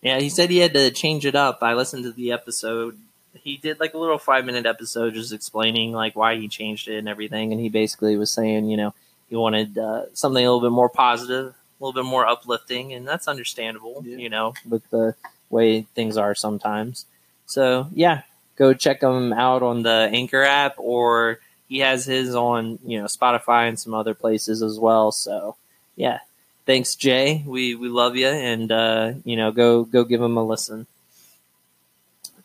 Yeah, 0.00 0.20
he 0.20 0.28
said 0.28 0.50
he 0.50 0.58
had 0.58 0.74
to 0.74 0.90
change 0.92 1.26
it 1.26 1.34
up. 1.34 1.58
I 1.60 1.74
listened 1.74 2.04
to 2.04 2.12
the 2.12 2.30
episode. 2.30 2.96
He 3.34 3.56
did 3.56 3.80
like 3.80 3.94
a 3.94 3.98
little 3.98 4.18
five 4.18 4.44
minute 4.44 4.64
episode 4.66 5.14
just 5.14 5.32
explaining 5.32 5.92
like 5.92 6.14
why 6.14 6.36
he 6.36 6.46
changed 6.46 6.86
it 6.86 6.98
and 6.98 7.08
everything. 7.08 7.50
And 7.52 7.60
he 7.60 7.68
basically 7.68 8.16
was 8.16 8.30
saying, 8.30 8.66
you 8.70 8.76
know, 8.76 8.94
he 9.28 9.34
wanted 9.34 9.76
uh, 9.76 10.04
something 10.14 10.44
a 10.44 10.48
little 10.52 10.60
bit 10.70 10.74
more 10.74 10.88
positive, 10.88 11.46
a 11.80 11.84
little 11.84 12.00
bit 12.00 12.08
more 12.08 12.26
uplifting, 12.26 12.92
and 12.92 13.06
that's 13.08 13.26
understandable, 13.26 14.02
Yeah. 14.06 14.18
you 14.18 14.28
know, 14.28 14.54
with 14.68 14.88
the 14.90 15.16
way 15.50 15.82
things 15.94 16.16
are 16.16 16.34
sometimes. 16.34 17.06
So 17.46 17.88
yeah, 17.92 18.22
go 18.56 18.74
check 18.74 19.02
him 19.02 19.32
out 19.32 19.62
on 19.62 19.82
the 19.82 20.10
Anchor 20.12 20.42
app, 20.42 20.74
or 20.78 21.40
he 21.68 21.78
has 21.80 22.04
his 22.04 22.34
on 22.34 22.78
you 22.84 23.00
know 23.00 23.06
Spotify 23.06 23.68
and 23.68 23.78
some 23.78 23.94
other 23.94 24.14
places 24.14 24.62
as 24.62 24.78
well. 24.78 25.12
So 25.12 25.56
yeah, 25.96 26.20
thanks 26.66 26.94
Jay. 26.94 27.42
We 27.46 27.74
we 27.74 27.88
love 27.88 28.16
you, 28.16 28.28
and 28.28 28.70
uh, 28.70 29.12
you 29.24 29.36
know 29.36 29.52
go 29.52 29.84
go 29.84 30.04
give 30.04 30.20
him 30.20 30.36
a 30.36 30.44
listen. 30.44 30.86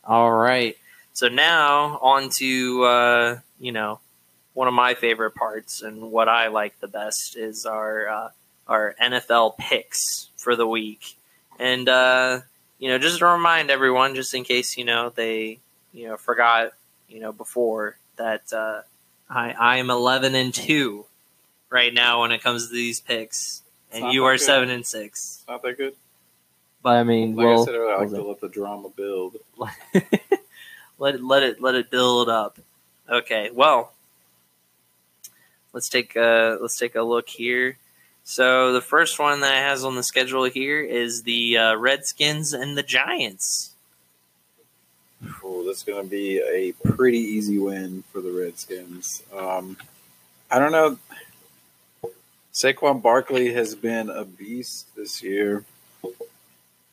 All 0.06 0.32
right, 0.32 0.78
so 1.14 1.28
now 1.28 1.98
on 2.02 2.30
to 2.38 2.84
uh, 2.84 3.40
you 3.60 3.72
know 3.72 4.00
one 4.54 4.68
of 4.68 4.74
my 4.74 4.94
favorite 4.94 5.34
parts 5.36 5.82
and 5.82 6.12
what 6.12 6.30
I 6.30 6.48
like 6.48 6.80
the 6.80 6.88
best 6.88 7.36
is 7.36 7.66
our 7.66 8.08
uh, 8.08 8.30
our 8.68 8.96
NFL 9.02 9.58
picks 9.58 10.30
for 10.38 10.56
the 10.56 10.68
week, 10.68 11.16
and 11.60 11.88
uh, 11.90 12.42
you 12.84 12.90
know 12.90 12.98
just 12.98 13.20
to 13.20 13.26
remind 13.26 13.72
everyone, 13.72 14.14
just 14.14 14.34
in 14.34 14.44
case 14.44 14.76
you 14.78 14.84
know 14.84 15.10
they 15.10 15.60
you 15.94 16.10
know 16.10 16.18
forgot 16.18 16.74
you 17.08 17.22
know 17.22 17.32
before 17.32 17.96
that 18.18 18.52
uh, 18.52 18.82
I 19.30 19.52
I 19.54 19.78
am 19.78 19.90
eleven 19.90 20.36
and 20.36 20.54
two 20.54 21.06
right 21.70 21.94
now 21.94 22.24
when 22.24 22.34
it 22.34 22.44
comes 22.44 22.68
to 22.68 22.74
these 22.74 23.00
picks, 23.00 23.62
and 23.94 24.12
you 24.12 24.26
are 24.26 24.34
good. 24.34 24.42
seven 24.42 24.70
and 24.70 24.86
six. 24.86 25.38
It's 25.40 25.48
not 25.48 25.62
that 25.62 25.78
good. 25.78 25.94
But 26.82 26.98
I 26.98 27.04
mean, 27.04 27.38
Like 27.38 27.46
well, 27.46 27.62
I 27.62 27.66
said 27.66 27.76
earlier, 27.76 27.96
I 27.96 28.00
like 28.00 28.10
to 28.10 28.22
let 28.22 28.42
the 28.42 28.50
drama 28.50 28.90
build. 28.90 29.38
let 31.00 31.16
it 31.16 31.24
let 31.24 31.42
it 31.42 31.62
let 31.62 31.76
it 31.76 31.90
build 31.90 32.28
up. 32.28 32.60
Okay, 33.10 33.50
well, 33.54 33.94
let's 35.72 35.88
take 35.88 36.18
a 36.18 36.58
let's 36.60 36.76
take 36.76 36.96
a 36.96 37.02
look 37.02 37.30
here. 37.30 37.78
So 38.24 38.72
the 38.72 38.82
first 38.82 39.20
one 39.20 39.42
that 39.42 39.54
has 39.54 39.84
on 39.84 39.96
the 39.96 40.04
schedule 40.04 40.46
here 40.46 40.82
is 40.82 41.24
the 41.24 41.58
uh, 41.58 41.76
Redskins 41.76 42.54
and 42.54 42.78
the 42.78 42.84
Giants. 42.84 43.74
Oh, 45.44 45.66
that's 45.66 45.84
going 45.84 46.04
to 46.04 46.10
be 46.10 46.40
a 46.40 46.72
pretty 46.96 47.20
easy 47.20 47.60
win 47.60 48.04
for 48.12 48.22
the 48.22 48.32
Redskins. 48.32 49.24
Um, 49.36 49.78
I 50.50 50.60
don't 50.60 50.72
know. 50.72 50.98
Saquon 52.54 53.02
Barkley 53.02 53.54
has 53.54 53.76
been 53.76 54.10
a 54.10 54.24
beast 54.24 54.96
this 54.96 55.24
year. 55.24 55.66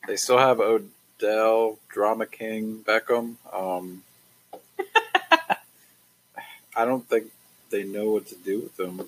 They 0.07 0.15
still 0.15 0.39
have 0.39 0.59
Odell, 0.59 1.77
Drama 1.87 2.25
King, 2.25 2.83
Beckham. 2.85 3.35
Um, 3.53 4.03
I 6.75 6.85
don't 6.85 7.07
think 7.07 7.31
they 7.69 7.83
know 7.83 8.11
what 8.11 8.27
to 8.27 8.35
do 8.35 8.61
with 8.61 8.75
them. 8.75 9.07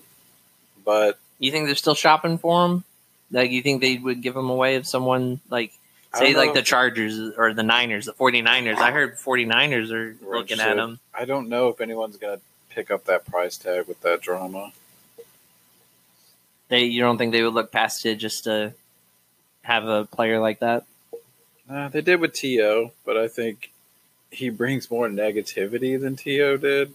But 0.84 1.18
You 1.44 1.50
think 1.50 1.66
they're 1.66 1.74
still 1.74 1.94
shopping 1.94 2.38
for 2.38 2.64
him? 2.64 2.84
Like 3.30 3.50
you 3.50 3.60
think 3.60 3.82
they 3.82 3.98
would 3.98 4.22
give 4.22 4.34
him 4.34 4.48
away 4.48 4.76
if 4.76 4.86
someone 4.86 5.40
like 5.50 5.72
say 6.14 6.34
like 6.34 6.54
the 6.54 6.62
Chargers 6.62 7.18
or 7.36 7.52
the 7.52 7.62
Niners, 7.62 8.06
the 8.06 8.12
49ers. 8.12 8.76
I 8.76 8.92
heard 8.92 9.18
49ers 9.18 9.90
are 9.90 10.16
looking 10.26 10.60
at 10.60 10.78
him. 10.78 11.00
I 11.12 11.26
don't 11.26 11.48
know 11.48 11.68
if 11.68 11.80
anyone's 11.82 12.16
going 12.16 12.38
to 12.38 12.42
pick 12.70 12.90
up 12.90 13.04
that 13.04 13.26
price 13.26 13.58
tag 13.58 13.86
with 13.86 14.00
that 14.00 14.22
drama. 14.22 14.72
They 16.68 16.84
you 16.84 17.02
don't 17.02 17.18
think 17.18 17.32
they 17.32 17.42
would 17.42 17.52
look 17.52 17.70
past 17.70 18.06
it 18.06 18.16
just 18.16 18.44
to 18.44 18.72
have 19.64 19.86
a 19.86 20.06
player 20.06 20.40
like 20.40 20.60
that? 20.60 20.84
Uh, 21.68 21.88
they 21.88 22.00
did 22.00 22.20
with 22.20 22.32
T.O., 22.32 22.92
but 23.04 23.16
I 23.16 23.28
think 23.28 23.70
he 24.30 24.50
brings 24.50 24.90
more 24.90 25.08
negativity 25.08 26.00
than 26.00 26.16
T.O. 26.16 26.56
did. 26.58 26.94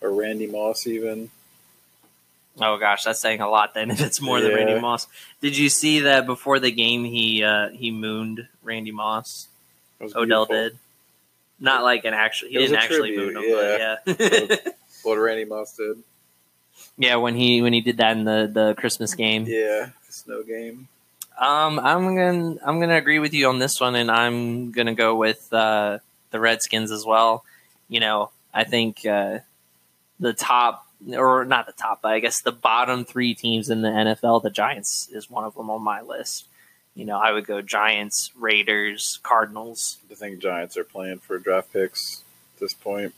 Or 0.00 0.12
Randy 0.12 0.46
Moss, 0.46 0.86
even. 0.86 1.30
Oh 2.58 2.78
gosh, 2.78 3.04
that's 3.04 3.20
saying 3.20 3.40
a 3.40 3.48
lot. 3.48 3.74
Then 3.74 3.90
if 3.90 4.00
it's 4.00 4.20
more 4.20 4.40
than 4.40 4.54
Randy 4.54 4.80
Moss, 4.80 5.06
did 5.40 5.56
you 5.56 5.68
see 5.68 6.00
that 6.00 6.26
before 6.26 6.58
the 6.58 6.70
game 6.70 7.04
he 7.04 7.44
uh, 7.44 7.68
he 7.70 7.90
mooned 7.90 8.48
Randy 8.62 8.92
Moss? 8.92 9.48
Odell 10.00 10.46
beautiful. 10.46 10.54
did. 10.54 10.78
Not 11.58 11.82
like 11.82 12.04
an 12.04 12.14
actual. 12.14 12.48
He 12.48 12.58
didn't 12.58 12.76
actually 12.76 13.14
tribute, 13.14 13.34
boot 13.34 13.44
him, 13.44 14.06
but 14.06 14.62
yeah. 14.62 14.72
what 15.02 15.16
Randy 15.16 15.44
Moss 15.44 15.76
did. 15.76 15.98
yeah, 16.96 17.16
when 17.16 17.34
he 17.34 17.60
when 17.60 17.72
he 17.72 17.82
did 17.82 17.98
that 17.98 18.16
in 18.16 18.24
the 18.24 18.50
the 18.52 18.74
Christmas 18.74 19.14
game. 19.14 19.44
Yeah, 19.46 19.90
snow 20.08 20.42
game. 20.42 20.88
Um, 21.38 21.78
I'm 21.78 22.16
gonna 22.16 22.56
I'm 22.64 22.80
gonna 22.80 22.96
agree 22.96 23.18
with 23.18 23.34
you 23.34 23.48
on 23.48 23.58
this 23.58 23.80
one, 23.80 23.94
and 23.94 24.10
I'm 24.10 24.72
gonna 24.72 24.94
go 24.94 25.16
with 25.16 25.52
uh, 25.52 25.98
the 26.30 26.40
Redskins 26.40 26.90
as 26.90 27.04
well. 27.04 27.44
You 27.88 28.00
know, 28.00 28.30
I 28.52 28.64
think 28.64 29.04
uh, 29.06 29.38
the 30.18 30.32
top 30.32 30.86
or 31.14 31.44
not 31.44 31.66
the 31.66 31.72
top, 31.72 32.00
but 32.02 32.12
I 32.12 32.20
guess 32.20 32.42
the 32.42 32.52
bottom 32.52 33.04
three 33.04 33.34
teams 33.34 33.70
in 33.70 33.82
the 33.82 33.88
NFL, 33.88 34.42
the 34.42 34.50
Giants 34.50 35.08
is 35.12 35.30
one 35.30 35.44
of 35.44 35.54
them 35.54 35.70
on 35.70 35.82
my 35.82 36.00
list. 36.02 36.46
You 36.94 37.04
know, 37.04 37.18
I 37.18 37.32
would 37.32 37.46
go 37.46 37.62
Giants, 37.62 38.30
Raiders, 38.36 39.18
Cardinals. 39.22 39.98
I 40.10 40.14
think 40.14 40.40
Giants 40.40 40.76
are 40.76 40.84
playing 40.84 41.18
for 41.20 41.38
draft 41.38 41.72
picks 41.72 42.22
at 42.56 42.60
this 42.60 42.74
point. 42.74 43.14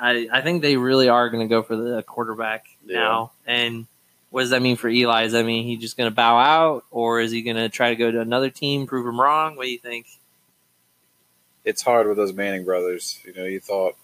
I, 0.00 0.28
I 0.32 0.40
think 0.42 0.62
they 0.62 0.76
really 0.76 1.08
are 1.08 1.28
going 1.30 1.46
to 1.46 1.52
go 1.52 1.62
for 1.62 1.76
the 1.76 2.02
quarterback 2.02 2.66
Yeah. 2.86 2.98
now. 3.00 3.32
And 3.46 3.86
what 4.30 4.42
does 4.42 4.50
that 4.50 4.62
mean 4.62 4.76
for 4.76 4.88
Eli? 4.88 5.24
Does 5.24 5.32
that 5.32 5.44
mean 5.44 5.64
he's 5.66 5.80
just 5.80 5.96
going 5.96 6.08
to 6.10 6.14
bow 6.14 6.38
out, 6.38 6.84
or 6.90 7.20
is 7.20 7.32
he 7.32 7.42
going 7.42 7.56
to 7.56 7.68
try 7.68 7.90
to 7.90 7.96
go 7.96 8.10
to 8.10 8.20
another 8.20 8.48
team, 8.50 8.86
prove 8.86 9.06
him 9.06 9.20
wrong? 9.20 9.56
What 9.56 9.64
do 9.64 9.70
you 9.72 9.78
think? 9.78 10.06
It's 11.64 11.82
hard 11.82 12.06
with 12.06 12.16
those 12.16 12.32
Manning 12.32 12.64
brothers. 12.64 13.18
You 13.24 13.34
know, 13.34 13.44
you 13.44 13.60
thought 13.60 13.96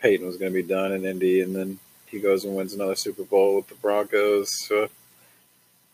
Peyton 0.00 0.26
was 0.26 0.36
going 0.36 0.52
to 0.52 0.62
be 0.62 0.66
done 0.66 0.92
in 0.92 1.04
Indy, 1.04 1.40
and 1.40 1.54
then 1.54 1.78
he 2.10 2.20
goes 2.20 2.44
and 2.44 2.54
wins 2.56 2.74
another 2.74 2.94
Super 2.94 3.24
Bowl 3.24 3.56
with 3.56 3.68
the 3.68 3.74
Broncos. 3.76 4.48
So 4.66 4.88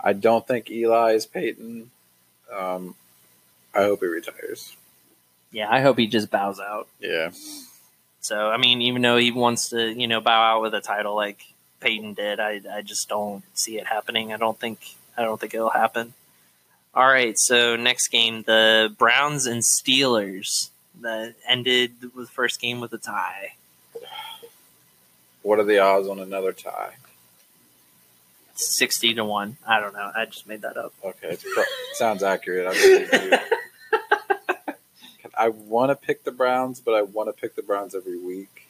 I 0.00 0.12
don't 0.12 0.46
think 0.46 0.70
Eli 0.70 1.12
is 1.12 1.26
Peyton. 1.26 1.90
Um, 2.52 2.94
I 3.74 3.82
hope 3.82 4.00
he 4.00 4.06
retires. 4.06 4.76
Yeah, 5.52 5.70
I 5.70 5.80
hope 5.80 5.98
he 5.98 6.06
just 6.06 6.30
bows 6.30 6.60
out. 6.60 6.88
Yeah, 7.00 7.30
So, 8.20 8.48
I 8.50 8.56
mean, 8.56 8.82
even 8.82 9.02
though 9.02 9.16
he 9.16 9.30
wants 9.30 9.70
to, 9.70 9.92
you 9.92 10.08
know, 10.08 10.20
bow 10.20 10.56
out 10.56 10.62
with 10.62 10.74
a 10.74 10.80
title 10.80 11.14
like 11.14 11.40
Peyton 11.80 12.14
did, 12.14 12.40
I, 12.40 12.60
I 12.72 12.82
just 12.82 13.08
don't 13.08 13.42
see 13.54 13.78
it 13.78 13.86
happening. 13.86 14.32
I 14.32 14.36
don't 14.36 14.58
think 14.58 14.96
I 15.16 15.22
don't 15.22 15.40
think 15.40 15.54
it'll 15.54 15.70
happen. 15.70 16.14
All 16.94 17.06
right, 17.06 17.38
so 17.38 17.76
next 17.76 18.08
game, 18.08 18.42
the 18.42 18.94
Browns 18.98 19.46
and 19.46 19.62
Steelers 19.62 20.70
that 21.00 21.34
ended 21.46 21.92
the 22.00 22.26
first 22.26 22.60
game 22.60 22.80
with 22.80 22.92
a 22.92 22.98
tie. 22.98 23.54
What 25.46 25.58
are 25.60 25.64
the 25.64 25.78
odds 25.78 26.08
on 26.08 26.18
another 26.18 26.52
tie? 26.52 26.94
Sixty 28.54 29.14
to 29.14 29.24
one. 29.24 29.58
I 29.66 29.80
don't 29.80 29.92
know. 29.92 30.10
I 30.16 30.24
just 30.24 30.46
made 30.46 30.62
that 30.62 30.76
up. 30.76 30.92
Okay, 31.04 31.36
pro- 31.54 31.64
sounds 31.94 32.22
accurate. 32.22 32.66
I. 32.70 33.40
I 35.38 35.50
want 35.50 35.90
to 35.90 35.96
pick 35.96 36.24
the 36.24 36.32
Browns, 36.32 36.80
but 36.80 36.94
I 36.94 37.02
want 37.02 37.28
to 37.28 37.38
pick 37.38 37.54
the 37.54 37.62
Browns 37.62 37.94
every 37.94 38.18
week. 38.18 38.66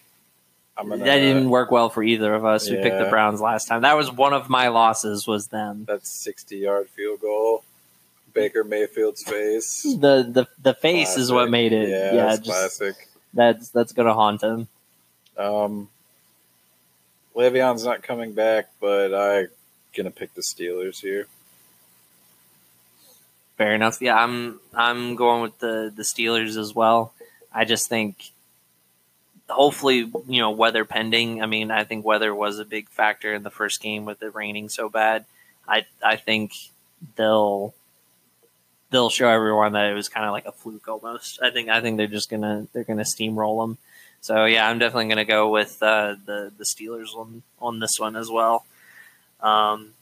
I'm 0.77 0.89
gonna. 0.89 1.05
that 1.05 1.17
didn't 1.19 1.49
work 1.49 1.71
well 1.71 1.89
for 1.89 2.03
either 2.03 2.35
of 2.35 2.45
us. 2.45 2.69
We 2.69 2.77
picked 2.77 2.99
the 2.99 3.09
Browns 3.09 3.41
last 3.41 3.69
time. 3.69 3.83
That 3.83 3.97
was 3.97 4.11
one 4.11 4.33
of 4.35 4.49
my 4.51 4.69
losses. 4.69 5.27
Was 5.27 5.47
them. 5.47 5.85
That 5.87 6.05
60 6.05 6.57
yard 6.57 6.89
field 6.89 7.21
goal. 7.21 7.63
Baker 8.35 8.65
Mayfield's 8.65 9.23
face. 9.23 9.83
The 9.83 10.29
the 10.29 10.47
the 10.61 10.75
face 10.75 11.17
is 11.17 11.33
what 11.33 11.49
made 11.49 11.73
it. 11.73 11.89
Yeah, 11.89 12.13
Yeah, 12.13 12.25
that's 12.27 12.39
just, 12.47 12.51
classic. 12.51 13.09
that's 13.33 13.69
that's 13.71 13.93
gonna 13.93 14.13
haunt 14.13 14.43
him. 14.43 14.69
Um, 15.39 15.89
Le'Veon's 17.37 17.85
not 17.85 18.03
coming 18.03 18.33
back, 18.33 18.71
but 18.81 19.15
I'm 19.15 19.49
gonna 19.95 20.11
pick 20.11 20.35
the 20.35 20.41
Steelers 20.41 21.01
here. 21.01 21.27
Fair 23.57 23.75
enough. 23.75 23.99
Yeah, 24.01 24.17
I'm 24.17 24.61
I'm 24.75 25.17
going 25.17 25.43
with 25.43 25.59
the 25.59 25.93
the 25.95 26.03
Steelers 26.03 26.57
as 26.57 26.75
well. 26.75 27.13
I 27.53 27.65
just 27.65 27.89
think 27.89 28.31
hopefully, 29.49 30.11
you 30.27 30.41
know, 30.41 30.51
weather 30.51 30.85
pending. 30.85 31.43
I 31.43 31.47
mean, 31.47 31.71
I 31.71 31.85
think 31.85 32.05
weather 32.05 32.35
was 32.35 32.59
a 32.59 32.65
big 32.65 32.89
factor 32.89 33.35
in 33.35 33.43
the 33.43 33.51
first 33.51 33.81
game 33.81 34.05
with 34.05 34.23
it 34.23 34.35
raining 34.35 34.69
so 34.69 34.89
bad. 34.89 35.25
I 35.69 35.87
I 36.03 36.17
think 36.17 36.53
they'll 37.17 37.75
they'll 38.91 39.11
show 39.11 39.29
everyone 39.29 39.73
that 39.73 39.91
it 39.91 39.95
was 39.95 40.09
kind 40.09 40.27
of 40.27 40.33
like 40.33 40.47
a 40.47 40.53
fluke 40.53 40.89
almost. 40.89 41.41
I 41.43 41.51
think 41.51 41.69
I 41.69 41.81
think 41.81 41.97
they're 41.97 42.07
just 42.07 42.31
gonna 42.31 42.67
they're 42.73 42.85
gonna 42.85 43.03
steamroll 43.03 43.67
them. 43.67 43.79
So 44.27 44.45
yeah, 44.45 44.69
I'm 44.69 44.81
definitely 44.81 45.07
gonna 45.07 45.25
go 45.25 45.51
with 45.51 45.81
uh, 45.81 46.17
the 46.25 46.51
the 46.59 46.65
Steelers 46.65 47.15
on 47.15 47.45
on 47.61 47.79
this 47.79 48.01
one 48.01 48.17
as 48.17 48.29
well. 48.29 48.67
Um, 49.41 49.93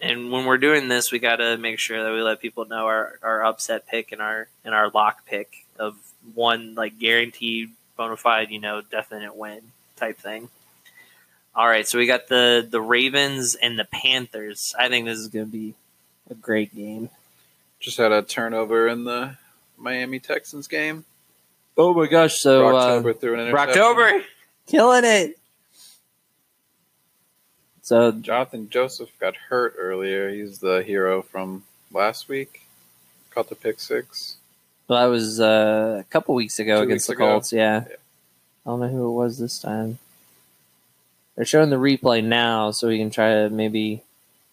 and 0.00 0.32
when 0.32 0.46
we're 0.46 0.58
doing 0.58 0.88
this, 0.88 1.12
we 1.12 1.20
got 1.20 1.36
to 1.36 1.56
make 1.56 1.78
sure 1.78 2.02
that 2.02 2.12
we 2.12 2.22
let 2.22 2.40
people 2.40 2.64
know 2.64 2.86
our, 2.86 3.20
our 3.22 3.44
upset 3.44 3.86
pick 3.86 4.10
and 4.10 4.20
our 4.20 4.48
and 4.64 4.74
our 4.74 4.90
lock 4.90 5.24
pick 5.26 5.64
of 5.78 5.94
one 6.34 6.74
like 6.74 6.98
guaranteed 6.98 7.70
bona 7.96 8.16
fide, 8.16 8.50
you 8.50 8.58
know, 8.58 8.82
definite 8.82 9.36
win 9.36 9.60
type 9.94 10.18
thing. 10.18 10.48
All 11.54 11.68
right, 11.68 11.86
so 11.86 11.98
we 11.98 12.08
got 12.08 12.26
the 12.26 12.66
the 12.68 12.80
Ravens 12.80 13.54
and 13.54 13.78
the 13.78 13.84
Panthers. 13.84 14.74
I 14.76 14.88
think 14.88 15.06
this 15.06 15.18
is 15.18 15.28
going 15.28 15.46
to 15.46 15.52
be 15.52 15.74
a 16.28 16.34
great 16.34 16.74
game. 16.74 17.10
Just 17.78 17.98
had 17.98 18.10
a 18.10 18.22
turnover 18.22 18.88
in 18.88 19.04
the 19.04 19.36
Miami 19.78 20.18
Texans 20.18 20.66
game. 20.66 21.04
Oh 21.76 21.94
my 21.94 22.06
gosh! 22.06 22.38
So 22.40 22.62
Brocktober 22.62 23.10
uh, 23.10 23.18
threw 23.18 23.34
an 23.34 23.40
interception. 23.40 23.82
Brocktober 23.82 24.22
killing 24.66 25.04
it. 25.04 25.38
So 27.82 28.12
Johnathan 28.12 28.68
Joseph 28.70 29.10
got 29.18 29.34
hurt 29.48 29.74
earlier. 29.78 30.30
He's 30.30 30.58
the 30.60 30.82
hero 30.82 31.22
from 31.22 31.64
last 31.90 32.28
week. 32.28 32.62
Caught 33.30 33.48
the 33.48 33.54
pick 33.54 33.80
six. 33.80 34.36
Well, 34.86 35.00
that 35.00 35.10
was 35.10 35.40
uh, 35.40 35.98
a 36.00 36.04
couple 36.10 36.34
weeks 36.34 36.58
ago 36.58 36.76
Two 36.78 36.82
against 36.82 37.08
weeks 37.08 37.18
the 37.18 37.24
ago. 37.24 37.32
Colts. 37.32 37.52
Yeah. 37.52 37.84
Yeah. 37.88 37.96
I 38.64 38.70
don't 38.70 38.80
know 38.80 38.88
who 38.88 39.08
it 39.08 39.14
was 39.14 39.38
this 39.38 39.58
time. 39.58 39.98
They're 41.34 41.44
showing 41.44 41.70
the 41.70 41.76
replay 41.76 42.22
now, 42.22 42.70
so 42.70 42.88
we 42.88 42.98
can 42.98 43.10
try 43.10 43.32
to 43.32 43.50
maybe 43.50 44.02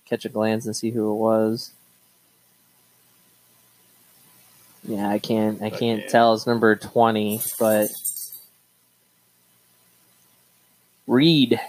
catch 0.05 0.25
a 0.25 0.29
glance 0.29 0.65
and 0.65 0.75
see 0.75 0.91
who 0.91 1.11
it 1.11 1.15
was. 1.15 1.71
Yeah, 4.89 5.07
I 5.07 5.19
can't. 5.19 5.61
I 5.61 5.69
can't 5.69 6.09
tell. 6.09 6.33
It's 6.33 6.47
number 6.47 6.75
twenty, 6.75 7.41
but 7.59 7.89
Reid. 11.05 11.59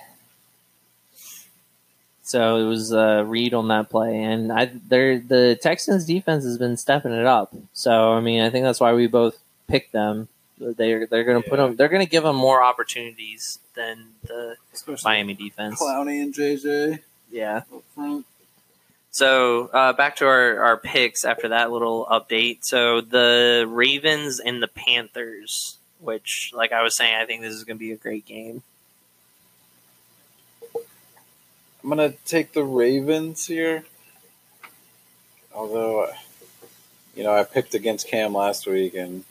So 2.22 2.56
it 2.56 2.64
was 2.64 2.94
uh, 2.94 3.24
Reid 3.26 3.52
on 3.52 3.68
that 3.68 3.90
play, 3.90 4.22
and 4.22 4.50
I 4.50 4.70
they're, 4.88 5.18
the 5.18 5.58
Texans 5.60 6.06
defense 6.06 6.44
has 6.44 6.56
been 6.56 6.78
stepping 6.78 7.12
it 7.12 7.26
up. 7.26 7.52
So 7.74 8.12
I 8.12 8.20
mean, 8.20 8.40
I 8.40 8.48
think 8.48 8.64
that's 8.64 8.80
why 8.80 8.94
we 8.94 9.06
both 9.06 9.36
picked 9.68 9.92
them. 9.92 10.28
They're 10.58 11.06
they're 11.06 11.24
going 11.24 11.42
to 11.42 11.48
put 11.48 11.56
them. 11.58 11.76
They're 11.76 11.88
going 11.88 12.04
to 12.04 12.10
give 12.10 12.22
them 12.22 12.36
more 12.36 12.62
opportunities 12.62 13.58
than 13.74 14.12
the 14.26 14.56
Especially 14.72 15.10
Miami 15.10 15.34
defense. 15.34 15.78
Clowney 15.78 16.22
and 16.22 16.32
JJ 16.34 17.00
Yeah. 17.30 17.64
up 17.74 17.82
front. 17.94 18.24
So 19.10 19.66
uh, 19.72 19.92
back 19.92 20.16
to 20.16 20.26
our, 20.26 20.62
our 20.62 20.76
picks 20.76 21.24
after 21.24 21.48
that 21.48 21.72
little 21.72 22.06
update. 22.06 22.64
So 22.64 23.00
the 23.00 23.66
Ravens 23.68 24.40
and 24.40 24.62
the 24.62 24.68
Panthers, 24.68 25.78
which, 25.98 26.52
like 26.54 26.72
I 26.72 26.82
was 26.82 26.96
saying, 26.96 27.14
I 27.14 27.26
think 27.26 27.42
this 27.42 27.54
is 27.54 27.64
going 27.64 27.76
to 27.76 27.84
be 27.84 27.92
a 27.92 27.96
great 27.96 28.24
game. 28.24 28.62
I'm 31.82 31.88
gonna 31.88 32.12
take 32.26 32.52
the 32.52 32.64
Ravens 32.64 33.46
here. 33.46 33.84
Although, 35.54 36.08
you 37.16 37.24
know, 37.24 37.32
I 37.32 37.44
picked 37.44 37.74
against 37.74 38.06
Cam 38.06 38.34
last 38.34 38.66
week 38.66 38.94
and 38.94 39.24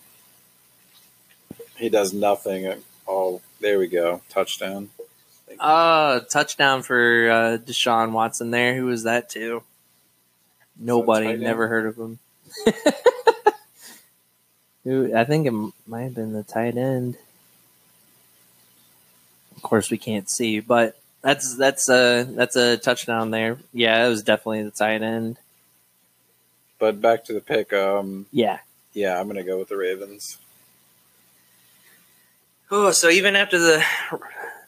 he 1.77 1.89
does 1.89 2.11
nothing. 2.11 2.73
Oh, 3.07 3.41
there 3.61 3.77
we 3.77 3.87
go, 3.87 4.21
touchdown. 4.29 4.89
Uh, 5.59 6.21
touchdown 6.21 6.81
for 6.81 7.29
uh, 7.29 7.57
Deshaun 7.57 8.11
Watson 8.11 8.51
there. 8.51 8.75
Who 8.75 8.85
was 8.85 9.03
that 9.03 9.29
to? 9.31 9.63
Nobody. 10.79 11.35
Never 11.35 11.67
heard 11.67 11.85
of 11.85 11.97
him. 11.97 12.19
Who? 14.85 15.13
I 15.15 15.25
think 15.25 15.45
it 15.45 15.53
might 15.87 16.03
have 16.03 16.15
been 16.15 16.33
the 16.33 16.43
tight 16.43 16.77
end. 16.77 17.17
Of 19.55 19.61
course, 19.61 19.91
we 19.91 19.97
can't 19.97 20.29
see, 20.29 20.61
but 20.61 20.97
that's 21.21 21.55
that's 21.57 21.89
a 21.89 22.23
that's 22.23 22.55
a 22.55 22.77
touchdown 22.77 23.31
there. 23.31 23.57
Yeah, 23.73 24.05
it 24.05 24.09
was 24.09 24.23
definitely 24.23 24.63
the 24.63 24.71
tight 24.71 25.01
end. 25.01 25.37
but 26.79 27.01
back 27.01 27.25
to 27.25 27.33
the 27.33 27.41
pick. 27.41 27.73
Um, 27.73 28.25
Yeah. 28.31 28.59
yeah, 28.93 29.19
I'm 29.19 29.27
gonna 29.27 29.43
go 29.43 29.59
with 29.59 29.67
the 29.67 29.75
Ravens. 29.75 30.37
Oh, 32.71 32.91
so 32.91 33.09
even 33.09 33.35
after 33.35 33.59
the 33.59 33.83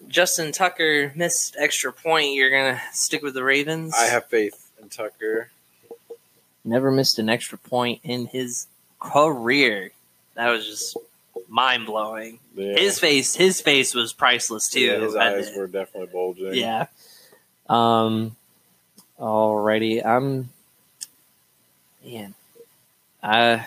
Justin 0.10 0.52
Tucker 0.52 1.14
missed 1.16 1.56
extra 1.58 1.94
point, 1.94 2.34
you're 2.34 2.50
gonna 2.50 2.82
stick 2.92 3.22
with 3.24 3.34
the 3.34 3.44
Ravens? 3.46 3.94
I 3.98 4.06
have 4.08 4.26
faith 4.26 4.72
in 4.82 4.90
Tucker. 4.90 5.50
Never 6.64 6.92
missed 6.92 7.20
an 7.20 7.30
extra 7.30 7.58
point 7.58 8.02
in 8.04 8.28
his 8.28 8.68
career. 9.00 9.92
That 10.36 10.50
was 10.50 10.66
just 10.66 10.98
mind 11.48 11.86
blowing. 11.86 12.40
Yeah. 12.56 12.78
His 12.78 13.00
face, 13.00 13.36
his 13.36 13.62
face 13.62 13.94
was 13.94 14.14
priceless 14.14 14.70
too. 14.70 14.80
Yeah, 14.80 15.00
his 15.00 15.16
eyes 15.16 15.52
were 15.56 15.68
definitely 15.68 16.10
bulging. 16.12 16.56
yeah. 16.56 16.88
Um. 17.70 18.36
Alrighty, 19.20 20.06
I'm. 20.06 20.50
Man, 22.04 22.34
I. 23.22 23.66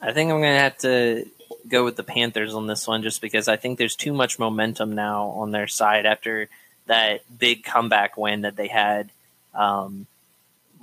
I 0.00 0.12
think 0.12 0.30
I'm 0.30 0.40
gonna 0.40 0.58
have 0.58 0.78
to 0.78 1.26
go 1.68 1.84
with 1.84 1.96
the 1.96 2.02
Panthers 2.02 2.54
on 2.54 2.66
this 2.66 2.86
one, 2.86 3.02
just 3.02 3.20
because 3.20 3.48
I 3.48 3.56
think 3.56 3.78
there's 3.78 3.96
too 3.96 4.12
much 4.12 4.38
momentum 4.38 4.94
now 4.94 5.28
on 5.28 5.50
their 5.50 5.66
side 5.66 6.06
after 6.06 6.48
that 6.86 7.22
big 7.38 7.64
comeback 7.64 8.16
win 8.16 8.42
that 8.42 8.56
they 8.56 8.68
had 8.68 9.10
um, 9.54 10.06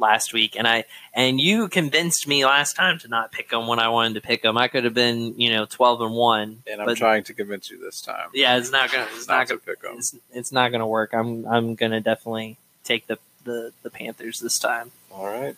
last 0.02 0.34
week. 0.34 0.58
And 0.58 0.68
I 0.68 0.84
and 1.14 1.39
you 1.39 1.70
convinced 1.70 2.28
me 2.28 2.43
last 2.45 2.76
time 2.76 2.99
to 2.99 3.08
not 3.08 3.32
pick 3.32 3.49
them 3.52 3.68
when 3.68 3.80
I 3.80 3.88
wanted 3.88 4.16
to 4.16 4.22
pick 4.22 4.41
them. 4.41 4.58
I 4.58 4.68
could 4.68 4.84
have 4.84 4.93
been 4.93 5.39
you 5.39 5.49
know 5.52 5.66
twelve 5.66 6.02
and 6.02 6.14
one, 6.14 6.64
And 6.70 6.82
I'm 6.82 6.88
but 6.88 6.97
trying 6.97 7.24
to 7.26 7.34
convince 7.34 7.70
you 7.72 7.78
this 7.80 8.02
time. 8.02 8.28
yeah, 8.34 8.58
it's 8.58 8.72
not 8.72 8.91
gonna 8.91 9.08
it's 9.16 9.28
not 9.30 9.38
not 9.38 9.47
gonna 9.47 9.60
pick 9.62 9.78
'em. 9.89 9.97
it's, 9.99 10.16
it's 10.34 10.52
not 10.52 10.72
gonna 10.74 10.88
work. 10.88 11.14
I'm 11.14 11.45
I'm 11.47 11.76
gonna 11.76 12.02
definitely 12.02 12.58
take 12.84 13.08
the 13.08 13.18
the 13.45 13.72
the 13.84 13.89
Panthers 13.89 14.39
this 14.41 14.60
time. 14.60 14.91
All 15.12 15.26
right. 15.28 15.56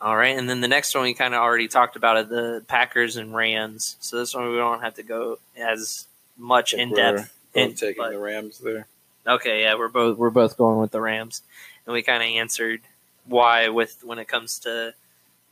All 0.00 0.16
right, 0.16 0.36
and 0.36 0.50
then 0.50 0.60
the 0.60 0.66
next 0.68 0.94
one 0.96 1.04
we 1.04 1.14
kind 1.14 1.32
of 1.32 1.40
already 1.40 1.68
talked 1.68 1.94
about 1.94 2.16
it, 2.16 2.28
the 2.28 2.64
Packers 2.66 3.16
and 3.16 3.32
Rams. 3.34 3.96
So 4.00 4.18
this 4.18 4.34
one 4.34 4.50
we 4.50 4.56
don't 4.56 4.80
have 4.82 4.94
to 4.94 5.04
go 5.04 5.38
as 5.56 6.06
much 6.36 6.74
in 6.74 6.92
depth. 6.92 7.32
We're 7.54 7.62
in- 7.62 7.74
taking 7.74 8.02
but- 8.02 8.10
the 8.10 8.18
Rams 8.18 8.58
there. 8.58 8.86
Okay, 9.24 9.62
yeah, 9.62 9.76
we're 9.76 9.86
both 9.86 10.18
we're 10.18 10.30
both 10.30 10.56
going 10.56 10.80
with 10.80 10.90
the 10.90 11.00
Rams, 11.00 11.42
and 11.86 11.92
we 11.92 12.02
kind 12.02 12.22
of 12.22 12.28
answered 12.28 12.80
why 13.26 13.68
with 13.68 14.02
when 14.04 14.18
it 14.18 14.28
comes 14.28 14.58
to 14.60 14.94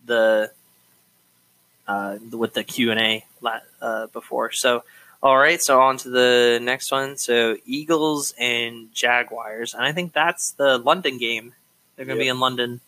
the 0.05 0.51
uh, 1.87 2.19
with 2.33 2.55
the 2.55 2.65
Q 2.65 2.91
and 2.91 3.01
A 3.01 3.25
uh, 3.81 4.07
before. 4.09 4.53
So, 4.53 4.85
all 5.23 5.37
right, 5.37 5.61
so 5.61 5.81
on 5.81 5.97
to 5.99 6.11
the 6.11 6.59
next 6.63 6.93
one. 6.93 7.17
So 7.17 7.57
Eagles 7.67 8.35
and 8.39 8.93
Jaguars, 8.95 9.75
and 9.75 9.85
I 9.85 9.93
think 9.93 10.13
that's 10.13 10.53
the 10.53 10.79
London 10.79 11.19
game. 11.19 11.55
They're 11.97 12.07
going 12.07 12.19
to 12.19 12.25
be 12.25 12.29
in 12.29 12.41
London. 12.41 12.81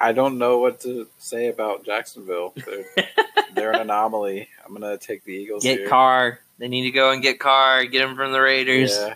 I 0.00 0.12
don't 0.12 0.38
know 0.38 0.58
what 0.58 0.80
to 0.80 1.08
say 1.18 1.48
about 1.48 1.84
Jacksonville. 1.84 2.54
They're, 3.60 3.72
an 3.72 3.82
anomaly. 3.82 4.48
I'm 4.64 4.72
gonna 4.72 4.98
take 4.98 5.24
the 5.24 5.32
Eagles 5.32 5.62
Get 5.62 5.80
here. 5.80 5.88
Carr. 5.88 6.40
They 6.58 6.68
need 6.68 6.82
to 6.82 6.90
go 6.90 7.10
and 7.10 7.22
get 7.22 7.38
Carr. 7.40 7.84
Get 7.84 8.02
him 8.02 8.16
from 8.16 8.32
the 8.32 8.40
Raiders. 8.40 8.96
Yeah, 8.96 9.14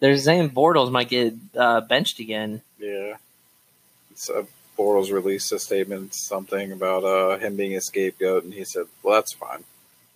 They're 0.00 0.16
saying 0.16 0.50
Bortles 0.50 0.90
might 0.90 1.08
get 1.08 1.34
uh, 1.56 1.82
benched 1.82 2.20
again. 2.20 2.62
yeah. 2.78 3.16
So 4.14 4.48
Bortles 4.78 5.12
released 5.12 5.52
a 5.52 5.58
statement, 5.58 6.14
something 6.14 6.72
about 6.72 7.04
uh, 7.04 7.38
him 7.38 7.56
being 7.56 7.76
a 7.76 7.80
scapegoat, 7.80 8.44
and 8.44 8.52
he 8.52 8.64
said, 8.64 8.86
"Well, 9.02 9.14
that's 9.14 9.32
fine. 9.32 9.64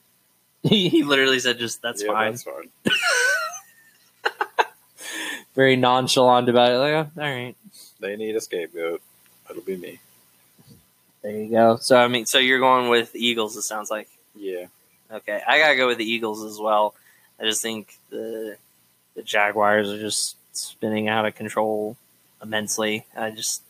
he 0.62 1.02
literally 1.02 1.40
said, 1.40 1.58
"Just 1.58 1.82
that's 1.82 2.02
yeah, 2.02 2.12
fine." 2.12 2.32
That's 2.32 2.42
fine." 2.42 2.70
Very 5.54 5.76
nonchalant 5.76 6.48
about 6.48 6.72
it. 6.72 6.78
Like, 6.78 6.92
oh, 6.92 7.10
all 7.20 7.28
right. 7.28 7.56
They 7.98 8.16
need 8.16 8.36
a 8.36 8.40
scapegoat. 8.40 9.02
It'll 9.50 9.62
be 9.62 9.76
me. 9.76 9.98
There 11.22 11.32
you 11.32 11.50
go. 11.50 11.76
So 11.76 11.96
I 11.96 12.08
mean, 12.08 12.26
so 12.26 12.38
you're 12.38 12.60
going 12.60 12.88
with 12.88 13.14
Eagles. 13.14 13.56
It 13.56 13.62
sounds 13.62 13.90
like 13.90 14.08
Yeah, 14.34 14.66
okay. 15.12 15.40
I 15.46 15.58
gotta 15.58 15.76
go 15.76 15.86
with 15.86 15.98
the 15.98 16.10
Eagles 16.10 16.44
as 16.44 16.58
well. 16.58 16.94
I 17.38 17.44
just 17.44 17.62
think 17.62 17.98
the 18.10 18.56
the 19.14 19.22
Jaguars 19.22 19.90
are 19.90 19.98
just 19.98 20.36
spinning 20.52 21.08
out 21.08 21.26
of 21.26 21.34
control 21.34 21.96
immensely. 22.42 23.06
I 23.16 23.30
just 23.30 23.62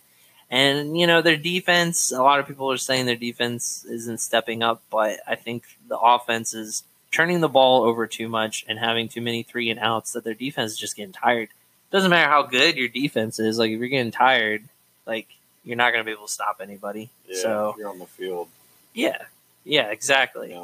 and 0.51 0.99
you 0.99 1.07
know 1.07 1.23
their 1.23 1.37
defense. 1.37 2.13
A 2.13 2.23
lot 2.23 2.41
of 2.41 2.47
people 2.47 2.71
are 2.71 2.77
saying 2.77 3.07
their 3.07 3.17
defense 3.17 3.85
isn't 3.85 4.19
stepping 4.21 4.63
up, 4.63 4.83
but 4.91 5.21
I 5.27 5.35
think 5.37 5.65
the 5.89 5.99
offense 5.99 6.55
is 6.55 6.85
turning 7.13 7.41
the 7.41 7.49
ball 7.49 7.83
over 7.85 8.07
too 8.07 8.29
much 8.29 8.65
and 8.69 8.79
having 8.79 9.09
too 9.09 9.21
many 9.21 9.43
three 9.43 9.71
and 9.71 9.81
outs. 9.81 10.13
That 10.13 10.25
their 10.25 10.35
defense 10.35 10.73
is 10.73 10.79
just 10.79 10.97
getting 10.97 11.13
tired. 11.13 11.49
Doesn't 11.91 12.11
matter 12.11 12.31
how 12.31 12.43
good 12.43 12.77
your 12.77 12.89
defense 12.89 13.39
is. 13.39 13.59
Like 13.59 13.71
if 13.71 13.79
you're 13.79 13.89
getting 13.89 14.13
tired, 14.13 14.65
like 15.07 15.29
you're 15.65 15.77
not 15.77 15.93
going 15.93 16.05
to 16.05 16.05
be 16.05 16.13
able 16.13 16.27
to 16.27 16.33
stop 16.33 16.61
anybody. 16.63 17.11
yeah. 17.29 17.43
So 17.43 17.75
you're 17.79 17.89
on 17.89 17.99
the 17.99 18.07
field. 18.07 18.49
yeah, 18.95 19.23
yeah, 19.65 19.91
exactly. 19.91 20.59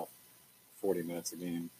Forty 0.80 1.02
minutes 1.02 1.32
a 1.32 1.36
game. 1.36 1.70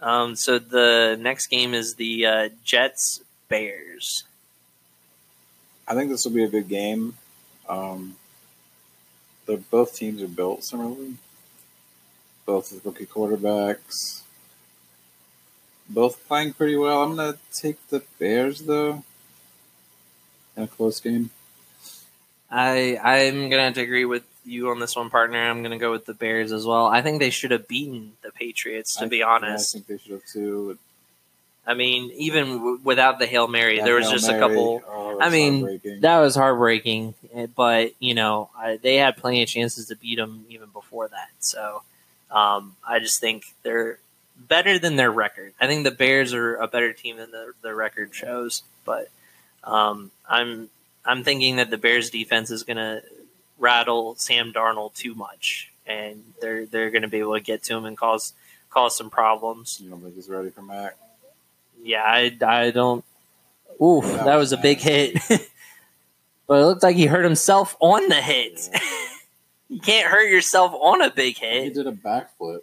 Um, 0.00 0.36
so 0.36 0.58
the 0.58 1.16
next 1.20 1.46
game 1.46 1.72
is 1.74 1.94
the 1.94 2.26
uh, 2.26 2.48
Jets 2.62 3.20
Bears. 3.48 4.24
I 5.88 5.94
think 5.94 6.10
this 6.10 6.24
will 6.24 6.32
be 6.32 6.44
a 6.44 6.48
good 6.48 6.68
game. 6.68 7.14
Um, 7.68 8.16
the 9.46 9.56
both 9.56 9.94
teams 9.94 10.22
are 10.22 10.28
built 10.28 10.64
similarly. 10.64 11.14
Both 12.46 12.72
with 12.72 12.84
rookie 12.84 13.06
quarterbacks. 13.06 14.22
Both 15.88 16.26
playing 16.26 16.54
pretty 16.54 16.76
well. 16.76 17.02
I'm 17.02 17.16
gonna 17.16 17.38
take 17.52 17.76
the 17.88 18.02
Bears 18.18 18.60
though. 18.60 19.04
In 20.56 20.64
a 20.64 20.68
close 20.68 21.00
game. 21.00 21.30
I 22.54 22.98
I'm 23.02 23.48
gonna 23.50 23.64
have 23.64 23.74
to 23.74 23.80
agree 23.82 24.04
with 24.04 24.22
you 24.44 24.70
on 24.70 24.78
this 24.78 24.94
one, 24.94 25.10
partner. 25.10 25.38
I'm 25.50 25.62
gonna 25.62 25.78
go 25.78 25.90
with 25.90 26.06
the 26.06 26.14
Bears 26.14 26.52
as 26.52 26.64
well. 26.64 26.86
I 26.86 27.02
think 27.02 27.18
they 27.18 27.30
should 27.30 27.50
have 27.50 27.66
beaten 27.66 28.12
the 28.22 28.30
Patriots. 28.30 28.96
To 28.96 29.04
I- 29.06 29.08
be 29.08 29.18
yeah, 29.18 29.26
honest, 29.26 29.74
I 29.74 29.78
think 29.80 29.86
they 29.88 29.98
should 29.98 30.12
have 30.12 30.24
too. 30.26 30.78
I 31.66 31.72
mean, 31.74 32.10
even 32.16 32.58
w- 32.58 32.80
without 32.84 33.18
the 33.18 33.26
hail 33.26 33.48
mary, 33.48 33.78
That 33.78 33.86
there 33.86 33.94
was 33.94 34.04
Hail 34.04 34.12
just 34.12 34.28
a 34.28 34.38
couple. 34.38 34.82
oh, 34.86 35.18
I 35.20 35.30
mean. 35.30 35.80
That 36.00 36.18
was 36.20 36.34
heartbreaking, 36.34 37.14
eh, 37.32 37.46
but 37.46 37.92
you 37.98 38.14
know 38.14 38.50
I, 38.56 38.76
they 38.76 38.96
had 38.96 39.16
plenty 39.16 39.42
of 39.42 39.48
chances 39.48 39.86
to 39.88 39.96
beat 39.96 40.16
them 40.16 40.44
even 40.50 40.68
before 40.68 41.08
that. 41.08 41.30
So 41.40 41.82
um, 42.30 42.76
I 42.86 42.98
just 42.98 43.18
think 43.20 43.44
they're 43.62 43.98
better 44.36 44.78
than 44.78 44.96
their 44.96 45.10
record. 45.10 45.54
I 45.60 45.66
think 45.66 45.84
the 45.84 45.90
Bears 45.90 46.34
are 46.34 46.56
a 46.56 46.68
better 46.68 46.92
team 46.92 47.16
than 47.16 47.30
the, 47.30 47.52
their 47.62 47.74
record 47.74 48.14
shows. 48.14 48.62
But 48.84 49.08
um, 49.64 50.10
I'm 50.28 50.68
I'm 51.04 51.22
thinking 51.22 51.56
that 51.56 51.70
the 51.70 51.78
Bears 51.78 52.10
defense 52.10 52.50
is 52.50 52.62
going 52.62 52.78
to 52.78 53.02
rattle 53.58 54.14
Sam 54.16 54.52
Darnold 54.52 54.94
too 54.94 55.14
much, 55.14 55.72
and 55.86 56.22
they're 56.40 56.66
they're 56.66 56.90
going 56.90 57.02
to 57.02 57.08
be 57.08 57.18
able 57.18 57.34
to 57.34 57.40
get 57.40 57.62
to 57.64 57.76
him 57.76 57.84
and 57.84 57.96
cause 57.96 58.32
cause 58.70 58.96
some 58.96 59.10
problems. 59.10 59.80
you 59.82 59.90
don't 59.90 60.00
think 60.00 60.14
he's 60.14 60.28
ready 60.28 60.50
for 60.50 60.62
Mack? 60.62 60.96
Yeah, 61.82 62.02
I, 62.02 62.36
I 62.44 62.70
don't. 62.70 63.04
Ooh, 63.82 64.00
That 64.02 64.24
that 64.24 64.36
was 64.36 64.50
was 64.50 64.52
a 64.52 64.62
big 64.62 64.78
hit. 64.78 65.18
but 66.46 66.60
it 66.60 66.64
looked 66.64 66.82
like 66.82 66.96
he 66.96 67.06
hurt 67.06 67.24
himself 67.24 67.76
on 67.80 68.08
the 68.08 68.14
hit. 68.14 68.70
Yeah. 68.72 68.80
you 69.68 69.80
can't 69.80 70.06
hurt 70.06 70.30
yourself 70.30 70.72
on 70.74 71.02
a 71.02 71.10
big 71.10 71.36
hit. 71.36 71.64
He 71.64 71.70
did 71.70 71.86
a 71.86 71.92
backflip. 71.92 72.60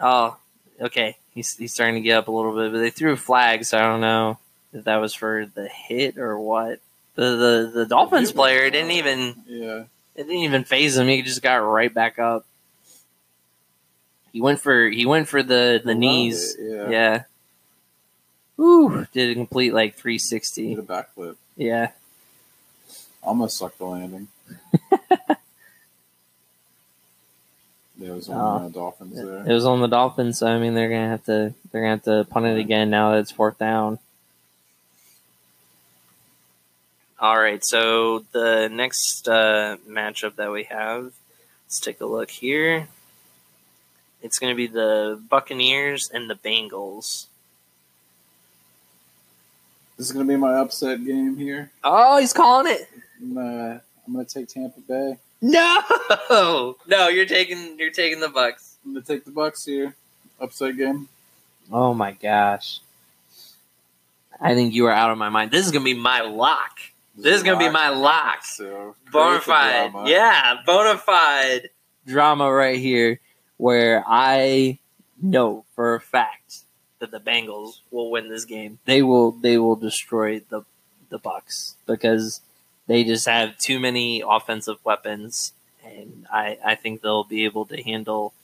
Oh, 0.00 0.36
okay. 0.80 1.16
He's, 1.34 1.56
he's 1.56 1.72
starting 1.72 1.96
to 1.96 2.00
get 2.00 2.16
up 2.16 2.28
a 2.28 2.32
little 2.32 2.54
bit, 2.54 2.72
but 2.72 2.78
they 2.78 2.90
threw 2.90 3.12
a 3.12 3.16
flag, 3.16 3.64
so 3.64 3.78
I 3.78 3.82
don't 3.82 4.00
know 4.00 4.38
if 4.72 4.84
that 4.84 4.96
was 4.96 5.14
for 5.14 5.46
the 5.46 5.68
hit 5.68 6.18
or 6.18 6.38
what. 6.38 6.80
The 7.14 7.36
the, 7.36 7.70
the 7.80 7.86
Dolphins 7.86 8.32
player 8.32 8.68
didn't 8.70 8.92
even 8.92 9.34
Yeah. 9.46 9.84
it 10.14 10.24
didn't 10.24 10.32
even 10.42 10.64
faze 10.64 10.96
him. 10.96 11.08
He 11.08 11.22
just 11.22 11.42
got 11.42 11.56
right 11.56 11.92
back 11.92 12.18
up. 12.18 12.44
He 14.32 14.40
went 14.40 14.60
for 14.60 14.88
he 14.88 15.04
went 15.06 15.26
for 15.28 15.42
the 15.42 15.80
the 15.82 15.90
Around 15.90 16.00
knees. 16.00 16.54
it, 16.54 16.60
yeah. 16.70 16.90
Yeah. 16.90 17.22
Ooh, 18.64 19.06
did 19.12 19.30
a 19.30 19.34
complete 19.34 19.72
like 19.72 19.94
360. 19.96 20.74
did 20.74 20.78
a 20.78 20.82
backflip. 20.86 21.36
Yeah. 21.56 21.90
Almost 23.22 23.56
sucked 23.58 23.78
the 23.78 23.84
landing. 23.86 24.28
There 27.96 28.14
was 28.14 28.28
on 28.28 28.36
Oh. 28.62 28.66
uh, 28.66 28.68
Dolphins 28.68 29.18
It 29.18 29.52
was 29.52 29.64
on 29.66 29.80
the 29.80 29.88
Dolphins, 29.88 30.38
so 30.38 30.46
I 30.46 30.58
mean 30.60 30.74
they're 30.74 30.88
gonna 30.88 31.08
have 31.08 31.24
to 31.24 31.52
they're 31.72 31.82
gonna 31.82 31.90
have 31.96 32.02
to 32.04 32.24
punt 32.30 32.46
it 32.46 32.58
again 32.58 32.90
now 32.90 33.10
that 33.12 33.18
it's 33.18 33.32
fourth 33.32 33.58
down. 33.58 33.98
All 37.20 37.36
right, 37.36 37.64
so 37.64 38.24
the 38.30 38.68
next 38.68 39.28
uh, 39.28 39.76
matchup 39.88 40.36
that 40.36 40.52
we 40.52 40.64
have, 40.64 41.12
let's 41.66 41.80
take 41.80 42.00
a 42.00 42.06
look 42.06 42.30
here. 42.30 42.86
It's 44.22 44.38
going 44.38 44.52
to 44.52 44.56
be 44.56 44.68
the 44.68 45.20
Buccaneers 45.28 46.10
and 46.12 46.30
the 46.30 46.36
Bengals. 46.36 47.26
This 49.96 50.06
is 50.06 50.12
going 50.12 50.28
to 50.28 50.32
be 50.32 50.36
my 50.36 50.54
upset 50.54 51.04
game 51.04 51.36
here. 51.36 51.72
Oh, 51.82 52.18
he's 52.18 52.32
calling 52.32 52.72
it. 52.72 52.88
I'm, 53.20 53.36
uh, 53.36 53.78
I'm 54.06 54.12
going 54.12 54.24
to 54.24 54.32
take 54.32 54.46
Tampa 54.46 54.80
Bay. 54.80 55.18
No, 55.40 55.80
no, 56.86 57.08
you're 57.08 57.26
taking 57.26 57.78
you're 57.78 57.90
taking 57.90 58.20
the 58.20 58.28
Bucks. 58.28 58.76
I'm 58.84 58.92
going 58.92 59.04
to 59.04 59.12
take 59.12 59.24
the 59.24 59.30
Bucks 59.32 59.64
here. 59.64 59.94
Upset 60.40 60.76
game. 60.76 61.08
Oh 61.72 61.94
my 61.94 62.12
gosh, 62.12 62.80
I 64.40 64.54
think 64.54 64.72
you 64.72 64.86
are 64.86 64.92
out 64.92 65.10
of 65.10 65.18
my 65.18 65.28
mind. 65.28 65.50
This 65.50 65.66
is 65.66 65.72
going 65.72 65.84
to 65.84 65.94
be 65.94 65.98
my 65.98 66.22
lock. 66.22 66.78
This 67.22 67.36
is 67.36 67.42
going 67.42 67.58
to 67.58 67.64
be 67.64 67.70
my 67.70 67.88
lock. 67.88 68.44
So 68.44 68.94
bona 69.10 69.40
create 69.40 69.40
the 69.40 69.40
fide. 69.40 69.90
drama. 69.92 70.08
Yeah, 70.08 70.56
bonafide 70.66 71.66
drama 72.06 72.52
right 72.52 72.78
here 72.78 73.20
where 73.56 74.04
I 74.06 74.78
know 75.20 75.64
for 75.74 75.94
a 75.94 76.00
fact 76.00 76.60
that 77.00 77.10
the 77.10 77.20
Bengals 77.20 77.80
will 77.90 78.10
win 78.10 78.28
this 78.28 78.44
game. 78.44 78.78
They 78.84 79.02
will 79.02 79.32
they 79.32 79.58
will 79.58 79.76
destroy 79.76 80.40
the 80.48 80.62
the 81.10 81.18
Bucks 81.18 81.76
because 81.86 82.40
they 82.86 83.04
just 83.04 83.26
have 83.26 83.58
too 83.58 83.78
many 83.80 84.22
offensive 84.26 84.78
weapons 84.84 85.52
and 85.84 86.26
I, 86.32 86.58
I 86.64 86.74
think 86.74 87.02
they'll 87.02 87.24
be 87.24 87.44
able 87.44 87.64
to 87.66 87.82
handle 87.82 88.34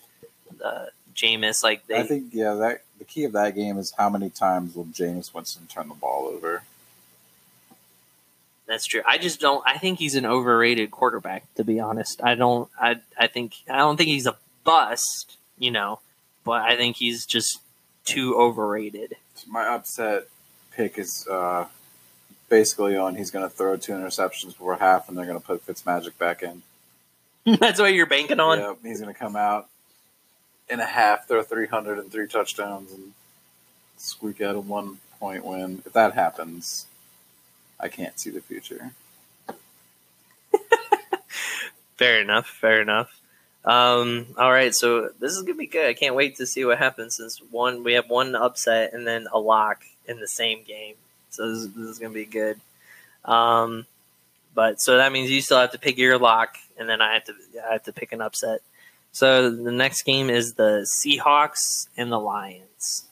the 0.56 0.90
Jameis 1.14 1.62
like 1.62 1.86
they 1.86 2.00
I 2.00 2.02
think 2.02 2.28
yeah, 2.32 2.54
that 2.54 2.82
the 2.98 3.04
key 3.04 3.24
of 3.24 3.32
that 3.32 3.54
game 3.54 3.78
is 3.78 3.92
how 3.96 4.10
many 4.10 4.30
times 4.30 4.74
will 4.74 4.86
Jameis 4.86 5.32
Winston 5.34 5.66
turn 5.66 5.88
the 5.88 5.94
ball 5.94 6.26
over. 6.26 6.62
That's 8.66 8.86
true. 8.86 9.02
I 9.06 9.18
just 9.18 9.40
don't. 9.40 9.62
I 9.66 9.78
think 9.78 9.98
he's 9.98 10.14
an 10.14 10.24
overrated 10.24 10.90
quarterback. 10.90 11.44
To 11.56 11.64
be 11.64 11.80
honest, 11.80 12.22
I 12.22 12.34
don't. 12.34 12.68
I 12.80 12.96
I 13.18 13.26
think 13.26 13.54
I 13.68 13.78
don't 13.78 13.96
think 13.96 14.08
he's 14.08 14.26
a 14.26 14.36
bust. 14.64 15.36
You 15.58 15.70
know, 15.70 16.00
but 16.44 16.62
I 16.62 16.76
think 16.76 16.96
he's 16.96 17.26
just 17.26 17.60
too 18.04 18.36
overrated. 18.36 19.16
My 19.46 19.66
upset 19.66 20.28
pick 20.72 20.98
is 20.98 21.26
uh, 21.28 21.66
basically 22.48 22.96
on 22.96 23.16
he's 23.16 23.30
going 23.30 23.48
to 23.48 23.54
throw 23.54 23.76
two 23.76 23.92
interceptions 23.92 24.46
before 24.48 24.76
half, 24.76 25.08
and 25.08 25.16
they're 25.16 25.26
going 25.26 25.40
to 25.40 25.46
put 25.46 25.66
Fitzmagic 25.66 26.16
back 26.18 26.42
in. 26.42 26.62
That's 27.58 27.80
what 27.80 27.92
you're 27.92 28.06
banking 28.06 28.40
on. 28.40 28.58
Yeah, 28.58 28.74
he's 28.82 29.00
going 29.00 29.12
to 29.12 29.18
come 29.18 29.36
out 29.36 29.68
in 30.68 30.80
a 30.80 30.86
half, 30.86 31.28
throw 31.28 31.42
303 31.42 32.26
touchdowns, 32.28 32.92
and 32.92 33.12
squeak 33.96 34.40
out 34.40 34.56
a 34.56 34.60
one 34.60 34.98
point 35.20 35.44
win. 35.44 35.82
If 35.84 35.92
that 35.92 36.14
happens, 36.14 36.86
I 37.78 37.88
can't 37.88 38.18
see 38.18 38.30
the 38.30 38.40
future. 38.40 38.92
fair 41.96 42.20
enough. 42.20 42.46
Fair 42.46 42.80
enough. 42.80 43.20
Um, 43.64 44.26
all 44.36 44.52
right, 44.52 44.74
so 44.74 45.08
this 45.20 45.32
is 45.32 45.42
gonna 45.42 45.54
be 45.54 45.66
good. 45.66 45.86
I 45.86 45.94
can't 45.94 46.14
wait 46.14 46.36
to 46.36 46.46
see 46.46 46.64
what 46.64 46.78
happens. 46.78 47.16
Since 47.16 47.40
one, 47.50 47.82
we 47.82 47.94
have 47.94 48.10
one 48.10 48.34
upset 48.34 48.92
and 48.92 49.06
then 49.06 49.26
a 49.32 49.38
lock 49.38 49.84
in 50.06 50.20
the 50.20 50.28
same 50.28 50.62
game, 50.64 50.96
so 51.30 51.48
this, 51.48 51.66
this 51.68 51.88
is 51.88 51.98
gonna 51.98 52.12
be 52.12 52.26
good. 52.26 52.60
Um, 53.24 53.86
but 54.54 54.82
so 54.82 54.98
that 54.98 55.12
means 55.12 55.30
you 55.30 55.40
still 55.40 55.58
have 55.58 55.72
to 55.72 55.78
pick 55.78 55.96
your 55.96 56.18
lock, 56.18 56.58
and 56.78 56.88
then 56.88 57.00
I 57.00 57.14
have 57.14 57.24
to 57.24 57.34
I 57.66 57.72
have 57.72 57.84
to 57.84 57.92
pick 57.92 58.12
an 58.12 58.20
upset. 58.20 58.60
So 59.12 59.48
the 59.48 59.72
next 59.72 60.02
game 60.02 60.28
is 60.28 60.54
the 60.54 60.86
Seahawks 60.86 61.88
and 61.96 62.10
the 62.10 62.18
Lions. 62.18 63.04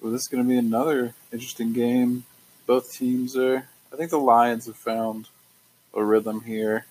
Well, 0.00 0.12
this 0.12 0.22
is 0.22 0.28
going 0.28 0.42
to 0.42 0.48
be 0.48 0.56
another 0.56 1.14
interesting 1.30 1.74
game. 1.74 2.24
Both 2.66 2.92
teams 2.92 3.36
are. 3.36 3.68
I 3.92 3.96
think 3.96 4.10
the 4.10 4.18
Lions 4.18 4.66
have 4.66 4.76
found 4.76 5.28
a 5.94 6.02
rhythm 6.02 6.42
here. 6.42 6.86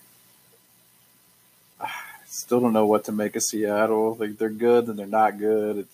I 1.80 1.90
still 2.26 2.60
don't 2.60 2.74
know 2.74 2.86
what 2.86 3.06
to 3.06 3.12
make 3.12 3.36
of 3.36 3.44
Seattle. 3.44 4.16
Like 4.16 4.38
they're 4.38 4.50
good 4.50 4.88
and 4.88 4.98
they're 4.98 5.08
not 5.08 5.40
good. 5.40 5.78
It's, 5.78 5.94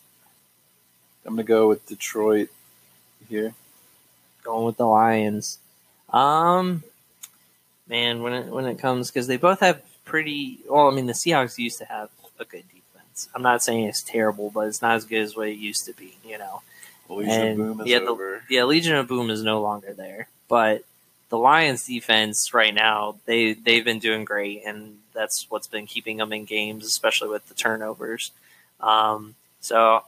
I'm 1.25 1.37
to 1.37 1.43
go 1.43 1.67
with 1.67 1.85
Detroit 1.85 2.49
here. 3.27 3.53
Going 4.43 4.65
with 4.65 4.77
the 4.77 4.85
Lions. 4.85 5.59
Um, 6.11 6.83
man, 7.87 8.21
when 8.21 8.33
it 8.33 8.45
when 8.47 8.65
it 8.65 8.79
comes 8.79 9.11
because 9.11 9.27
they 9.27 9.37
both 9.37 9.59
have 9.59 9.81
pretty. 10.05 10.59
Well, 10.67 10.87
I 10.87 10.95
mean, 10.95 11.05
the 11.05 11.13
Seahawks 11.13 11.57
used 11.57 11.77
to 11.79 11.85
have 11.85 12.09
a 12.39 12.45
good 12.45 12.63
defense. 12.69 13.29
I'm 13.35 13.41
not 13.41 13.61
saying 13.61 13.85
it's 13.85 14.01
terrible, 14.01 14.49
but 14.49 14.67
it's 14.67 14.81
not 14.81 14.95
as 14.95 15.05
good 15.05 15.21
as 15.21 15.35
what 15.35 15.49
it 15.49 15.57
used 15.57 15.85
to 15.85 15.93
be. 15.93 16.15
You 16.25 16.37
know. 16.37 16.61
Legion 17.09 17.41
And, 17.41 17.57
Boom 17.57 17.81
is 17.81 17.87
yeah, 17.87 17.99
the- 17.99 18.41
Yeah, 18.49 18.63
Legion 18.65 18.95
of 18.95 19.07
Boom 19.07 19.29
is 19.29 19.43
no 19.43 19.61
longer 19.61 19.93
there, 19.93 20.27
but 20.47 20.83
the 21.29 21.37
Lions 21.37 21.85
defense 21.85 22.53
right 22.53 22.73
now 22.73 23.15
they 23.25 23.53
they've 23.53 23.85
been 23.85 23.99
doing 23.99 24.25
great, 24.25 24.63
and 24.65 24.97
that's 25.13 25.49
what's 25.49 25.67
been 25.67 25.85
keeping 25.85 26.17
them 26.17 26.33
in 26.33 26.45
games, 26.45 26.85
especially 26.85 27.29
with 27.29 27.47
the 27.47 27.53
turnovers. 27.53 28.31
Um, 28.79 29.35
so 29.59 30.03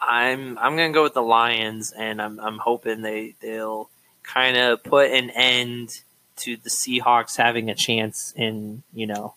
I'm 0.00 0.58
I'm 0.58 0.76
gonna 0.76 0.92
go 0.92 1.02
with 1.02 1.14
the 1.14 1.22
Lions, 1.22 1.92
and 1.92 2.20
I'm 2.20 2.38
I'm 2.40 2.58
hoping 2.58 3.02
they 3.02 3.34
they'll 3.40 3.88
kind 4.22 4.56
of 4.56 4.82
put 4.82 5.10
an 5.10 5.30
end 5.30 6.00
to 6.38 6.56
the 6.56 6.70
Seahawks 6.70 7.36
having 7.36 7.70
a 7.70 7.74
chance 7.74 8.32
in 8.36 8.82
you 8.92 9.06
know 9.06 9.34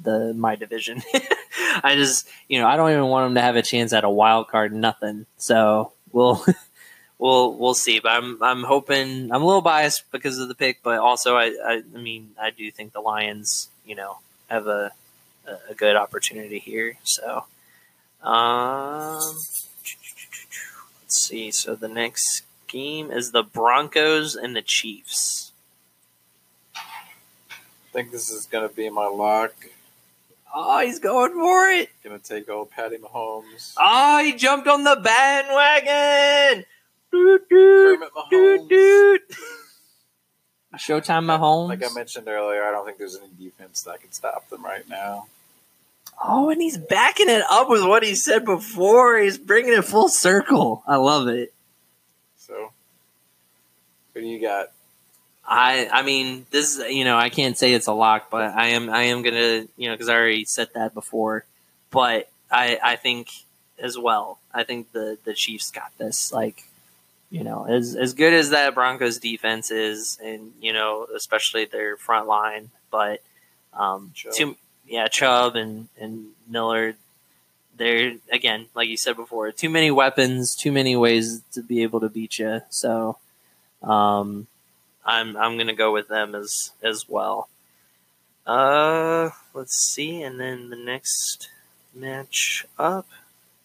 the 0.00 0.32
my 0.34 0.56
division. 0.56 1.02
I 1.82 1.94
just 1.94 2.28
you 2.48 2.60
know 2.60 2.66
I 2.66 2.76
don't 2.76 2.90
even 2.90 3.06
want 3.06 3.26
them 3.26 3.34
to 3.36 3.42
have 3.42 3.56
a 3.56 3.62
chance 3.62 3.92
at 3.92 4.04
a 4.04 4.10
wild 4.10 4.48
card, 4.48 4.72
nothing. 4.72 5.26
So 5.38 5.92
we'll 6.12 6.44
we'll 7.18 7.54
we'll 7.54 7.74
see. 7.74 8.00
But 8.00 8.12
I'm 8.12 8.42
I'm 8.42 8.62
hoping 8.64 9.32
I'm 9.32 9.42
a 9.42 9.46
little 9.46 9.62
biased 9.62 10.10
because 10.10 10.38
of 10.38 10.48
the 10.48 10.54
pick, 10.54 10.82
but 10.82 10.98
also 10.98 11.36
I 11.36 11.46
I, 11.64 11.82
I 11.94 11.98
mean 11.98 12.30
I 12.40 12.50
do 12.50 12.70
think 12.70 12.92
the 12.92 13.00
Lions 13.00 13.68
you 13.84 13.94
know 13.94 14.18
have 14.48 14.66
a 14.66 14.92
a, 15.68 15.74
good 15.74 15.96
opportunity 15.96 16.58
here. 16.58 16.98
So 17.02 17.44
um 18.22 19.20
let's 21.02 21.16
see. 21.16 21.50
So 21.50 21.74
the 21.74 21.88
next 21.88 22.42
game 22.68 23.10
is 23.10 23.32
the 23.32 23.42
Broncos 23.42 24.34
and 24.36 24.56
the 24.56 24.62
Chiefs. 24.62 25.52
I 26.74 26.80
think 27.92 28.10
this 28.10 28.30
is 28.30 28.46
going 28.46 28.66
to 28.66 28.74
be 28.74 28.88
my 28.88 29.06
lock. 29.06 29.52
Oh, 30.54 30.80
he's 30.80 30.98
going 30.98 31.32
for 31.32 31.68
it. 31.70 31.88
To 32.02 32.18
take 32.18 32.48
old 32.50 32.70
Patty 32.70 32.98
Mahomes. 32.98 33.74
Oh, 33.78 34.22
he 34.22 34.34
jumped 34.34 34.68
on 34.68 34.84
the 34.84 34.96
bandwagon. 35.02 36.64
Doot, 37.10 37.48
doot, 37.48 38.00
Kermit 38.00 38.10
doot, 38.30 38.68
doot. 38.68 39.20
Showtime 40.78 41.24
Mahomes. 41.26 41.68
Like 41.68 41.84
I 41.84 41.92
mentioned 41.94 42.28
earlier, 42.28 42.64
I 42.64 42.70
don't 42.70 42.84
think 42.86 42.98
there's 42.98 43.16
any 43.18 43.28
defense 43.38 43.82
that 43.82 44.00
can 44.00 44.10
stop 44.12 44.48
them 44.48 44.64
right 44.64 44.88
now. 44.88 45.26
oh, 46.22 46.48
and 46.50 46.60
he's 46.62 46.78
backing 46.78 47.28
it 47.28 47.42
up 47.50 47.68
with 47.68 47.82
what 47.82 48.02
he 48.02 48.14
said 48.14 48.44
before. 48.44 49.18
He's 49.18 49.36
bringing 49.38 49.74
it 49.74 49.84
full 49.84 50.08
circle. 50.08 50.82
I 50.86 50.96
love 50.96 51.28
it. 51.28 51.52
So, 52.38 52.72
who 54.14 54.20
do 54.20 54.26
you 54.26 54.40
got? 54.40 54.68
I 55.52 55.88
I 55.92 56.02
mean 56.02 56.46
this 56.50 56.76
is 56.76 56.92
you 56.92 57.04
know 57.04 57.18
I 57.18 57.28
can't 57.28 57.58
say 57.58 57.74
it's 57.74 57.86
a 57.86 57.92
lock, 57.92 58.30
but 58.30 58.54
I 58.54 58.68
am 58.68 58.88
I 58.88 59.04
am 59.04 59.22
gonna 59.22 59.66
you 59.76 59.88
know 59.88 59.94
because 59.94 60.08
I 60.08 60.14
already 60.14 60.46
said 60.46 60.68
that 60.74 60.94
before, 60.94 61.44
but 61.90 62.30
I 62.50 62.78
I 62.82 62.96
think 62.96 63.28
as 63.78 63.98
well 63.98 64.38
I 64.54 64.64
think 64.64 64.92
the 64.92 65.18
the 65.24 65.34
Chiefs 65.34 65.70
got 65.70 65.96
this 65.98 66.32
like 66.32 66.64
you 67.30 67.44
know 67.44 67.66
as 67.66 67.94
as 67.94 68.14
good 68.14 68.32
as 68.32 68.50
that 68.50 68.74
Broncos 68.74 69.18
defense 69.18 69.70
is 69.70 70.18
and 70.24 70.52
you 70.60 70.72
know 70.72 71.06
especially 71.14 71.66
their 71.66 71.98
front 71.98 72.26
line, 72.26 72.70
but 72.90 73.22
um 73.74 74.12
Chubb. 74.14 74.32
too 74.32 74.56
yeah 74.86 75.06
Chubb 75.08 75.54
and 75.56 75.88
and 76.00 76.28
Miller 76.48 76.94
they're 77.76 78.14
again 78.30 78.66
like 78.74 78.88
you 78.88 78.96
said 78.96 79.16
before 79.16 79.52
too 79.52 79.70
many 79.70 79.90
weapons 79.90 80.54
too 80.54 80.72
many 80.72 80.96
ways 80.96 81.42
to 81.52 81.62
be 81.62 81.82
able 81.82 82.00
to 82.00 82.08
beat 82.08 82.38
you 82.38 82.60
so 82.68 83.16
um 83.82 84.46
I'm 85.04 85.36
I'm 85.36 85.56
gonna 85.58 85.74
go 85.74 85.92
with 85.92 86.08
them 86.08 86.34
as 86.34 86.72
as 86.82 87.08
well. 87.08 87.48
Uh, 88.46 89.30
let's 89.54 89.76
see, 89.76 90.22
and 90.22 90.40
then 90.40 90.70
the 90.70 90.76
next 90.76 91.48
match 91.94 92.66
up, 92.78 93.06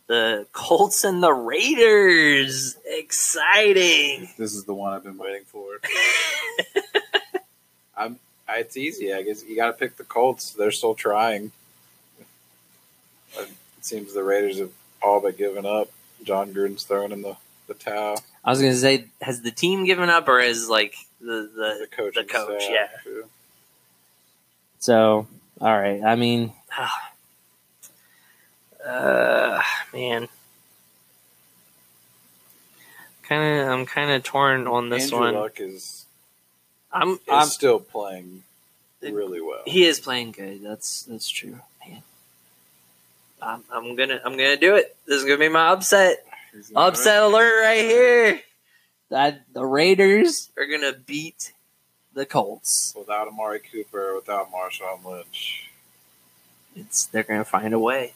the 0.08 0.48
Colts 0.52 1.04
and 1.04 1.22
the 1.22 1.34
Raiders. 1.34 2.78
Exciting. 2.86 4.30
This 4.38 4.54
is 4.54 4.66
the 4.66 4.74
one 4.74 4.94
I've 4.94 5.04
been 5.04 5.18
waiting 5.18 5.46
for. 5.46 5.80
I'm. 7.98 8.20
It's 8.50 8.78
easy. 8.78 9.14
I 9.14 9.24
guess 9.24 9.44
you 9.44 9.56
got 9.56 9.68
to 9.68 9.74
pick 9.74 9.98
the 9.98 10.06
Colts. 10.06 10.52
They're 10.54 10.72
still 10.72 10.96
trying. 10.96 11.52
It 13.38 13.50
seems 13.82 14.14
the 14.14 14.24
Raiders 14.24 14.60
have 14.60 14.72
all 15.02 15.20
but 15.20 15.38
given 15.38 15.66
up. 15.66 15.90
Jon 16.24 16.54
Gruden's 16.54 16.84
throwing 16.84 17.12
in 17.12 17.22
the, 17.22 17.36
the 17.68 17.74
towel. 17.74 18.20
I 18.44 18.50
was 18.50 18.62
gonna 18.62 18.76
say, 18.76 19.06
has 19.22 19.42
the 19.42 19.52
team 19.52 19.86
given 19.86 20.10
up, 20.10 20.28
or 20.28 20.40
is 20.40 20.70
like 20.70 20.96
the 21.20 21.50
The 21.56 21.78
the 21.82 21.88
coach. 21.92 22.16
the 22.16 22.24
coach, 22.24 22.64
yeah. 22.70 22.88
too. 23.04 23.26
so? 24.80 25.28
All 25.60 25.78
right. 25.78 26.04
I 26.04 26.16
mean, 26.16 26.54
uh, 28.86 29.62
man, 29.94 30.28
kind 33.24 33.60
of. 33.62 33.68
I'm 33.68 33.86
kind 33.86 34.12
of 34.12 34.24
torn 34.24 34.68
on 34.68 34.90
this 34.90 35.04
Andrew 35.06 35.20
one. 35.20 35.34
Luck 35.36 35.60
is, 35.60 36.06
I'm. 36.92 37.14
is 37.14 37.20
I'm 37.28 37.48
still 37.48 37.80
playing 37.80 38.44
really 39.02 39.42
well. 39.42 39.64
He 39.66 39.86
is 39.86 40.00
playing 40.00 40.32
good. 40.32 40.62
That's 40.62 41.04
that's 41.04 41.30
true, 41.30 41.60
man. 41.88 42.04
I'm, 43.42 43.64
I'm 43.72 43.96
gonna 43.96 44.20
I'm 44.24 44.34
gonna 44.34 44.58
do 44.58 44.76
it. 44.76 44.96
This 45.06 45.18
is 45.18 45.24
gonna 45.24 45.38
be 45.38 45.50
my 45.50 45.70
upset. 45.70 46.24
Upset 46.76 47.22
alert 47.22 47.62
right 47.62 47.82
here. 47.82 48.42
That 49.10 49.42
the 49.54 49.66
Raiders 49.66 50.50
are 50.58 50.66
gonna 50.66 50.94
beat 50.94 51.54
the 52.14 52.26
Colts. 52.26 52.94
Without 52.98 53.28
Amari 53.28 53.60
Cooper, 53.60 54.16
without 54.16 54.52
Marshawn 54.52 55.04
Lynch. 55.06 55.70
It's 56.76 57.06
they're 57.06 57.24
gonna 57.24 57.46
find 57.46 57.74
a 57.74 57.80
way. 57.80 58.14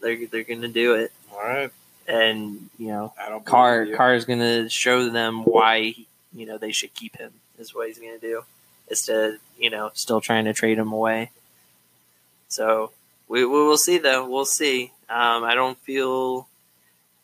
They're 0.00 0.26
they're 0.26 0.42
gonna 0.42 0.68
do 0.68 0.94
it, 0.94 1.12
All 1.32 1.38
right. 1.38 1.70
and 2.08 2.68
you 2.78 2.88
know 2.88 3.12
Carr 3.44 3.84
you. 3.84 3.96
Carr's 3.96 4.24
gonna 4.24 4.68
show 4.68 5.08
them 5.10 5.44
why 5.44 5.94
you 6.34 6.46
know 6.46 6.58
they 6.58 6.72
should 6.72 6.92
keep 6.94 7.16
him. 7.16 7.32
Is 7.58 7.74
what 7.74 7.86
he's 7.88 7.98
gonna 7.98 8.18
do. 8.18 8.42
Is 8.88 9.02
to 9.02 9.38
you 9.58 9.70
know 9.70 9.90
still 9.94 10.20
trying 10.20 10.44
to 10.46 10.52
trade 10.52 10.78
him 10.78 10.92
away. 10.92 11.30
So 12.48 12.90
we 13.28 13.44
we 13.44 13.52
will 13.64 13.78
see 13.78 13.98
though. 13.98 14.28
We'll 14.28 14.44
see. 14.44 14.92
Um, 15.08 15.44
I 15.44 15.54
don't 15.54 15.78
feel 15.78 16.48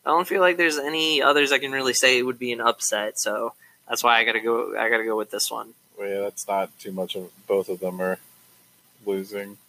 I 0.05 0.09
don't 0.11 0.27
feel 0.27 0.41
like 0.41 0.57
there's 0.57 0.77
any 0.77 1.21
others 1.21 1.51
I 1.51 1.59
can 1.59 1.71
really 1.71 1.93
say 1.93 2.17
it 2.17 2.23
would 2.23 2.39
be 2.39 2.51
an 2.51 2.61
upset. 2.61 3.19
So 3.19 3.53
that's 3.87 4.03
why 4.03 4.17
I 4.19 4.23
gotta 4.23 4.39
go. 4.39 4.77
I 4.77 4.89
gotta 4.89 5.03
go 5.03 5.15
with 5.17 5.31
this 5.31 5.51
one. 5.51 5.73
Well, 5.97 6.09
yeah, 6.09 6.19
that's 6.21 6.47
not 6.47 6.77
too 6.79 6.91
much 6.91 7.15
of 7.15 7.29
both 7.47 7.69
of 7.69 7.79
them 7.79 8.01
are 8.01 8.17
losing. 9.05 9.57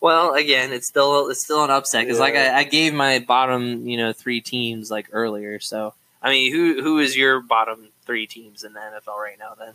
Well, 0.00 0.34
again, 0.34 0.72
it's 0.72 0.88
still 0.88 1.28
it's 1.28 1.44
still 1.44 1.62
an 1.62 1.70
upset 1.70 2.04
because 2.04 2.18
like 2.18 2.34
I, 2.34 2.58
I 2.58 2.64
gave 2.64 2.92
my 2.92 3.20
bottom 3.20 3.86
you 3.86 3.96
know 3.96 4.12
three 4.12 4.40
teams 4.40 4.90
like 4.90 5.06
earlier, 5.12 5.60
so 5.60 5.94
I 6.20 6.30
mean, 6.30 6.52
who 6.52 6.82
who 6.82 6.98
is 6.98 7.16
your 7.16 7.38
bottom 7.40 7.90
three 8.04 8.26
teams 8.26 8.64
in 8.64 8.72
the 8.72 8.80
NFL 8.80 9.16
right 9.16 9.38
now? 9.38 9.54
Then 9.56 9.74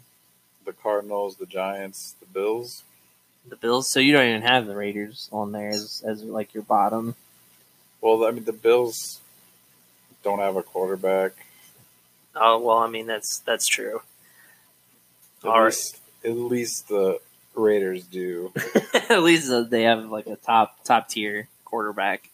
The 0.66 0.74
Cardinals, 0.74 1.38
the 1.38 1.46
Giants, 1.46 2.14
the 2.20 2.26
Bills. 2.26 2.84
the 3.48 3.56
Bills. 3.56 3.90
So 3.90 4.02
you 4.02 4.12
don't 4.12 4.28
even 4.28 4.42
have 4.42 4.68
the 4.68 4.76
Raiders 4.76 5.30
on 5.32 5.54
there 5.54 5.70
as 5.70 6.04
as 6.06 6.22
like 6.26 6.54
your 6.54 6.64
bottom. 6.64 7.16
Well, 8.02 8.26
I 8.26 8.32
mean, 8.32 8.44
the 8.44 8.54
Bills 8.54 9.20
don't 10.24 10.40
have 10.40 10.56
a 10.56 10.64
quarterback. 10.64 11.32
Oh 12.36 12.60
well, 12.60 12.78
I 12.80 12.88
mean 12.88 13.08
that's 13.08 13.40
that's 13.40 13.68
true. 13.68 14.02
At 15.44 15.50
All 15.50 15.60
right. 15.62 15.66
least, 15.66 15.98
at 16.24 16.36
least 16.36 16.88
the 16.90 17.20
Raiders 17.56 18.04
do. 18.06 18.52
At 19.10 19.24
least 19.24 19.50
uh, 19.52 19.62
they 19.62 19.84
have 19.84 20.12
like 20.12 20.28
a 20.28 20.36
top 20.36 20.84
top 20.84 21.10
tier 21.10 21.48
quarterback. 21.66 22.30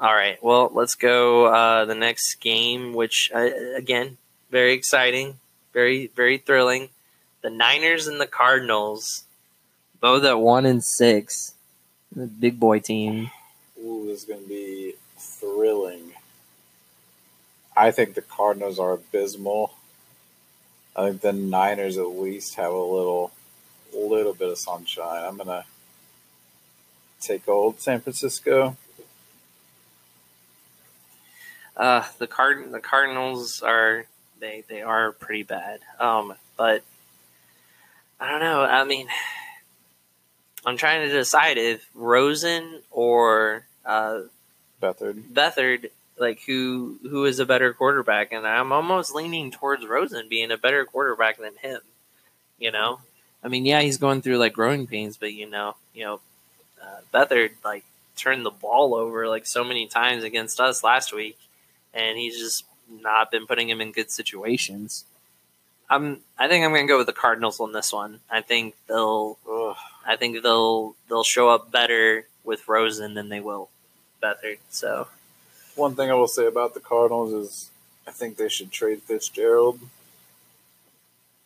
All 0.00 0.14
right, 0.14 0.42
well 0.42 0.70
let's 0.74 0.94
go 0.94 1.46
uh, 1.46 1.84
the 1.84 1.94
next 1.94 2.36
game, 2.36 2.94
which 2.94 3.30
uh, 3.34 3.50
again 3.76 4.16
very 4.50 4.72
exciting, 4.72 5.38
very 5.72 6.08
very 6.08 6.38
thrilling. 6.38 6.88
The 7.42 7.50
Niners 7.50 8.06
and 8.06 8.20
the 8.20 8.26
Cardinals, 8.26 9.24
both 10.00 10.24
at 10.24 10.40
one 10.40 10.66
and 10.66 10.82
six, 10.82 11.54
the 12.14 12.26
big 12.26 12.58
boy 12.58 12.80
team. 12.80 13.30
Ooh, 13.82 14.06
this 14.06 14.20
is 14.20 14.24
going 14.24 14.42
to 14.42 14.48
be 14.48 14.94
thrilling. 15.16 16.12
I 17.76 17.90
think 17.90 18.14
the 18.14 18.22
Cardinals 18.22 18.78
are 18.78 18.92
abysmal. 18.92 19.72
I 20.94 21.08
think 21.08 21.20
the 21.22 21.32
Niners 21.32 21.96
at 21.96 22.08
least 22.08 22.56
have 22.56 22.72
a 22.72 22.78
little, 22.78 23.32
little 23.94 24.34
bit 24.34 24.50
of 24.50 24.58
sunshine. 24.58 25.24
I'm 25.24 25.36
gonna 25.36 25.64
take 27.20 27.48
old 27.48 27.80
San 27.80 28.00
Francisco. 28.00 28.76
Uh, 31.76 32.04
the 32.18 32.26
card 32.26 32.70
the 32.72 32.80
Cardinals 32.80 33.62
are 33.62 34.06
they 34.40 34.64
they 34.68 34.82
are 34.82 35.12
pretty 35.12 35.44
bad. 35.44 35.80
Um, 35.98 36.34
but 36.56 36.82
I 38.18 38.30
don't 38.30 38.40
know. 38.40 38.62
I 38.62 38.84
mean, 38.84 39.06
I'm 40.66 40.76
trying 40.76 41.08
to 41.08 41.14
decide 41.14 41.56
if 41.56 41.88
Rosen 41.94 42.82
or 42.90 43.64
uh, 43.84 44.22
Beathard. 44.80 45.22
Beathard, 45.32 45.90
like 46.18 46.40
who 46.42 46.98
who 47.02 47.24
is 47.24 47.38
a 47.38 47.46
better 47.46 47.72
quarterback, 47.72 48.32
and 48.32 48.46
I'm 48.46 48.72
almost 48.72 49.14
leaning 49.14 49.50
towards 49.50 49.86
Rosen 49.86 50.28
being 50.28 50.50
a 50.50 50.58
better 50.58 50.84
quarterback 50.84 51.38
than 51.38 51.54
him. 51.62 51.80
You 52.58 52.70
know, 52.70 53.00
I 53.42 53.48
mean, 53.48 53.64
yeah, 53.64 53.80
he's 53.80 53.98
going 53.98 54.22
through 54.22 54.38
like 54.38 54.52
growing 54.52 54.86
pains, 54.86 55.16
but 55.16 55.32
you 55.32 55.48
know, 55.48 55.76
you 55.94 56.04
know, 56.04 56.20
uh, 56.82 57.00
Beathard 57.12 57.50
like 57.64 57.84
turned 58.16 58.44
the 58.44 58.50
ball 58.50 58.94
over 58.94 59.28
like 59.28 59.46
so 59.46 59.64
many 59.64 59.86
times 59.86 60.24
against 60.24 60.60
us 60.60 60.84
last 60.84 61.14
week, 61.14 61.38
and 61.94 62.18
he's 62.18 62.38
just 62.38 62.64
not 62.90 63.30
been 63.30 63.46
putting 63.46 63.68
him 63.68 63.80
in 63.80 63.92
good 63.92 64.10
situations. 64.10 65.04
I'm, 65.88 66.20
I 66.38 66.46
think 66.46 66.64
I'm 66.64 66.70
going 66.70 66.86
to 66.86 66.92
go 66.92 66.98
with 66.98 67.06
the 67.08 67.12
Cardinals 67.12 67.58
on 67.58 67.72
this 67.72 67.92
one. 67.92 68.20
I 68.30 68.42
think 68.42 68.76
they'll, 68.86 69.38
Ugh. 69.50 69.76
I 70.06 70.16
think 70.16 70.42
they'll, 70.42 70.94
they'll 71.08 71.24
show 71.24 71.48
up 71.48 71.70
better 71.72 72.26
with 72.50 72.68
Rosen 72.68 73.14
than 73.14 73.28
they 73.28 73.40
will 73.40 73.70
Beathard. 74.20 74.58
So. 74.68 75.06
One 75.76 75.94
thing 75.94 76.10
I 76.10 76.14
will 76.14 76.28
say 76.28 76.46
about 76.46 76.74
the 76.74 76.80
Cardinals 76.80 77.32
is 77.32 77.70
I 78.06 78.10
think 78.10 78.36
they 78.36 78.48
should 78.48 78.72
trade 78.72 79.00
Fitzgerald. 79.02 79.78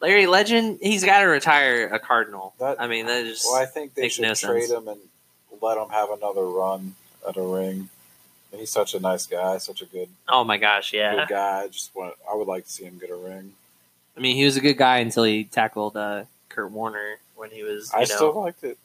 Larry 0.00 0.26
Legend, 0.26 0.78
he's 0.82 1.05
got 1.05 1.20
to 1.20 1.26
retire 1.26 1.86
a 1.86 1.98
Cardinal. 1.98 2.55
That- 2.59 2.80
I 2.80 2.88
mean, 2.88 3.07
that 3.07 3.24
just 3.24 3.44
Well, 3.44 3.62
I 3.62 3.66
think 3.66 3.94
they 3.94 4.09
should 4.09 4.22
no 4.22 4.34
trade 4.34 4.64
sense. 4.64 4.72
him 4.72 4.88
and 4.88 5.00
let 5.61 5.76
him 5.76 5.90
have 5.90 6.11
another 6.11 6.46
run 6.46 6.96
at 7.28 7.36
a 7.36 7.42
ring. 7.42 7.90
He's 8.50 8.70
such 8.70 8.94
a 8.94 9.00
nice 9.00 9.26
guy, 9.26 9.59
such 9.59 9.82
a 9.82 9.86
good 9.86 10.09
oh 10.28 10.44
my 10.44 10.59
gosh, 10.59 10.92
yeah. 10.92 11.14
good 11.16 11.28
guy. 11.28 11.62
I 11.62 11.68
just 11.68 11.94
want 11.94 12.14
I 12.30 12.34
would 12.34 12.46
like 12.46 12.64
to 12.64 12.70
see 12.70 12.84
him 12.84 12.98
get 12.98 13.11
a 13.11 13.16
ring. 13.16 13.52
I 14.16 14.20
mean, 14.20 14.36
he 14.36 14.44
was 14.44 14.57
a 14.57 14.61
good 14.61 14.78
guy 14.78 14.98
until 14.98 15.24
he 15.24 15.42
tackled 15.42 15.96
uh, 15.96 16.24
Kurt 16.48 16.70
Warner 16.70 17.18
when 17.34 17.50
he 17.50 17.64
was. 17.64 17.90
I 17.92 18.00
know, 18.00 18.05
still 18.05 18.40
liked 18.40 18.62
it. 18.62 18.78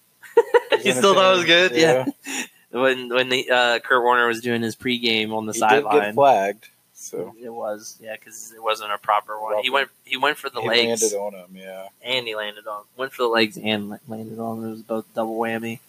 You 0.84 0.92
still 0.94 1.14
thought 1.14 1.34
it 1.34 1.38
was 1.38 1.46
good, 1.46 1.72
Yeah. 1.74 2.06
yeah. 2.28 2.44
When 2.72 3.10
when 3.10 3.30
the 3.30 3.50
uh, 3.50 3.80
Kurt 3.80 4.04
Warner 4.04 4.28
was 4.28 4.42
doing 4.42 4.62
his 4.62 4.76
pregame 4.76 5.34
on 5.34 5.48
the 5.48 5.54
He 5.54 5.60
did 5.60 5.70
get 5.70 5.84
sideline, 5.84 6.14
flagged, 6.14 6.68
so 6.94 7.34
it 7.42 7.50
was 7.50 7.98
yeah, 8.00 8.14
because 8.14 8.54
it 8.56 8.62
wasn't 8.62 8.92
a 8.92 9.00
proper 9.00 9.40
one. 9.42 9.64
He 9.64 9.72
went 9.72 9.90
he 10.06 10.18
went 10.18 10.38
for 10.38 10.52
the 10.52 10.62
he 10.62 10.68
legs 10.68 11.02
landed 11.02 11.18
on 11.18 11.34
him. 11.34 11.56
Yeah, 11.56 11.88
and 12.04 12.28
he 12.28 12.36
landed 12.36 12.68
on 12.68 12.84
went 12.96 13.12
for 13.12 13.24
the 13.24 13.30
legs 13.30 13.58
and 13.58 14.00
landed 14.08 14.38
on. 14.38 14.64
It 14.64 14.70
was 14.70 14.82
both 14.84 15.12
double 15.16 15.36
whammy. 15.40 15.80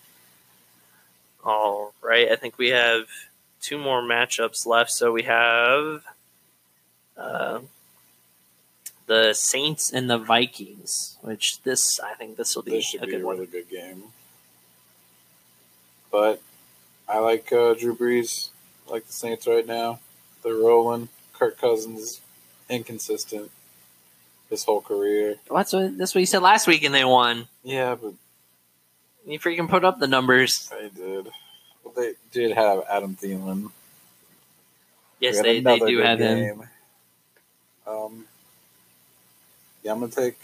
All 1.45 1.93
right, 2.03 2.31
I 2.31 2.37
think 2.37 2.57
we 2.57 2.69
have 2.71 3.05
two 3.61 3.77
more 3.77 4.01
matchups 4.03 4.65
left. 4.67 4.91
So 4.91 5.13
we 5.13 5.25
have 5.25 6.03
uh, 7.17 7.61
the 9.07 9.35
Saints 9.35 9.93
and 9.93 10.09
the 10.09 10.17
Vikings, 10.19 11.19
which 11.21 11.61
this 11.63 12.01
I 12.01 12.15
think 12.15 12.39
this 12.39 12.57
will 12.57 12.63
be 12.63 12.71
this 12.71 12.95
a 12.95 13.01
be 13.05 13.13
good 13.13 13.21
a 13.23 13.27
one. 13.27 13.45
good 13.45 13.69
game. 13.69 14.05
But 16.11 16.41
I 17.09 17.19
like 17.19 17.53
uh, 17.53 17.75
Drew 17.75 17.95
Brees. 17.97 18.49
I 18.89 18.93
like 18.93 19.07
the 19.07 19.13
Saints 19.13 19.47
right 19.47 19.67
now. 19.67 20.01
They're 20.43 20.55
rolling. 20.55 21.09
Kirk 21.33 21.59
Cousins 21.59 22.21
inconsistent 22.69 23.51
his 24.49 24.65
whole 24.65 24.81
career. 24.81 25.37
Well, 25.49 25.59
that's 25.59 25.73
what 25.73 25.97
that's 25.97 26.15
what 26.15 26.21
you 26.21 26.27
said 26.27 26.43
last 26.43 26.67
week, 26.67 26.83
and 26.83 26.95
they 26.95 27.05
won. 27.05 27.47
Yeah, 27.63 27.95
but 27.95 28.15
You 29.27 29.39
freaking 29.39 29.69
put 29.69 29.85
up 29.85 29.99
the 29.99 30.07
numbers. 30.09 30.69
they 30.71 30.89
did. 30.89 31.29
Well, 31.85 31.95
they 31.97 32.15
did 32.33 32.53
have 32.53 32.83
Adam 32.91 33.17
Thielen. 33.21 33.71
Yes, 35.21 35.41
they, 35.41 35.61
they 35.61 35.79
do 35.79 35.99
have 35.99 36.19
him. 36.19 36.63
Um, 37.87 38.25
yeah, 39.83 39.93
I'm 39.93 40.01
gonna 40.01 40.13
take 40.13 40.39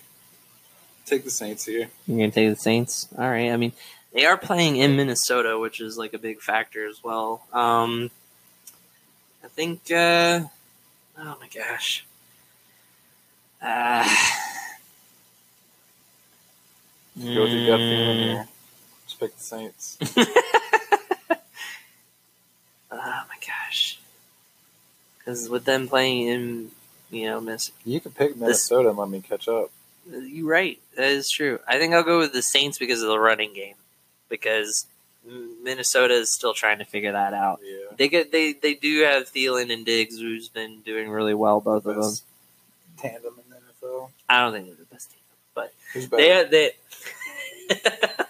take 1.05 1.25
the 1.25 1.31
Saints 1.31 1.65
here. 1.65 1.89
You're 2.07 2.19
gonna 2.19 2.31
take 2.31 2.51
the 2.51 2.57
Saints. 2.57 3.09
All 3.19 3.29
right. 3.29 3.51
I 3.51 3.57
mean, 3.57 3.73
they 4.17 4.25
are 4.25 4.37
playing 4.39 4.77
in 4.77 4.97
Minnesota, 4.97 5.59
which 5.59 5.81
is 5.81 5.99
like 5.99 6.15
a 6.15 6.19
big 6.19 6.41
factor 6.41 6.89
as 6.89 7.05
well. 7.05 7.43
Um, 7.53 8.11
I 9.45 9.49
think. 9.49 9.91
Uh, 9.91 10.41
oh 11.19 11.37
my 11.41 11.49
gosh. 11.55 12.05
Uh, 13.61 14.09
Go 17.19 17.43
with 17.43 17.53
your 17.53 17.67
gut 17.67 17.79
feeling 17.79 18.19
here. 18.19 18.49
Just 19.07 19.21
pick 19.21 19.37
the 19.37 19.43
Saints. 19.43 19.99
Oh 22.99 23.23
my 23.29 23.37
gosh. 23.47 23.99
Because 25.19 25.49
with 25.51 25.65
them 25.65 25.89
playing 25.89 26.29
in, 26.29 26.71
you 27.11 27.27
know, 27.27 27.41
Miss, 27.41 27.73
You 27.85 28.01
can 28.01 28.13
pick 28.13 28.37
Minnesota 28.37 28.89
and 28.91 28.99
let 28.99 29.11
me 29.11 29.21
catch 29.21 29.49
up. 29.49 29.71
you're 30.11 30.49
right. 30.49 30.79
That 30.97 31.11
is 31.11 31.29
true. 31.29 31.59
I 31.69 31.79
think 31.79 31.93
I'll 31.95 32.03
go 32.05 32.19
with 32.19 32.33
the 32.33 32.43
Saints 32.43 32.79
because 32.79 33.03
of 33.03 33.09
the 33.09 33.19
running 33.19 33.53
game. 33.55 33.75
Because 34.29 34.87
Minnesota 35.63 36.15
is 36.15 36.33
still 36.33 36.55
trying 36.55 36.79
to 36.79 36.85
figure 36.85 37.13
that 37.13 37.35
out. 37.35 37.61
Yeah. 37.65 37.95
They 37.97 38.09
get 38.09 38.33
they 38.33 38.53
they 38.53 38.75
do 38.75 39.03
have 39.03 39.33
Thielen 39.33 39.73
and 39.73 39.85
Diggs, 39.85 40.19
who's 40.19 40.49
been 40.49 40.81
doing 40.81 41.11
really 41.11 41.35
well, 41.35 41.61
both 41.61 41.87
of 41.87 41.97
them. 41.97 42.15
Tandem 42.99 43.35
in 43.45 43.51
the 43.51 43.57
NFL. 43.57 44.11
I 44.29 44.41
don't 44.41 44.53
think 44.53 44.67
they're 44.67 44.77
the 44.77 44.85
best 44.85 45.11
tandem, 45.11 45.71
but 46.01 46.11
they 46.19 46.45
they. 46.51 46.73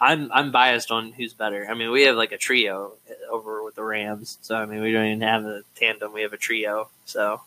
I'm 0.00 0.32
I'm 0.32 0.50
biased 0.50 0.90
on 0.90 1.12
who's 1.12 1.32
better. 1.32 1.66
I 1.70 1.74
mean, 1.74 1.92
we 1.92 2.02
have 2.02 2.16
like 2.16 2.32
a 2.32 2.38
trio 2.38 2.92
over 3.30 3.62
with 3.62 3.76
the 3.76 3.84
Rams, 3.84 4.36
so 4.42 4.56
I 4.56 4.66
mean, 4.66 4.80
we 4.80 4.90
don't 4.90 5.06
even 5.06 5.20
have 5.20 5.44
a 5.44 5.62
tandem; 5.76 6.12
we 6.12 6.22
have 6.22 6.32
a 6.32 6.36
trio. 6.36 6.88
So, 7.04 7.40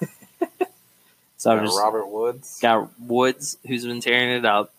so 1.36 1.50
I'm 1.52 1.64
just 1.64 1.78
Robert 1.78 2.08
Woods. 2.08 2.58
got 2.60 2.90
Woods, 2.98 3.56
who's 3.66 3.86
been 3.86 4.00
tearing 4.00 4.30
it 4.30 4.44
up, 4.44 4.72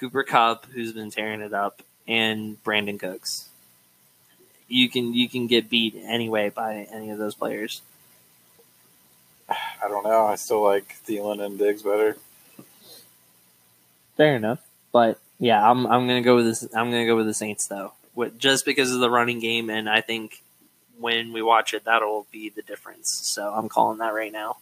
Cooper 0.00 0.22
Kupp, 0.22 0.64
who's 0.72 0.94
been 0.94 1.10
tearing 1.10 1.42
it 1.42 1.52
up, 1.52 1.82
and 2.08 2.62
Brandin 2.64 2.98
Cooks. 2.98 3.50
You 4.66 4.88
can 4.88 5.12
you 5.12 5.28
can 5.28 5.46
get 5.46 5.68
beat 5.68 5.94
anyway 5.94 6.48
by 6.48 6.88
any 6.90 7.10
of 7.10 7.18
those 7.18 7.34
players. 7.34 7.82
I 9.50 9.88
don't 9.88 10.04
know. 10.04 10.26
I 10.26 10.36
still 10.36 10.62
like 10.62 10.96
Thielen 11.06 11.44
and 11.44 11.58
Diggs 11.58 11.82
better. 11.82 12.16
Fair 14.16 14.36
enough, 14.36 14.60
but 14.90 15.18
yeah, 15.38 15.68
I'm 15.68 15.86
I'm 15.86 16.06
gonna 16.06 16.22
go 16.22 16.36
with 16.36 16.46
this. 16.46 16.62
I'm 16.74 16.90
gonna 16.90 17.06
go 17.06 17.16
with 17.16 17.26
the 17.26 17.34
Saints 17.34 17.66
though, 17.66 17.92
with, 18.14 18.38
just 18.38 18.64
because 18.64 18.92
of 18.92 19.00
the 19.00 19.10
running 19.10 19.38
game, 19.38 19.68
and 19.68 19.86
I 19.86 20.00
think 20.00 20.42
when 20.98 21.32
we 21.32 21.42
watch 21.42 21.74
it, 21.74 21.84
that'll 21.84 22.26
be 22.30 22.48
the 22.48 22.62
difference. 22.62 23.10
So 23.10 23.52
I'm 23.52 23.68
calling 23.68 23.98
that 23.98 24.14
right 24.14 24.32
now. 24.32 24.58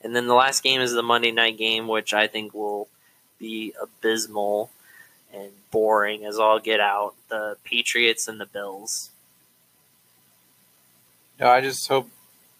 And 0.00 0.14
then 0.14 0.28
the 0.28 0.34
last 0.34 0.62
game 0.62 0.80
is 0.80 0.92
the 0.92 1.02
Monday 1.02 1.32
night 1.32 1.58
game, 1.58 1.88
which 1.88 2.14
I 2.14 2.28
think 2.28 2.54
will 2.54 2.88
be 3.38 3.74
abysmal 3.80 4.70
and 5.32 5.50
boring 5.70 6.24
as 6.24 6.38
all 6.38 6.58
get 6.58 6.80
out. 6.80 7.14
The 7.28 7.56
Patriots 7.64 8.28
and 8.28 8.40
the 8.40 8.46
Bills. 8.46 9.10
Yeah, 11.38 11.50
I 11.50 11.60
just 11.60 11.86
hope 11.88 12.10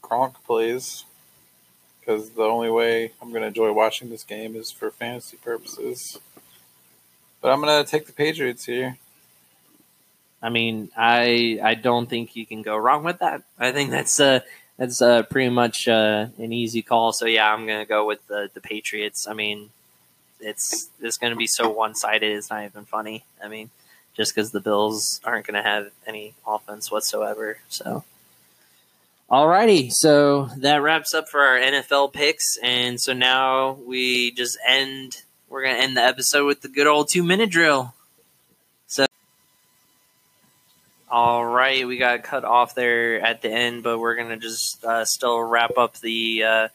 Gronk 0.02 0.34
plays 0.46 1.04
because 2.00 2.30
the 2.30 2.42
only 2.42 2.70
way 2.70 3.12
I'm 3.20 3.30
going 3.30 3.42
to 3.42 3.48
enjoy 3.48 3.72
watching 3.72 4.10
this 4.10 4.24
game 4.24 4.54
is 4.56 4.70
for 4.70 4.90
fantasy 4.90 5.36
purposes. 5.36 6.18
But 7.40 7.52
I'm 7.52 7.60
going 7.60 7.84
to 7.84 7.90
take 7.90 8.06
the 8.06 8.12
Patriots 8.12 8.64
here. 8.66 8.98
I 10.40 10.50
mean, 10.50 10.90
I 10.96 11.58
I 11.62 11.74
don't 11.74 12.08
think 12.08 12.36
you 12.36 12.46
can 12.46 12.62
go 12.62 12.76
wrong 12.76 13.02
with 13.02 13.18
that. 13.18 13.42
I 13.58 13.72
think 13.72 13.90
that's 13.90 14.20
uh 14.20 14.40
That's 14.78 15.02
uh, 15.02 15.24
pretty 15.24 15.50
much 15.50 15.88
uh, 15.88 16.28
an 16.38 16.52
easy 16.52 16.82
call. 16.82 17.12
So 17.12 17.26
yeah, 17.26 17.52
I'm 17.52 17.66
gonna 17.66 17.84
go 17.84 18.06
with 18.06 18.24
the 18.28 18.48
the 18.54 18.60
Patriots. 18.60 19.26
I 19.26 19.34
mean, 19.34 19.70
it's 20.40 20.88
it's 21.00 21.18
gonna 21.18 21.36
be 21.36 21.46
so 21.46 21.68
one 21.68 21.94
sided. 21.94 22.36
It's 22.36 22.50
not 22.50 22.64
even 22.64 22.84
funny. 22.84 23.24
I 23.42 23.48
mean, 23.48 23.70
just 24.16 24.34
because 24.34 24.50
the 24.50 24.60
Bills 24.60 25.20
aren't 25.24 25.46
gonna 25.46 25.62
have 25.62 25.90
any 26.06 26.34
offense 26.46 26.90
whatsoever. 26.90 27.58
So. 27.68 28.04
Alrighty, 29.30 29.92
so 29.92 30.48
that 30.56 30.80
wraps 30.80 31.12
up 31.12 31.28
for 31.28 31.40
our 31.40 31.58
NFL 31.58 32.14
picks, 32.14 32.56
and 32.62 32.98
so 32.98 33.12
now 33.12 33.72
we 33.72 34.30
just 34.30 34.56
end. 34.66 35.22
We're 35.50 35.64
gonna 35.64 35.80
end 35.80 35.98
the 35.98 36.02
episode 36.02 36.46
with 36.46 36.62
the 36.62 36.68
good 36.68 36.86
old 36.86 37.10
two 37.10 37.22
minute 37.22 37.50
drill. 37.50 37.92
So, 38.86 39.04
all 41.10 41.44
right, 41.44 41.86
we 41.86 41.98
got 41.98 42.22
cut 42.22 42.46
off 42.46 42.74
there 42.74 43.20
at 43.20 43.42
the 43.42 43.50
end, 43.50 43.82
but 43.82 43.98
we're 43.98 44.16
gonna 44.16 44.38
just 44.38 44.82
uh, 44.82 45.04
still 45.04 45.38
wrap 45.40 45.76
up 45.76 45.98
the 45.98 46.44
uh, 46.44 46.68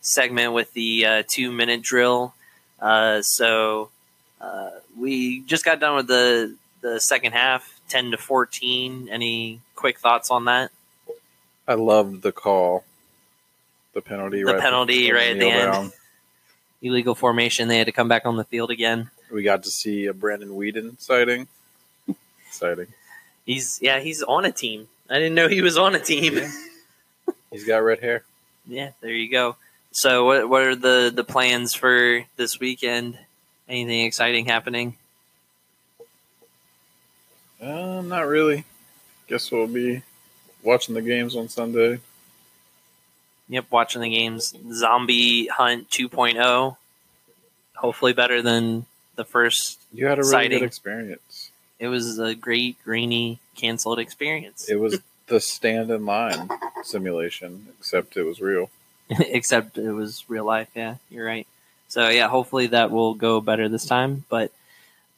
segment 0.00 0.52
with 0.52 0.72
the 0.72 1.06
uh, 1.06 1.22
two 1.28 1.52
minute 1.52 1.80
drill. 1.80 2.34
Uh, 2.80 3.22
so 3.22 3.90
uh, 4.40 4.70
we 4.98 5.40
just 5.40 5.64
got 5.64 5.80
done 5.80 5.96
with 5.96 6.06
the 6.06 6.54
the 6.80 6.98
second 7.00 7.32
half, 7.32 7.78
ten 7.88 8.10
to 8.12 8.16
fourteen. 8.16 9.08
Any 9.10 9.60
quick 9.74 9.98
thoughts 9.98 10.30
on 10.30 10.46
that? 10.46 10.70
I 11.68 11.74
loved 11.74 12.22
the 12.22 12.32
call, 12.32 12.84
the 13.94 14.00
penalty, 14.00 14.38
The 14.42 14.52
right 14.54 14.60
penalty 14.60 15.12
right 15.12 15.30
at 15.32 15.38
the 15.38 15.48
end. 15.50 15.72
down. 15.72 15.92
Illegal 16.82 17.14
formation. 17.14 17.68
They 17.68 17.76
had 17.76 17.86
to 17.86 17.92
come 17.92 18.08
back 18.08 18.24
on 18.24 18.36
the 18.36 18.44
field 18.44 18.70
again. 18.70 19.10
We 19.30 19.42
got 19.42 19.62
to 19.64 19.70
see 19.70 20.06
a 20.06 20.14
Brandon 20.14 20.48
Weeden 20.50 20.98
sighting. 21.00 21.46
Sighting. 22.50 22.86
He's 23.46 23.78
yeah, 23.82 24.00
he's 24.00 24.22
on 24.22 24.44
a 24.44 24.50
team. 24.52 24.88
I 25.08 25.14
didn't 25.18 25.34
know 25.34 25.48
he 25.48 25.60
was 25.62 25.76
on 25.76 25.94
a 25.94 25.98
team. 26.00 26.40
He's 27.52 27.64
got 27.64 27.78
red 27.78 27.98
hair. 28.00 28.22
yeah, 28.66 28.90
there 29.00 29.10
you 29.10 29.28
go. 29.30 29.56
So 29.92 30.24
what 30.24 30.48
what 30.48 30.62
are 30.62 30.76
the 30.76 31.12
the 31.14 31.24
plans 31.24 31.74
for 31.74 32.24
this 32.36 32.60
weekend? 32.60 33.18
Anything 33.68 34.04
exciting 34.04 34.46
happening? 34.46 34.96
Uh, 37.60 38.02
not 38.02 38.26
really. 38.26 38.64
Guess 39.28 39.50
we'll 39.52 39.66
be 39.66 40.02
watching 40.62 40.94
the 40.94 41.02
games 41.02 41.36
on 41.36 41.48
Sunday. 41.48 42.00
Yep, 43.48 43.66
watching 43.70 44.00
the 44.02 44.08
games. 44.10 44.54
Zombie 44.72 45.46
Hunt 45.48 45.90
2.0. 45.90 46.76
Hopefully 47.76 48.12
better 48.12 48.40
than 48.42 48.86
the 49.16 49.24
first. 49.24 49.80
You 49.92 50.06
had 50.06 50.18
a 50.18 50.22
really 50.22 50.30
Sighting. 50.30 50.58
good 50.60 50.66
experience. 50.66 51.50
It 51.78 51.88
was 51.88 52.18
a 52.18 52.34
great 52.34 52.82
grainy 52.84 53.40
canceled 53.56 53.98
experience. 53.98 54.68
It 54.68 54.76
was 54.76 55.00
the 55.26 55.40
stand 55.40 55.90
in 55.90 56.06
line 56.06 56.48
simulation, 56.82 57.66
except 57.78 58.16
it 58.16 58.22
was 58.22 58.40
real. 58.40 58.70
except 59.20 59.78
it 59.78 59.92
was 59.92 60.24
real 60.28 60.44
life. 60.44 60.68
Yeah, 60.74 60.96
you're 61.10 61.26
right. 61.26 61.46
So 61.88 62.08
yeah, 62.08 62.28
hopefully 62.28 62.68
that 62.68 62.90
will 62.90 63.14
go 63.14 63.40
better 63.40 63.68
this 63.68 63.86
time. 63.86 64.24
But 64.28 64.52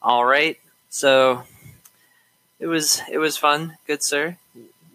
all 0.01 0.25
right, 0.25 0.59
so 0.89 1.43
it 2.59 2.67
was 2.67 3.01
it 3.11 3.19
was 3.19 3.37
fun, 3.37 3.77
good 3.87 4.03
sir. 4.03 4.37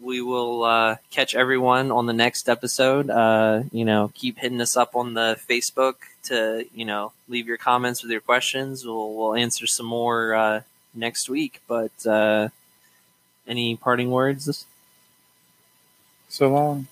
We 0.00 0.20
will 0.20 0.62
uh, 0.64 0.96
catch 1.10 1.34
everyone 1.34 1.90
on 1.90 2.06
the 2.06 2.12
next 2.12 2.48
episode. 2.48 3.10
Uh, 3.10 3.64
you 3.72 3.84
know, 3.84 4.12
keep 4.14 4.38
hitting 4.38 4.60
us 4.60 4.76
up 4.76 4.94
on 4.94 5.14
the 5.14 5.38
Facebook 5.48 5.96
to 6.24 6.66
you 6.74 6.84
know 6.84 7.12
leave 7.28 7.46
your 7.46 7.56
comments 7.56 8.02
with 8.02 8.10
your 8.10 8.20
questions. 8.20 8.84
We'll 8.84 9.14
we'll 9.14 9.34
answer 9.34 9.66
some 9.66 9.86
more 9.86 10.34
uh, 10.34 10.60
next 10.94 11.28
week. 11.28 11.60
But 11.68 12.06
uh, 12.06 12.48
any 13.46 13.76
parting 13.76 14.10
words? 14.10 14.66
So 16.28 16.48
long. 16.48 16.86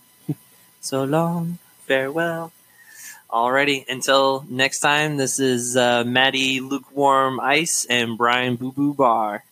So 0.81 1.03
long, 1.03 1.59
farewell. 1.87 2.53
Alrighty, 3.31 3.89
until 3.89 4.45
next 4.49 4.81
time, 4.81 5.17
this 5.17 5.41
is 5.41 5.77
uh, 5.77 6.05
Maddie 6.05 6.61
Lukewarm 6.61 7.41
Ice 7.41 7.87
and 7.89 8.19
Brian 8.19 8.57
Boo 8.57 8.73
Boo 8.73 8.95
Bar. 8.95 9.45